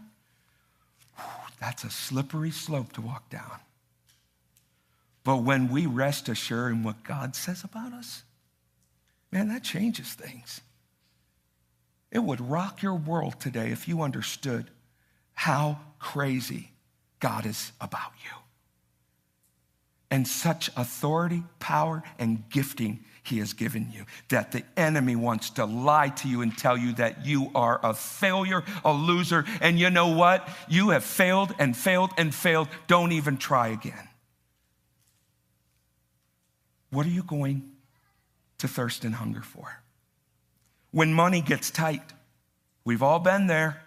that's 1.61 1.85
a 1.85 1.89
slippery 1.89 2.51
slope 2.51 2.91
to 2.93 3.01
walk 3.01 3.29
down. 3.29 3.59
But 5.23 5.37
when 5.37 5.69
we 5.69 5.85
rest 5.85 6.27
assured 6.27 6.73
in 6.73 6.83
what 6.83 7.05
God 7.05 7.33
says 7.33 7.63
about 7.63 7.93
us, 7.93 8.23
man, 9.31 9.47
that 9.47 9.63
changes 9.63 10.11
things. 10.11 10.59
It 12.11 12.19
would 12.19 12.41
rock 12.41 12.81
your 12.81 12.95
world 12.95 13.39
today 13.39 13.71
if 13.71 13.87
you 13.87 14.01
understood 14.01 14.69
how 15.33 15.79
crazy 15.99 16.71
God 17.21 17.45
is 17.45 17.71
about 17.79 18.11
you. 18.25 18.35
And 20.11 20.27
such 20.27 20.69
authority, 20.75 21.43
power, 21.59 22.03
and 22.19 22.49
gifting 22.49 23.05
he 23.27 23.39
has 23.39 23.53
given 23.53 23.91
you. 23.93 24.05
That 24.29 24.51
the 24.51 24.63
enemy 24.75 25.15
wants 25.15 25.51
to 25.51 25.65
lie 25.65 26.09
to 26.09 26.27
you 26.27 26.41
and 26.41 26.57
tell 26.57 26.77
you 26.77 26.93
that 26.93 27.25
you 27.25 27.51
are 27.53 27.79
a 27.83 27.93
failure, 27.93 28.63
a 28.83 28.93
loser, 28.93 29.45
and 29.61 29.79
you 29.79 29.89
know 29.89 30.09
what? 30.09 30.47
You 30.67 30.89
have 30.89 31.03
failed 31.03 31.53
and 31.59 31.75
failed 31.75 32.11
and 32.17 32.33
failed. 32.33 32.67
Don't 32.87 33.11
even 33.11 33.37
try 33.37 33.67
again. 33.69 34.07
What 36.89 37.05
are 37.05 37.09
you 37.09 37.23
going 37.23 37.69
to 38.59 38.67
thirst 38.67 39.03
and 39.03 39.15
hunger 39.15 39.41
for? 39.41 39.81
When 40.91 41.13
money 41.13 41.41
gets 41.41 41.69
tight, 41.69 42.13
we've 42.85 43.03
all 43.03 43.19
been 43.19 43.47
there. 43.47 43.81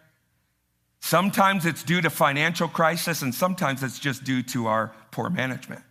Sometimes 1.01 1.64
it's 1.64 1.82
due 1.82 2.03
to 2.03 2.11
financial 2.11 2.68
crisis, 2.68 3.22
and 3.22 3.34
sometimes 3.34 3.82
it's 3.82 3.99
just 3.99 4.22
due 4.22 4.43
to 4.43 4.66
our 4.66 4.93
poor 5.11 5.30
management. 5.30 5.82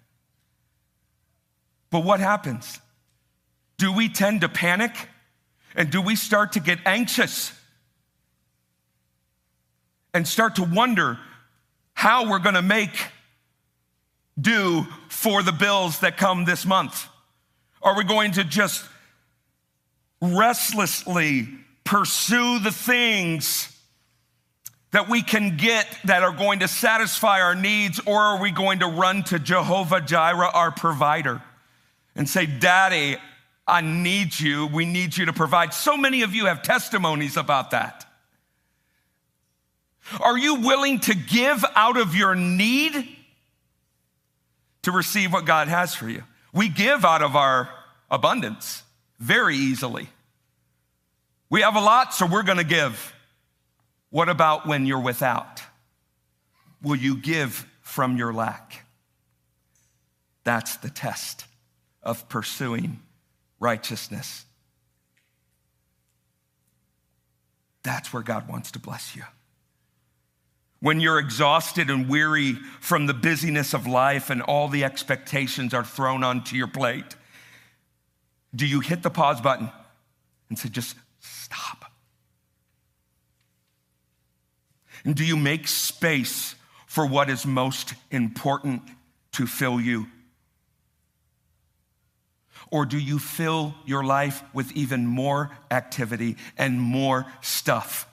But 1.89 2.03
what 2.03 2.19
happens? 2.19 2.79
Do 3.79 3.93
we 3.93 4.09
tend 4.09 4.41
to 4.41 4.49
panic 4.49 4.91
And 5.75 5.89
do 5.89 6.01
we 6.01 6.15
start 6.15 6.53
to 6.53 6.59
get 6.59 6.79
anxious 6.85 7.53
and 10.13 10.27
start 10.27 10.55
to 10.55 10.63
wonder 10.63 11.17
how 11.93 12.29
we're 12.29 12.39
to 12.55 12.61
make 12.61 12.91
do 14.39 14.85
for 15.07 15.43
the 15.43 15.51
bills 15.51 15.99
that 15.99 16.17
come 16.17 16.45
this 16.45 16.65
month? 16.65 17.07
Are 17.81 17.95
we 17.95 18.03
going 18.03 18.33
to 18.33 18.43
just 18.43 18.83
restlessly 20.21 21.47
pursue 21.83 22.59
the 22.59 22.71
things 22.71 23.73
that 24.91 25.07
we 25.07 25.21
can 25.21 25.55
get 25.55 25.87
that 26.03 26.23
are 26.23 26.33
going 26.33 26.59
to 26.59 26.67
satisfy 26.67 27.41
our 27.41 27.55
needs, 27.55 28.01
or 28.05 28.19
are 28.19 28.41
we 28.41 28.49
going 28.49 28.79
to 28.79 28.87
run 28.87 29.23
to 29.23 29.37
Jehovah 29.37 30.01
Jireh, 30.01 30.49
our 30.51 30.71
provider, 30.71 31.41
and 32.15 32.27
say, 32.27 32.47
Daddy, 32.47 33.17
I 33.69 33.81
need 33.81 34.39
you. 34.39 34.67
We 34.67 34.85
need 34.85 35.15
you 35.15 35.25
to 35.25 35.33
provide. 35.33 35.73
So 35.73 35.95
many 35.95 36.23
of 36.23 36.33
you 36.33 36.45
have 36.45 36.61
testimonies 36.61 37.37
about 37.37 37.71
that. 37.71 38.05
Are 40.19 40.37
you 40.37 40.55
willing 40.55 40.99
to 41.01 41.15
give 41.15 41.63
out 41.75 41.97
of 41.97 42.15
your 42.15 42.35
need 42.35 42.93
to 44.81 44.91
receive 44.91 45.31
what 45.31 45.45
God 45.45 45.67
has 45.67 45.93
for 45.93 46.09
you? 46.09 46.23
We 46.51 46.67
give 46.69 47.05
out 47.05 47.21
of 47.21 47.35
our 47.35 47.69
abundance 48.09 48.83
very 49.19 49.55
easily. 49.55 50.09
We 51.49 51.61
have 51.61 51.75
a 51.75 51.81
lot, 51.81 52.13
so 52.13 52.25
we're 52.25 52.43
going 52.43 52.57
to 52.57 52.63
give. 52.63 53.13
What 54.09 54.29
about 54.29 54.65
when 54.65 54.85
you're 54.85 54.99
without? 54.99 55.61
Will 56.81 56.95
you 56.95 57.17
give 57.17 57.67
from 57.81 58.17
your 58.17 58.33
lack? 58.33 58.85
That's 60.43 60.77
the 60.77 60.89
test 60.89 61.45
of 62.01 62.27
pursuing 62.29 62.99
righteousness. 63.59 64.45
That's 67.83 68.13
where 68.13 68.23
God 68.23 68.47
wants 68.47 68.71
to 68.71 68.79
bless 68.79 69.15
you. 69.15 69.23
When 70.81 71.01
you're 71.01 71.19
exhausted 71.19 71.89
and 71.89 72.07
weary 72.07 72.53
from 72.79 73.05
the 73.05 73.13
busyness 73.13 73.73
of 73.73 73.85
life 73.85 74.29
and 74.29 74.41
all 74.41 74.69
the 74.69 74.83
expectations 74.83 75.73
are 75.73 75.83
thrown 75.83 76.23
onto 76.23 76.55
your 76.55 76.67
plate, 76.67 77.15
do 78.55 78.65
you 78.65 78.79
hit 78.79 79.03
the 79.03 79.09
pause 79.09 79.41
button 79.41 79.69
and 80.49 80.57
say, 80.57 80.69
just 80.69 80.95
stop? 81.19 81.85
And 85.03 85.15
do 85.15 85.23
you 85.23 85.37
make 85.37 85.67
space 85.67 86.55
for 86.85 87.05
what 87.05 87.29
is 87.29 87.45
most 87.45 87.93
important 88.11 88.81
to 89.33 89.47
fill 89.47 89.79
you? 89.79 90.07
Or 92.71 92.85
do 92.85 92.99
you 92.99 93.17
fill 93.17 93.73
your 93.85 94.03
life 94.03 94.43
with 94.53 94.71
even 94.73 95.07
more 95.07 95.51
activity 95.71 96.37
and 96.57 96.79
more 96.79 97.25
stuff 97.41 98.07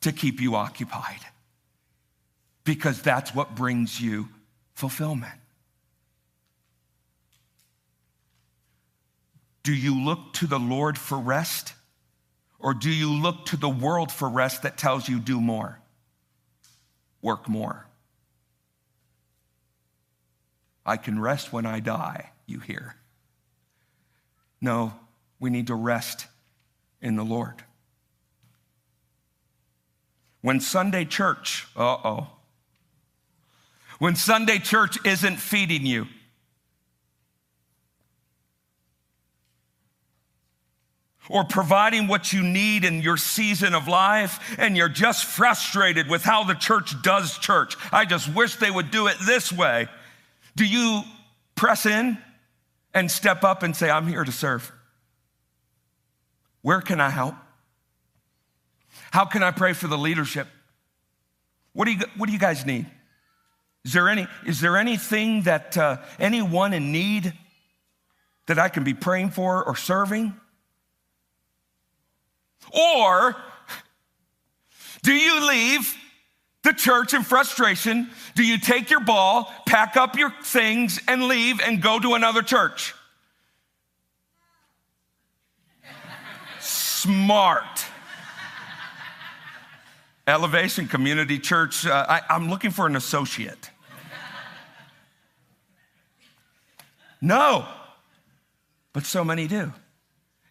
to 0.00 0.12
keep 0.12 0.40
you 0.40 0.54
occupied? 0.54 1.20
Because 2.64 3.02
that's 3.02 3.34
what 3.34 3.54
brings 3.54 4.00
you 4.00 4.28
fulfillment. 4.74 5.34
Do 9.62 9.74
you 9.74 10.02
look 10.02 10.32
to 10.34 10.46
the 10.46 10.58
Lord 10.58 10.96
for 10.96 11.18
rest? 11.18 11.74
Or 12.58 12.72
do 12.72 12.90
you 12.90 13.12
look 13.12 13.46
to 13.46 13.56
the 13.56 13.68
world 13.68 14.10
for 14.10 14.28
rest 14.28 14.62
that 14.62 14.78
tells 14.78 15.08
you 15.08 15.18
do 15.18 15.40
more, 15.40 15.78
work 17.20 17.48
more? 17.48 17.86
I 20.86 20.96
can 20.96 21.20
rest 21.20 21.52
when 21.52 21.66
I 21.66 21.80
die, 21.80 22.30
you 22.46 22.60
hear. 22.60 22.97
No, 24.60 24.92
we 25.38 25.50
need 25.50 25.68
to 25.68 25.74
rest 25.74 26.26
in 27.00 27.16
the 27.16 27.24
Lord. 27.24 27.62
When 30.40 30.60
Sunday 30.60 31.04
church, 31.04 31.66
uh 31.76 31.96
oh, 32.04 32.26
when 33.98 34.14
Sunday 34.14 34.58
church 34.58 35.04
isn't 35.04 35.36
feeding 35.36 35.84
you, 35.84 36.06
or 41.28 41.44
providing 41.44 42.08
what 42.08 42.32
you 42.32 42.42
need 42.42 42.84
in 42.84 43.02
your 43.02 43.16
season 43.16 43.74
of 43.74 43.86
life, 43.86 44.56
and 44.58 44.76
you're 44.76 44.88
just 44.88 45.24
frustrated 45.24 46.08
with 46.08 46.22
how 46.22 46.44
the 46.44 46.54
church 46.54 47.00
does 47.02 47.36
church. 47.38 47.76
I 47.92 48.04
just 48.04 48.34
wish 48.34 48.56
they 48.56 48.70
would 48.70 48.90
do 48.90 49.08
it 49.08 49.16
this 49.26 49.52
way. 49.52 49.88
Do 50.56 50.64
you 50.64 51.02
press 51.54 51.86
in 51.86 52.18
and 52.94 53.10
step 53.10 53.44
up 53.44 53.62
and 53.62 53.76
say, 53.76 53.90
I'm 53.90 54.06
here 54.06 54.24
to 54.24 54.32
serve? 54.32 54.72
Where 56.62 56.80
can 56.80 57.00
I 57.00 57.10
help? 57.10 57.34
How 59.10 59.24
can 59.24 59.42
I 59.42 59.50
pray 59.50 59.72
for 59.72 59.86
the 59.86 59.98
leadership? 59.98 60.48
What 61.72 61.84
do 61.84 61.92
you, 61.92 62.00
what 62.16 62.26
do 62.26 62.32
you 62.32 62.38
guys 62.38 62.66
need? 62.66 62.86
Is 63.84 63.92
there, 63.92 64.08
any, 64.08 64.26
is 64.44 64.60
there 64.60 64.76
anything 64.76 65.42
that 65.42 65.78
uh, 65.78 65.98
anyone 66.18 66.72
in 66.72 66.92
need 66.92 67.32
that 68.46 68.58
I 68.58 68.68
can 68.68 68.84
be 68.84 68.94
praying 68.94 69.30
for 69.30 69.64
or 69.64 69.76
serving? 69.76 70.34
Or 72.72 73.36
do 75.02 75.12
you 75.12 75.48
leave 75.48 75.96
the 76.62 76.72
church 76.72 77.14
in 77.14 77.22
frustration? 77.22 78.10
Do 78.34 78.44
you 78.44 78.58
take 78.58 78.90
your 78.90 79.00
ball, 79.00 79.52
pack 79.66 79.96
up 79.96 80.16
your 80.16 80.32
things, 80.42 81.00
and 81.08 81.24
leave 81.24 81.60
and 81.60 81.80
go 81.80 81.98
to 81.98 82.14
another 82.14 82.42
church? 82.42 82.94
Smart. 86.60 87.84
Elevation 90.26 90.88
Community 90.88 91.38
Church, 91.38 91.86
uh, 91.86 92.04
I, 92.06 92.20
I'm 92.28 92.50
looking 92.50 92.70
for 92.70 92.86
an 92.86 92.96
associate. 92.96 93.70
No, 97.20 97.66
but 98.92 99.04
so 99.04 99.24
many 99.24 99.48
do. 99.48 99.72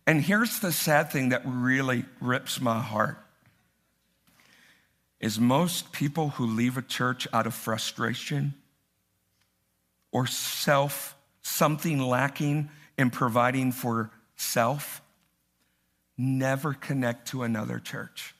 And 0.05 0.21
here's 0.21 0.59
the 0.59 0.71
sad 0.71 1.11
thing 1.11 1.29
that 1.29 1.43
really 1.45 2.05
rips 2.19 2.59
my 2.59 2.79
heart 2.79 3.17
is 5.19 5.39
most 5.39 5.91
people 5.91 6.29
who 6.29 6.45
leave 6.45 6.77
a 6.77 6.81
church 6.81 7.27
out 7.33 7.47
of 7.47 7.53
frustration 7.53 8.53
or 10.11 10.27
self 10.27 11.15
something 11.41 11.99
lacking 11.99 12.69
in 12.97 13.09
providing 13.09 13.71
for 13.71 14.11
self 14.35 15.01
never 16.17 16.73
connect 16.73 17.29
to 17.29 17.43
another 17.43 17.79
church. 17.79 18.35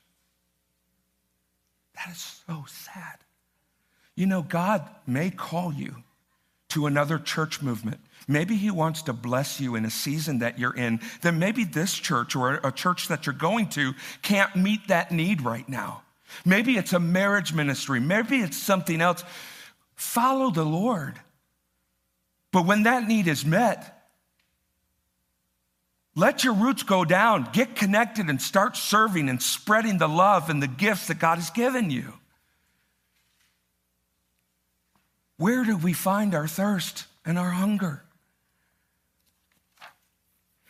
That 1.96 2.12
is 2.12 2.42
so 2.48 2.66
sad. 2.68 3.20
You 4.16 4.26
know, 4.26 4.42
God 4.42 4.88
may 5.06 5.30
call 5.30 5.74
you 5.74 6.04
to 6.70 6.86
another 6.86 7.18
church 7.18 7.62
movement. 7.62 8.00
Maybe 8.28 8.56
He 8.56 8.72
wants 8.72 9.04
to 9.04 9.14
bless 9.14 9.60
you 9.60 9.76
in 9.76 9.86
a 9.86 9.90
season 9.90 10.40
that 10.40 10.60
you're 10.60 10.76
in. 10.76 11.00
Then 11.22 11.40
maybe 11.40 11.64
this 11.64 11.94
church 11.94 12.36
or 12.36 12.56
a 12.64 12.72
church 12.72 13.08
that 13.08 13.26
you're 13.26 13.34
going 13.34 13.70
to 13.70 13.94
can't 14.22 14.56
meet 14.56 14.88
that 14.88 15.12
need 15.12 15.42
right 15.42 15.68
now. 15.68 16.02
Maybe 16.46 16.78
it's 16.78 16.94
a 16.94 17.00
marriage 17.00 17.54
ministry. 17.54 18.00
Maybe 18.00 18.38
it's 18.38 18.58
something 18.58 19.02
else. 19.02 19.24
Follow 19.96 20.52
the 20.52 20.64
Lord. 20.64 21.16
But 22.52 22.66
when 22.66 22.84
that 22.84 23.08
need 23.08 23.28
is 23.28 23.46
met, 23.46 23.94
let 26.16 26.44
your 26.44 26.54
roots 26.54 26.82
go 26.84 27.06
down, 27.06 27.50
get 27.54 27.76
connected, 27.76 28.28
and 28.28 28.42
start 28.42 28.76
serving 28.76 29.30
and 29.30 29.42
spreading 29.42 30.00
the 30.00 30.08
love 30.08 30.50
and 30.50 30.64
the 30.64 30.68
gifts 30.68 31.08
that 31.08 31.20
God 31.20 31.36
has 31.36 31.52
given 31.52 31.92
you. 31.92 32.14
Where 35.38 35.64
do 35.64 35.78
we 35.78 35.94
find 35.94 36.34
our 36.34 36.48
thirst 36.48 37.06
and 37.24 37.38
our 37.38 37.52
hunger? 37.52 38.04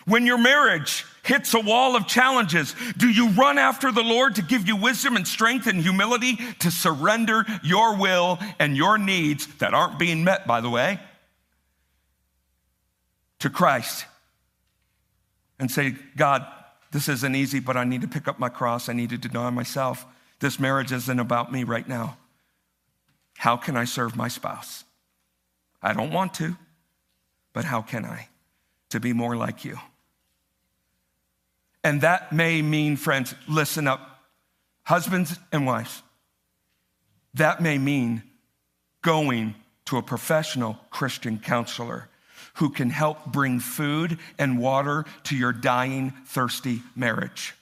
When 0.08 0.26
your 0.26 0.38
marriage 0.38 1.06
hits 1.24 1.54
a 1.54 1.60
wall 1.60 1.98
of 1.98 2.08
challenges, 2.08 2.74
do 2.96 3.10
you 3.10 3.30
run 3.32 3.58
after 3.58 3.92
the 3.92 4.02
Lord 4.02 4.36
to 4.36 4.42
give 4.42 4.66
you 4.66 4.78
wisdom 4.78 5.18
and 5.18 5.28
strength 5.28 5.68
and 5.68 5.82
humility 5.82 6.40
to 6.60 6.72
surrender 6.72 7.46
your 7.62 7.98
will 7.98 8.40
and 8.58 8.78
your 8.78 8.98
needs 8.98 9.48
that 9.58 9.74
aren't 9.74 10.00
being 10.00 10.24
met, 10.24 10.48
by 10.48 10.62
the 10.62 10.70
way, 10.70 10.98
to 13.40 13.50
Christ 13.50 14.06
and 15.60 15.70
say, 15.70 15.96
God, 16.16 16.48
this 16.94 17.10
isn't 17.10 17.36
easy, 17.36 17.60
but 17.60 17.76
I 17.76 17.84
need 17.84 18.00
to 18.00 18.08
pick 18.08 18.30
up 18.30 18.40
my 18.40 18.48
cross. 18.48 18.88
I 18.88 18.94
need 18.94 19.10
to 19.10 19.18
deny 19.18 19.50
myself. 19.50 20.06
This 20.40 20.58
marriage 20.58 20.94
isn't 20.94 21.20
about 21.20 21.52
me 21.52 21.66
right 21.66 21.88
now. 21.88 22.16
How 23.36 23.58
can 23.58 23.76
I 23.76 23.84
serve 23.84 24.16
my 24.16 24.30
spouse? 24.30 24.86
I 25.82 25.92
don't 25.92 26.14
want 26.14 26.34
to, 26.36 26.56
but 27.52 27.66
how 27.66 27.82
can 27.82 28.06
I? 28.06 28.30
To 28.92 29.02
be 29.02 29.12
more 29.12 29.36
like 29.36 29.66
you. 29.66 29.78
And 31.88 32.02
that 32.02 32.34
may 32.34 32.62
mean, 32.62 32.98
friends, 32.98 33.34
listen 33.48 33.88
up, 33.88 34.20
husbands 34.84 35.40
and 35.54 35.66
wives, 35.66 36.04
that 37.36 37.62
may 37.62 37.78
mean 37.78 38.24
going 39.02 39.56
to 39.86 39.96
a 39.96 40.02
professional 40.02 40.78
Christian 40.90 41.40
counselor 41.40 42.10
who 42.56 42.72
can 42.72 42.90
help 42.90 43.28
bring 43.28 43.62
food 43.62 44.20
and 44.38 44.60
water 44.60 45.06
to 45.24 45.38
your 45.38 45.54
dying, 45.54 46.12
thirsty 46.26 46.82
marriage. 46.94 47.54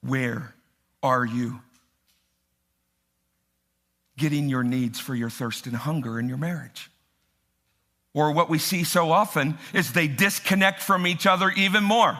Where 0.00 0.54
are 1.02 1.26
you 1.26 1.60
getting 4.16 4.48
your 4.48 4.64
needs 4.64 4.98
for 4.98 5.14
your 5.14 5.28
thirst 5.28 5.66
and 5.66 5.76
hunger 5.76 6.18
in 6.18 6.30
your 6.30 6.38
marriage? 6.38 6.90
Or 8.14 8.32
what 8.32 8.50
we 8.50 8.58
see 8.58 8.84
so 8.84 9.10
often 9.10 9.58
is 9.72 9.92
they 9.92 10.08
disconnect 10.08 10.82
from 10.82 11.06
each 11.06 11.26
other 11.26 11.50
even 11.50 11.82
more. 11.82 12.18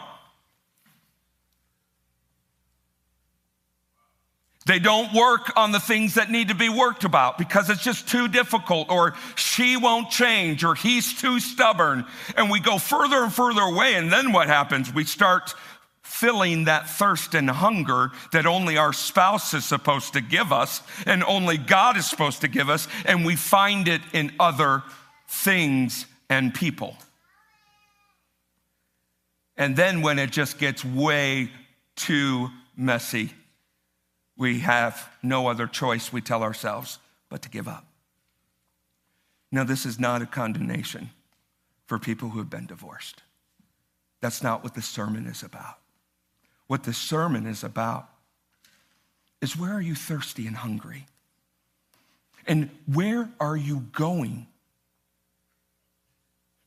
They 4.64 4.78
don't 4.78 5.12
work 5.12 5.52
on 5.56 5.72
the 5.72 5.80
things 5.80 6.14
that 6.14 6.30
need 6.30 6.48
to 6.48 6.54
be 6.54 6.68
worked 6.68 7.04
about 7.04 7.36
because 7.36 7.68
it's 7.68 7.82
just 7.82 8.08
too 8.08 8.28
difficult, 8.28 8.90
or 8.90 9.14
she 9.34 9.76
won't 9.76 10.08
change, 10.08 10.62
or 10.62 10.76
he's 10.76 11.20
too 11.20 11.40
stubborn. 11.40 12.06
And 12.36 12.48
we 12.48 12.60
go 12.60 12.78
further 12.78 13.24
and 13.24 13.32
further 13.32 13.62
away. 13.62 13.94
And 13.94 14.12
then 14.12 14.32
what 14.32 14.46
happens? 14.46 14.94
We 14.94 15.04
start 15.04 15.54
filling 16.02 16.64
that 16.64 16.88
thirst 16.88 17.34
and 17.34 17.50
hunger 17.50 18.12
that 18.30 18.46
only 18.46 18.76
our 18.76 18.92
spouse 18.92 19.54
is 19.54 19.64
supposed 19.64 20.12
to 20.12 20.20
give 20.20 20.52
us 20.52 20.82
and 21.06 21.24
only 21.24 21.56
God 21.56 21.96
is 21.96 22.08
supposed 22.08 22.42
to 22.42 22.48
give 22.48 22.68
us. 22.68 22.86
And 23.04 23.24
we 23.24 23.34
find 23.34 23.88
it 23.88 24.02
in 24.12 24.32
other 24.38 24.84
things 25.32 26.04
and 26.28 26.52
people. 26.52 26.94
And 29.56 29.74
then 29.74 30.02
when 30.02 30.18
it 30.18 30.30
just 30.30 30.58
gets 30.58 30.84
way 30.84 31.50
too 31.96 32.50
messy, 32.76 33.32
we 34.36 34.60
have 34.60 35.08
no 35.22 35.48
other 35.48 35.66
choice, 35.66 36.12
we 36.12 36.20
tell 36.20 36.42
ourselves, 36.42 36.98
but 37.28 37.42
to 37.42 37.48
give 37.48 37.66
up. 37.66 37.86
Now, 39.50 39.64
this 39.64 39.86
is 39.86 39.98
not 39.98 40.22
a 40.22 40.26
condemnation 40.26 41.10
for 41.86 41.98
people 41.98 42.30
who 42.30 42.38
have 42.38 42.50
been 42.50 42.66
divorced. 42.66 43.22
That's 44.20 44.42
not 44.42 44.62
what 44.62 44.74
the 44.74 44.82
sermon 44.82 45.26
is 45.26 45.42
about. 45.42 45.78
What 46.66 46.84
the 46.84 46.94
sermon 46.94 47.46
is 47.46 47.64
about 47.64 48.08
is 49.40 49.56
where 49.56 49.72
are 49.72 49.80
you 49.80 49.94
thirsty 49.94 50.46
and 50.46 50.56
hungry? 50.56 51.06
And 52.46 52.70
where 52.86 53.30
are 53.40 53.56
you 53.56 53.80
going 53.92 54.46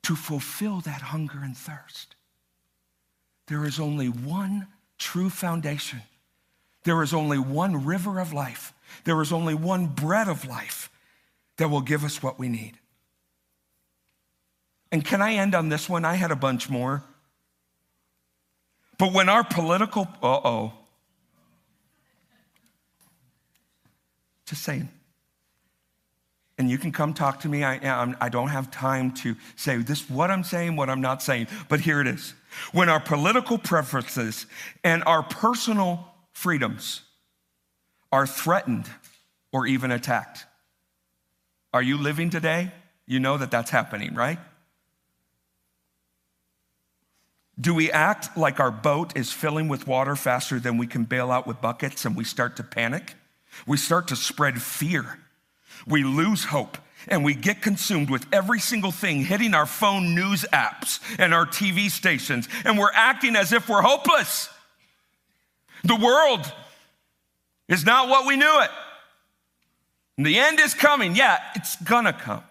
to 0.06 0.16
fulfill 0.16 0.82
that 0.82 1.01
hunger 1.01 1.39
and 1.43 1.56
thirst? 1.56 2.16
There 3.47 3.66
is 3.66 3.80
only 3.80 4.08
one 4.08 4.68
true 4.97 5.30
foundation 5.30 6.01
there 6.86 7.01
is 7.01 7.14
only 7.14 7.39
one 7.39 7.84
river 7.84 8.20
of 8.20 8.32
life. 8.32 8.72
There 9.03 9.22
is 9.22 9.34
only 9.34 9.56
one 9.56 9.88
bread 9.88 10.30
of 10.30 10.45
life 10.45 10.89
that 11.58 11.70
will 11.70 11.82
give 11.82 12.03
us 12.03 12.24
what 12.24 12.39
we 12.39 12.47
need. 12.47 12.74
And 14.91 15.03
can 15.03 15.22
I 15.22 15.34
end 15.34 15.56
on 15.56 15.70
this 15.70 15.89
one? 15.89 16.06
I 16.06 16.14
had 16.14 16.32
a 16.32 16.36
bunch 16.36 16.70
more. 16.70 17.03
But 18.97 19.14
when 19.14 19.30
our 19.30 19.43
political, 19.43 20.08
uh 20.22 20.39
oh, 20.45 20.74
just 24.45 24.62
saying. 24.62 24.88
And 26.58 26.70
you 26.70 26.78
can 26.78 26.91
come 26.91 27.14
talk 27.14 27.41
to 27.41 27.49
me. 27.49 27.64
I, 27.64 28.16
I 28.22 28.30
don't 28.30 28.47
have 28.47 28.72
time 28.72 29.12
to 29.16 29.36
say 29.56 29.78
this, 29.78 30.10
what 30.10 30.32
I'm 30.32 30.43
saying, 30.43 30.78
what 30.78 30.89
I'm 30.89 31.01
not 31.01 31.22
saying, 31.22 31.47
but 31.68 31.82
here 31.82 31.99
it 31.99 32.08
is. 32.08 32.34
When 32.72 32.88
our 32.88 32.99
political 32.99 33.58
preferences 33.58 34.45
and 34.84 35.03
our 35.06 35.22
personal 35.22 36.08
freedoms 36.32 37.01
are 38.12 38.26
threatened 38.26 38.89
or 39.51 39.68
even 39.68 39.91
attacked. 39.91 40.45
Are 41.74 41.82
you 41.82 41.97
living 41.97 42.30
today? 42.30 42.72
You 43.06 43.20
know 43.20 43.38
that 43.38 43.51
that's 43.51 43.70
happening, 43.70 44.16
right? 44.16 44.39
Do 47.60 47.74
we 47.74 47.91
act 47.91 48.38
like 48.38 48.60
our 48.60 48.72
boat 48.72 49.18
is 49.18 49.32
filling 49.32 49.68
with 49.68 49.88
water 49.88 50.16
faster 50.16 50.60
than 50.60 50.78
we 50.78 50.88
can 50.88 51.03
bail 51.03 51.32
out 51.32 51.47
with 51.47 51.62
buckets 51.62 52.06
and 52.06 52.16
we 52.16 52.24
start 52.24 52.56
to 52.58 52.64
panic? 52.64 53.16
We 53.66 53.78
start 53.78 54.08
to 54.10 54.16
spread 54.16 54.62
fear. 54.62 55.20
We 55.88 56.04
lose 56.04 56.46
hope 56.46 56.78
and 57.08 57.24
we 57.24 57.34
get 57.34 57.62
consumed 57.62 58.10
with 58.10 58.26
every 58.32 58.60
single 58.60 58.92
thing 58.92 59.24
hitting 59.24 59.54
our 59.54 59.66
phone 59.66 60.16
news 60.16 60.44
apps 60.52 61.00
and 61.20 61.34
our 61.34 61.46
TV 61.46 61.90
stations, 61.90 62.50
and 62.64 62.78
we're 62.78 62.92
acting 62.94 63.36
as 63.36 63.54
if 63.54 63.70
we're 63.70 63.82
hopeless. 63.82 64.50
The 65.84 65.96
world 65.96 66.52
is 67.68 67.86
not 67.86 68.10
what 68.10 68.26
we 68.26 68.36
knew 68.36 68.62
it. 68.62 68.70
And 70.18 70.26
the 70.26 70.40
end 70.40 70.60
is 70.60 70.74
coming. 70.74 71.16
Yeah, 71.16 71.40
it's 71.56 71.76
gonna 71.78 72.14
come. 72.14 72.44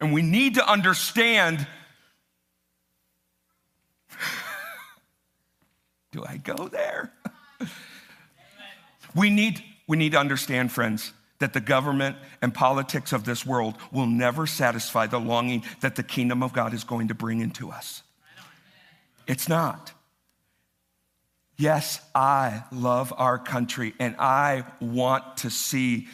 And 0.00 0.12
we 0.12 0.22
need 0.22 0.54
to 0.54 0.70
understand 0.70 1.66
do 6.12 6.24
I 6.26 6.36
go 6.38 6.68
there? 6.68 7.12
we, 9.14 9.30
need, 9.30 9.62
we 9.86 9.96
need 9.96 10.12
to 10.12 10.18
understand, 10.18 10.72
friends, 10.72 11.12
that 11.38 11.52
the 11.52 11.60
government 11.60 12.16
and 12.42 12.52
politics 12.52 13.12
of 13.12 13.24
this 13.24 13.46
world 13.46 13.76
will 13.92 14.06
never 14.06 14.46
satisfy 14.46 15.06
the 15.06 15.20
longing 15.20 15.64
that 15.80 15.96
the 15.96 16.02
kingdom 16.02 16.42
of 16.42 16.52
God 16.52 16.74
is 16.74 16.84
going 16.84 17.08
to 17.08 17.14
bring 17.14 17.40
into 17.40 17.70
us. 17.70 18.02
It's 19.26 19.48
not. 19.48 19.92
Yes, 21.56 22.00
I 22.14 22.64
love 22.72 23.12
our 23.16 23.38
country 23.38 23.94
and 23.98 24.16
I 24.18 24.64
want 24.80 25.38
to 25.38 25.50
see 25.50 26.08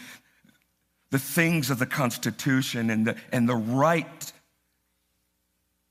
the 1.11 1.18
things 1.18 1.70
of 1.70 1.79
the 1.79 1.87
Constitution 1.87 2.91
and 2.91 3.07
the, 3.07 3.16
and 3.31 3.49
the 3.49 3.55
right 3.55 4.33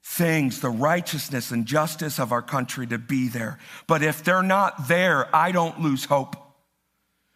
things, 0.03 0.59
the 0.59 0.69
righteousness 0.69 1.51
and 1.51 1.65
justice 1.65 2.19
of 2.19 2.31
our 2.31 2.41
country 2.41 2.85
to 2.87 2.97
be 2.97 3.29
there. 3.29 3.57
But 3.87 4.03
if 4.03 4.23
they're 4.23 4.43
not 4.43 4.87
there, 4.87 5.33
I 5.33 5.51
don't 5.51 5.79
lose 5.79 6.05
hope 6.05 6.35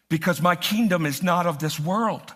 because 0.08 0.40
my 0.40 0.56
kingdom 0.56 1.06
is 1.06 1.22
not 1.22 1.46
of 1.46 1.58
this 1.58 1.78
world. 1.78 2.32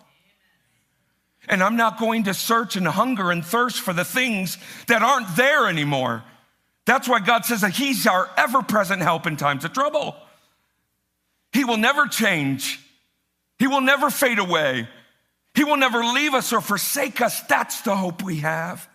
And 1.49 1.63
I'm 1.63 1.77
not 1.77 1.99
going 1.99 2.25
to 2.25 2.35
search 2.35 2.77
and 2.77 2.87
hunger 2.87 3.31
and 3.31 3.45
thirst 3.45 3.81
for 3.81 3.93
the 3.93 4.05
things 4.05 4.59
that 4.87 5.03
aren't 5.03 5.37
there 5.37 5.69
anymore. 5.69 6.23
That's 6.85 7.09
why 7.09 7.21
God 7.21 7.45
says 7.45 7.63
that 7.63 7.73
He's 7.73 8.07
our 8.07 8.31
ever 8.37 8.63
present 8.63 9.03
help 9.03 9.27
in 9.27 9.37
times 9.37 9.65
of 9.65 9.73
trouble. 9.73 10.17
He 11.53 11.65
will 11.65 11.77
never 11.77 12.07
change, 12.07 12.81
He 13.59 13.67
will 13.67 13.81
never 13.81 14.11
fade 14.11 14.39
away, 14.39 14.89
He 15.55 15.65
will 15.65 15.77
never 15.77 16.05
leave 16.05 16.35
us 16.35 16.53
or 16.53 16.61
forsake 16.61 17.21
us. 17.21 17.41
That's 17.43 17.81
the 17.83 17.97
hope 17.97 18.23
we 18.23 18.39
have. 18.39 18.89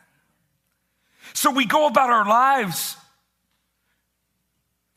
So 1.34 1.51
we 1.51 1.65
go 1.65 1.88
about 1.88 2.09
our 2.09 2.28
lives 2.28 2.95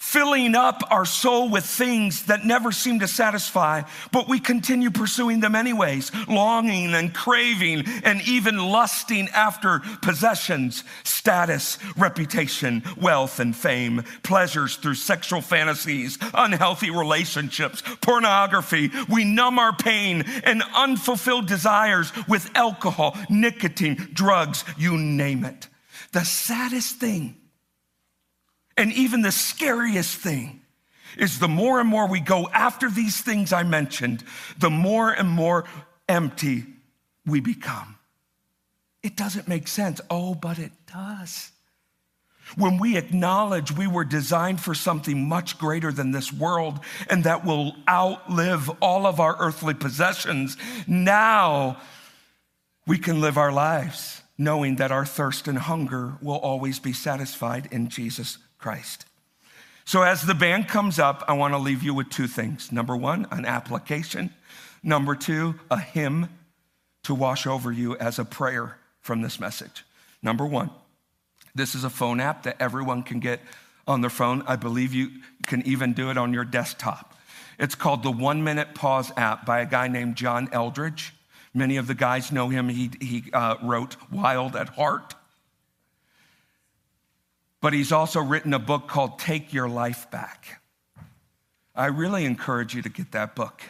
filling 0.01 0.57
up 0.57 0.83
our 0.91 1.05
soul 1.05 1.51
with 1.51 1.65
things 1.65 2.25
that 2.25 2.45
never 2.45 2.73
seem 2.73 2.99
to 2.99 3.07
satisfy, 3.07 3.83
but 4.11 4.29
we 4.29 4.41
continue 4.41 4.91
pursuing 4.91 5.41
them 5.41 5.55
anyways, 5.55 6.11
longing 6.27 6.95
and 6.95 7.15
craving 7.15 7.85
and 8.03 8.21
even 8.23 8.57
lusting 8.57 9.29
after 9.29 9.81
possessions, 10.01 10.83
status, 11.05 11.79
reputation, 11.99 12.83
wealth, 12.97 13.39
and 13.39 13.55
fame, 13.55 14.03
pleasures 14.23 14.77
through 14.77 14.95
sexual 14.95 15.43
fantasies, 15.43 16.19
unhealthy 16.35 16.91
relationships, 16.91 17.83
pornography. 18.01 18.91
We 19.09 19.25
numb 19.25 19.59
our 19.59 19.77
pain 19.77 20.25
and 20.45 20.63
unfulfilled 20.75 21.47
desires 21.47 22.11
with 22.27 22.51
alcohol, 22.57 23.17
nicotine, 23.29 24.09
drugs, 24.15 24.65
you 24.79 24.97
name 24.97 25.45
it. 25.45 25.69
The 26.13 26.25
saddest 26.25 26.97
thing 26.97 27.37
and 28.81 28.95
even 28.95 29.21
the 29.21 29.31
scariest 29.31 30.17
thing 30.17 30.63
is 31.19 31.39
the 31.39 31.49
more 31.49 31.81
and 31.81 31.89
more 31.89 32.09
we 32.09 32.19
go 32.19 32.49
after 32.49 32.89
these 32.89 33.21
things 33.21 33.53
I 33.53 33.63
mentioned, 33.63 34.25
the 34.59 34.71
more 34.71 35.13
and 35.13 35.29
more 35.29 35.67
empty 36.09 36.65
we 37.27 37.41
become. 37.41 37.97
It 39.03 39.17
doesn't 39.17 39.49
make 39.49 39.69
sense. 39.69 40.01
Oh, 40.09 40.35
but 40.35 40.59
it 40.59 40.73
does. 40.91 41.51
When 42.57 42.79
we 42.79 42.97
acknowledge 42.97 43.71
we 43.71 43.87
were 43.87 44.05
designed 44.05 44.63
for 44.63 44.75
something 44.75 45.29
much 45.29 45.59
greater 45.59 45.93
than 45.93 46.13
this 46.13 46.33
world 46.33 46.81
and 47.11 47.25
that 47.25 47.45
will 47.45 47.75
outlive 47.87 48.71
all 48.81 49.07
of 49.07 49.21
our 49.21 49.37
earthly 49.39 49.75
possessions, 49.75 50.57
now 50.87 51.79
we 52.87 52.97
can 52.97 53.21
live 53.21 53.37
our 53.37 53.53
lives 53.53 54.23
knowing 54.39 54.77
that 54.77 54.91
our 54.91 55.05
thirst 55.05 55.47
and 55.49 55.59
hunger 55.59 56.15
will 56.23 56.39
always 56.39 56.79
be 56.79 56.95
satisfied 56.95 57.69
in 57.71 57.91
Jesus 57.91 58.39
Christ. 58.61 59.07
So, 59.85 60.03
as 60.03 60.23
the 60.23 60.35
band 60.35 60.69
comes 60.69 60.99
up, 60.99 61.25
I 61.27 61.33
want 61.33 61.55
to 61.55 61.59
leave 61.59 61.83
you 61.83 61.95
with 61.95 62.11
two 62.11 62.29
things. 62.29 62.71
Number 62.71 62.97
one, 62.97 63.27
an 63.31 63.45
application. 63.45 64.31
Number 64.83 65.15
two, 65.15 65.57
a 65.71 65.79
hymn 65.81 66.29
to 67.05 67.15
wash 67.15 67.47
over 67.47 67.73
you 67.73 67.97
as 67.97 68.19
a 68.19 68.25
prayer 68.25 68.79
from 69.01 69.23
this 69.23 69.41
message. 69.41 69.85
Number 70.23 70.47
one, 70.47 70.71
this 71.55 71.75
is 71.75 71.85
a 71.85 71.91
phone 71.91 72.21
app 72.21 72.45
that 72.45 72.57
everyone 72.61 73.03
can 73.03 73.21
get 73.21 73.41
on 73.87 74.01
their 74.01 74.11
phone. 74.11 74.43
I 74.47 74.57
believe 74.57 74.95
you 74.95 75.11
can 75.47 75.67
even 75.67 75.93
do 75.93 76.11
it 76.11 76.19
on 76.19 76.33
your 76.33 76.45
desktop. 76.45 77.17
It's 77.59 77.75
called 77.75 78.03
the 78.03 78.11
One 78.11 78.45
Minute 78.45 78.75
Pause 78.75 79.13
app 79.17 79.45
by 79.45 79.61
a 79.61 79.67
guy 79.67 79.89
named 79.89 80.17
John 80.17 80.49
Eldredge. 80.49 81.13
Many 81.53 81.77
of 81.79 81.87
the 81.87 81.95
guys 81.95 82.31
know 82.31 82.49
him. 82.49 82.69
He, 82.69 82.91
he 83.01 83.25
uh, 83.33 83.57
wrote 83.63 83.97
Wild 84.11 84.55
at 84.55 84.71
Heart. 84.71 85.15
But 87.61 87.73
he's 87.73 87.93
also 87.93 88.21
written 88.21 88.55
a 88.55 88.59
book 88.59 88.89
called 88.89 89.19
Take 89.19 89.53
Your 89.53 89.69
Life 89.69 90.11
Back. 90.11 90.61
I 91.75 91.87
really 91.87 92.25
encourage 92.25 92.75
you 92.75 92.83
to 92.83 92.89
get 92.89 93.13
that 93.13 93.35
book. 93.35 93.63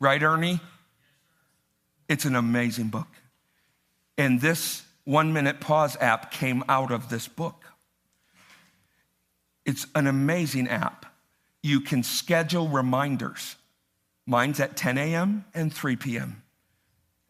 Right, 0.00 0.22
Ernie? 0.22 0.60
It's 2.08 2.24
an 2.24 2.36
amazing 2.36 2.88
book. 2.88 3.08
And 4.16 4.40
this 4.40 4.82
one 5.04 5.32
minute 5.32 5.60
pause 5.60 5.96
app 6.00 6.30
came 6.30 6.64
out 6.68 6.90
of 6.90 7.08
this 7.08 7.28
book. 7.28 7.64
It's 9.64 9.86
an 9.94 10.06
amazing 10.06 10.68
app. 10.68 11.06
You 11.62 11.80
can 11.80 12.02
schedule 12.02 12.68
reminders. 12.68 13.56
Mine's 14.26 14.60
at 14.60 14.76
10 14.76 14.98
a.m. 14.98 15.44
and 15.54 15.72
3 15.72 15.96
p.m. 15.96 16.42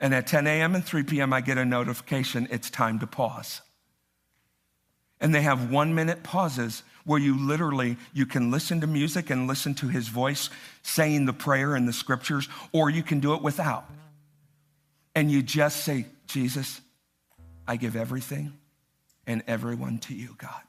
And 0.01 0.15
at 0.15 0.27
10 0.27 0.47
a.m. 0.47 0.75
and 0.75 0.85
3 0.85 1.03
p.m., 1.03 1.33
I 1.33 1.41
get 1.41 1.59
a 1.59 1.65
notification 1.65 2.47
it's 2.51 2.71
time 2.71 2.99
to 3.01 3.07
pause. 3.07 3.63
And 5.21 5.35
they 5.35 5.43
have 5.43 5.71
one 5.71 5.95
minute 5.95 6.23
pauses 6.23 6.83
where 7.05 7.19
you 7.19 7.37
literally 7.39 7.97
you 8.13 8.27
can 8.27 8.51
listen 8.51 8.81
to 8.83 8.87
music 8.87 9.31
and 9.31 9.47
listen 9.47 9.75
to 9.77 9.89
his 9.89 10.09
voice 10.09 10.51
saying 10.83 11.25
the 11.25 11.33
prayer 11.33 11.75
and 11.75 11.89
the 11.89 11.93
scriptures, 11.93 12.49
or 12.73 12.91
you 12.91 13.03
can 13.03 13.19
do 13.19 13.35
it 13.35 13.43
without. 13.43 13.85
And 15.15 15.31
you 15.31 15.43
just 15.43 15.85
say, 15.85 16.07
Jesus, 16.27 16.81
I 17.67 17.77
give 17.77 17.97
everything 17.97 18.53
and 19.27 19.43
everyone 19.47 19.99
to 19.99 20.15
you, 20.15 20.35
God. 20.39 20.61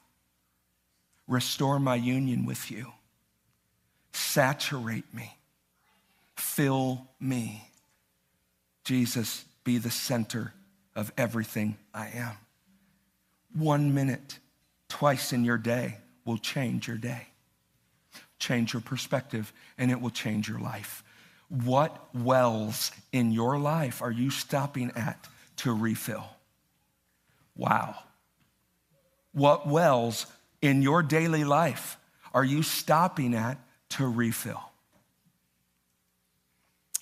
Restore 1.28 1.80
my 1.80 1.95
union 1.95 2.45
with 2.45 2.72
you. 2.72 2.91
Saturate 4.14 5.14
me. 5.14 5.38
Fill 6.36 7.08
me. 7.20 7.64
Jesus, 8.84 9.45
be 9.64 9.78
the 9.78 9.91
center 9.91 10.54
of 10.95 11.12
everything 11.18 11.78
I 11.93 12.08
am. 12.16 12.36
One 13.54 13.93
minute, 13.93 14.39
twice 14.88 15.34
in 15.34 15.43
your 15.43 15.58
day, 15.58 15.97
will 16.26 16.38
change 16.38 16.88
your 16.88 16.97
day, 16.97 17.28
change 18.38 18.74
your 18.74 18.82
perspective, 18.82 19.52
and 19.78 19.89
it 19.89 20.00
will 20.00 20.12
change 20.12 20.47
your 20.47 20.60
life. 20.60 21.04
What 21.50 22.14
wells 22.14 22.91
in 23.12 23.32
your 23.32 23.58
life 23.58 24.02
are 24.02 24.12
you 24.12 24.30
stopping 24.30 24.91
at 24.95 25.28
to 25.58 25.74
refill? 25.74 26.26
Wow. 27.56 27.95
What 29.34 29.68
wells 29.68 30.28
in 30.62 30.82
your 30.82 31.02
daily 31.02 31.43
life 31.43 31.97
are 32.34 32.43
you 32.43 32.62
stopping 32.62 33.34
at 33.34 33.58
to 33.89 34.08
refill? 34.08 34.62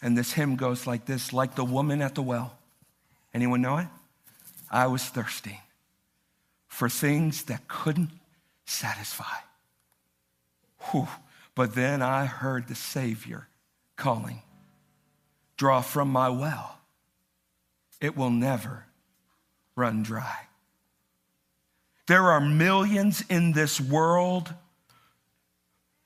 And 0.02 0.18
this 0.18 0.32
hymn 0.32 0.56
goes 0.56 0.88
like 0.88 1.06
this 1.06 1.34
like 1.34 1.56
the 1.56 1.66
woman 1.66 2.02
at 2.02 2.16
the 2.16 2.22
well. 2.22 2.58
Anyone 3.34 3.62
know 3.62 3.78
it? 3.78 3.88
I 4.72 4.88
was 4.88 5.04
thirsty 5.04 5.60
for 6.78 6.90
things 6.90 7.46
that 7.46 7.68
couldn't 7.68 8.12
satisfy. 8.66 9.40
Whew. 10.92 11.08
But 11.56 11.74
then 11.74 12.04
I 12.04 12.26
heard 12.26 12.68
the 12.68 12.76
Savior 12.76 13.48
calling 13.96 14.44
Draw 15.58 15.82
from 15.82 16.12
my 16.12 16.30
well, 16.30 16.78
it 18.00 18.16
will 18.16 18.30
never 18.30 18.86
run 19.76 20.04
dry. 20.04 20.38
There 22.06 22.30
are 22.30 22.40
millions 22.40 23.24
in 23.28 23.54
this 23.54 23.82
world 23.82 24.54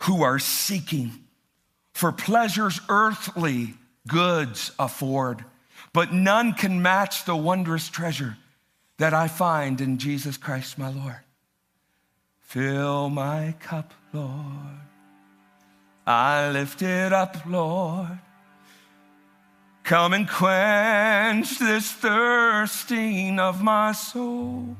who 0.03 0.23
are 0.23 0.39
seeking 0.39 1.11
for 1.91 2.13
pleasures 2.13 2.79
earthly 2.87 3.73
goods 4.07 4.71
afford, 4.79 5.43
but 5.91 6.13
none 6.13 6.53
can 6.53 6.81
match 6.81 7.25
the 7.25 7.35
wondrous 7.35 7.89
treasure 7.89 8.37
that 9.01 9.15
I 9.15 9.27
find 9.27 9.81
in 9.81 9.97
Jesus 9.97 10.37
Christ 10.37 10.77
my 10.77 10.89
Lord. 10.91 11.23
Fill 12.39 13.09
my 13.09 13.55
cup, 13.59 13.95
Lord. 14.13 14.85
I 16.05 16.51
lift 16.51 16.83
it 16.83 17.11
up, 17.11 17.35
Lord. 17.47 18.19
Come 19.81 20.13
and 20.13 20.29
quench 20.29 21.57
this 21.57 21.91
thirsting 21.91 23.39
of 23.39 23.63
my 23.63 23.91
soul. 23.93 24.77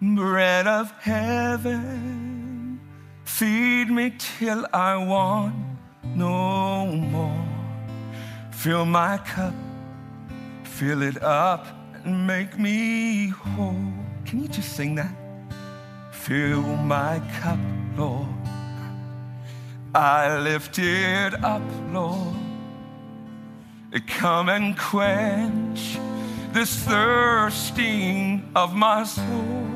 Bread 0.00 0.68
of 0.68 0.92
heaven, 1.00 2.80
feed 3.24 3.90
me 3.90 4.14
till 4.16 4.64
I 4.72 4.94
want 4.94 5.56
no 6.04 6.86
more. 6.86 7.48
Fill 8.52 8.84
my 8.84 9.18
cup, 9.18 9.54
fill 10.62 11.02
it 11.02 11.20
up, 11.20 11.81
and 12.04 12.26
make 12.26 12.58
me 12.58 13.28
whole. 13.28 13.92
Can 14.24 14.42
you 14.42 14.48
just 14.48 14.76
sing 14.76 14.94
that? 14.96 15.14
Fill 16.12 16.62
my 16.62 17.20
cup, 17.40 17.58
Lord. 17.96 18.28
I 19.94 20.38
lift 20.38 20.78
it 20.78 21.34
up, 21.44 21.62
Lord. 21.92 22.36
Come 24.06 24.48
and 24.48 24.78
quench 24.78 25.98
this 26.52 26.74
thirsting 26.84 28.50
of 28.54 28.74
my 28.74 29.04
soul. 29.04 29.68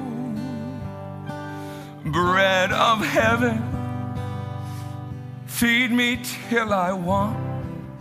Bread 2.05 2.73
of 2.73 3.05
heaven 3.05 3.77
Feed 5.57 5.91
me 5.91 6.19
till 6.51 6.75
I 6.75 6.93
want 6.93 7.39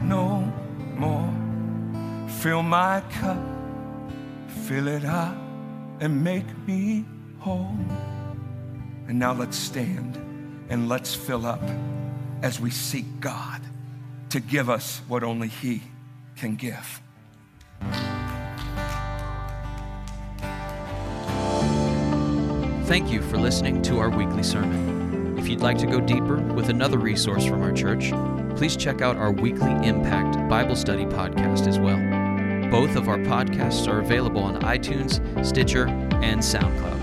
no 0.02 0.40
more. 0.98 1.34
Fill 2.28 2.62
my 2.62 3.00
cup, 3.10 3.38
fill 4.68 4.88
it 4.88 5.06
up, 5.06 5.38
and 6.00 6.24
make 6.24 6.46
me 6.68 7.06
whole. 7.40 7.78
And 9.08 9.20
now 9.20 9.34
let's 9.34 9.56
stand 9.56 10.18
and 10.70 10.90
let's 10.90 11.14
fill 11.14 11.46
up 11.46 11.62
as 12.42 12.60
we 12.60 12.72
seek 12.72 13.06
God 13.20 13.62
to 14.30 14.40
give 14.40 14.70
us 14.70 15.02
what 15.08 15.24
only 15.24 15.48
He 15.48 15.84
can 16.36 16.56
give. 16.56 17.02
Thank 22.88 23.12
you 23.12 23.22
for 23.22 23.38
listening 23.38 23.82
to 23.84 24.00
our 24.00 24.10
weekly 24.10 24.44
sermon. 24.44 25.38
If 25.38 25.48
you'd 25.48 25.62
like 25.62 25.78
to 25.80 25.86
go 25.86 26.00
deeper 26.00 26.38
with 26.38 26.70
another 26.70 26.98
resource 26.98 27.46
from 27.46 27.62
our 27.62 27.72
church, 27.72 28.12
please 28.58 28.76
check 28.76 29.02
out 29.02 29.16
our 29.16 29.32
weekly 29.32 29.72
Impact 29.88 30.50
Bible 30.50 30.76
Study 30.76 31.06
podcast 31.06 31.68
as 31.68 31.78
well. 31.78 32.15
Both 32.76 32.98
of 32.98 33.08
our 33.08 33.18
podcasts 33.18 33.88
are 33.88 34.00
available 34.00 34.44
on 34.44 34.60
iTunes, 34.64 35.22
Stitcher, 35.46 35.88
and 35.88 36.42
SoundCloud. 36.42 36.95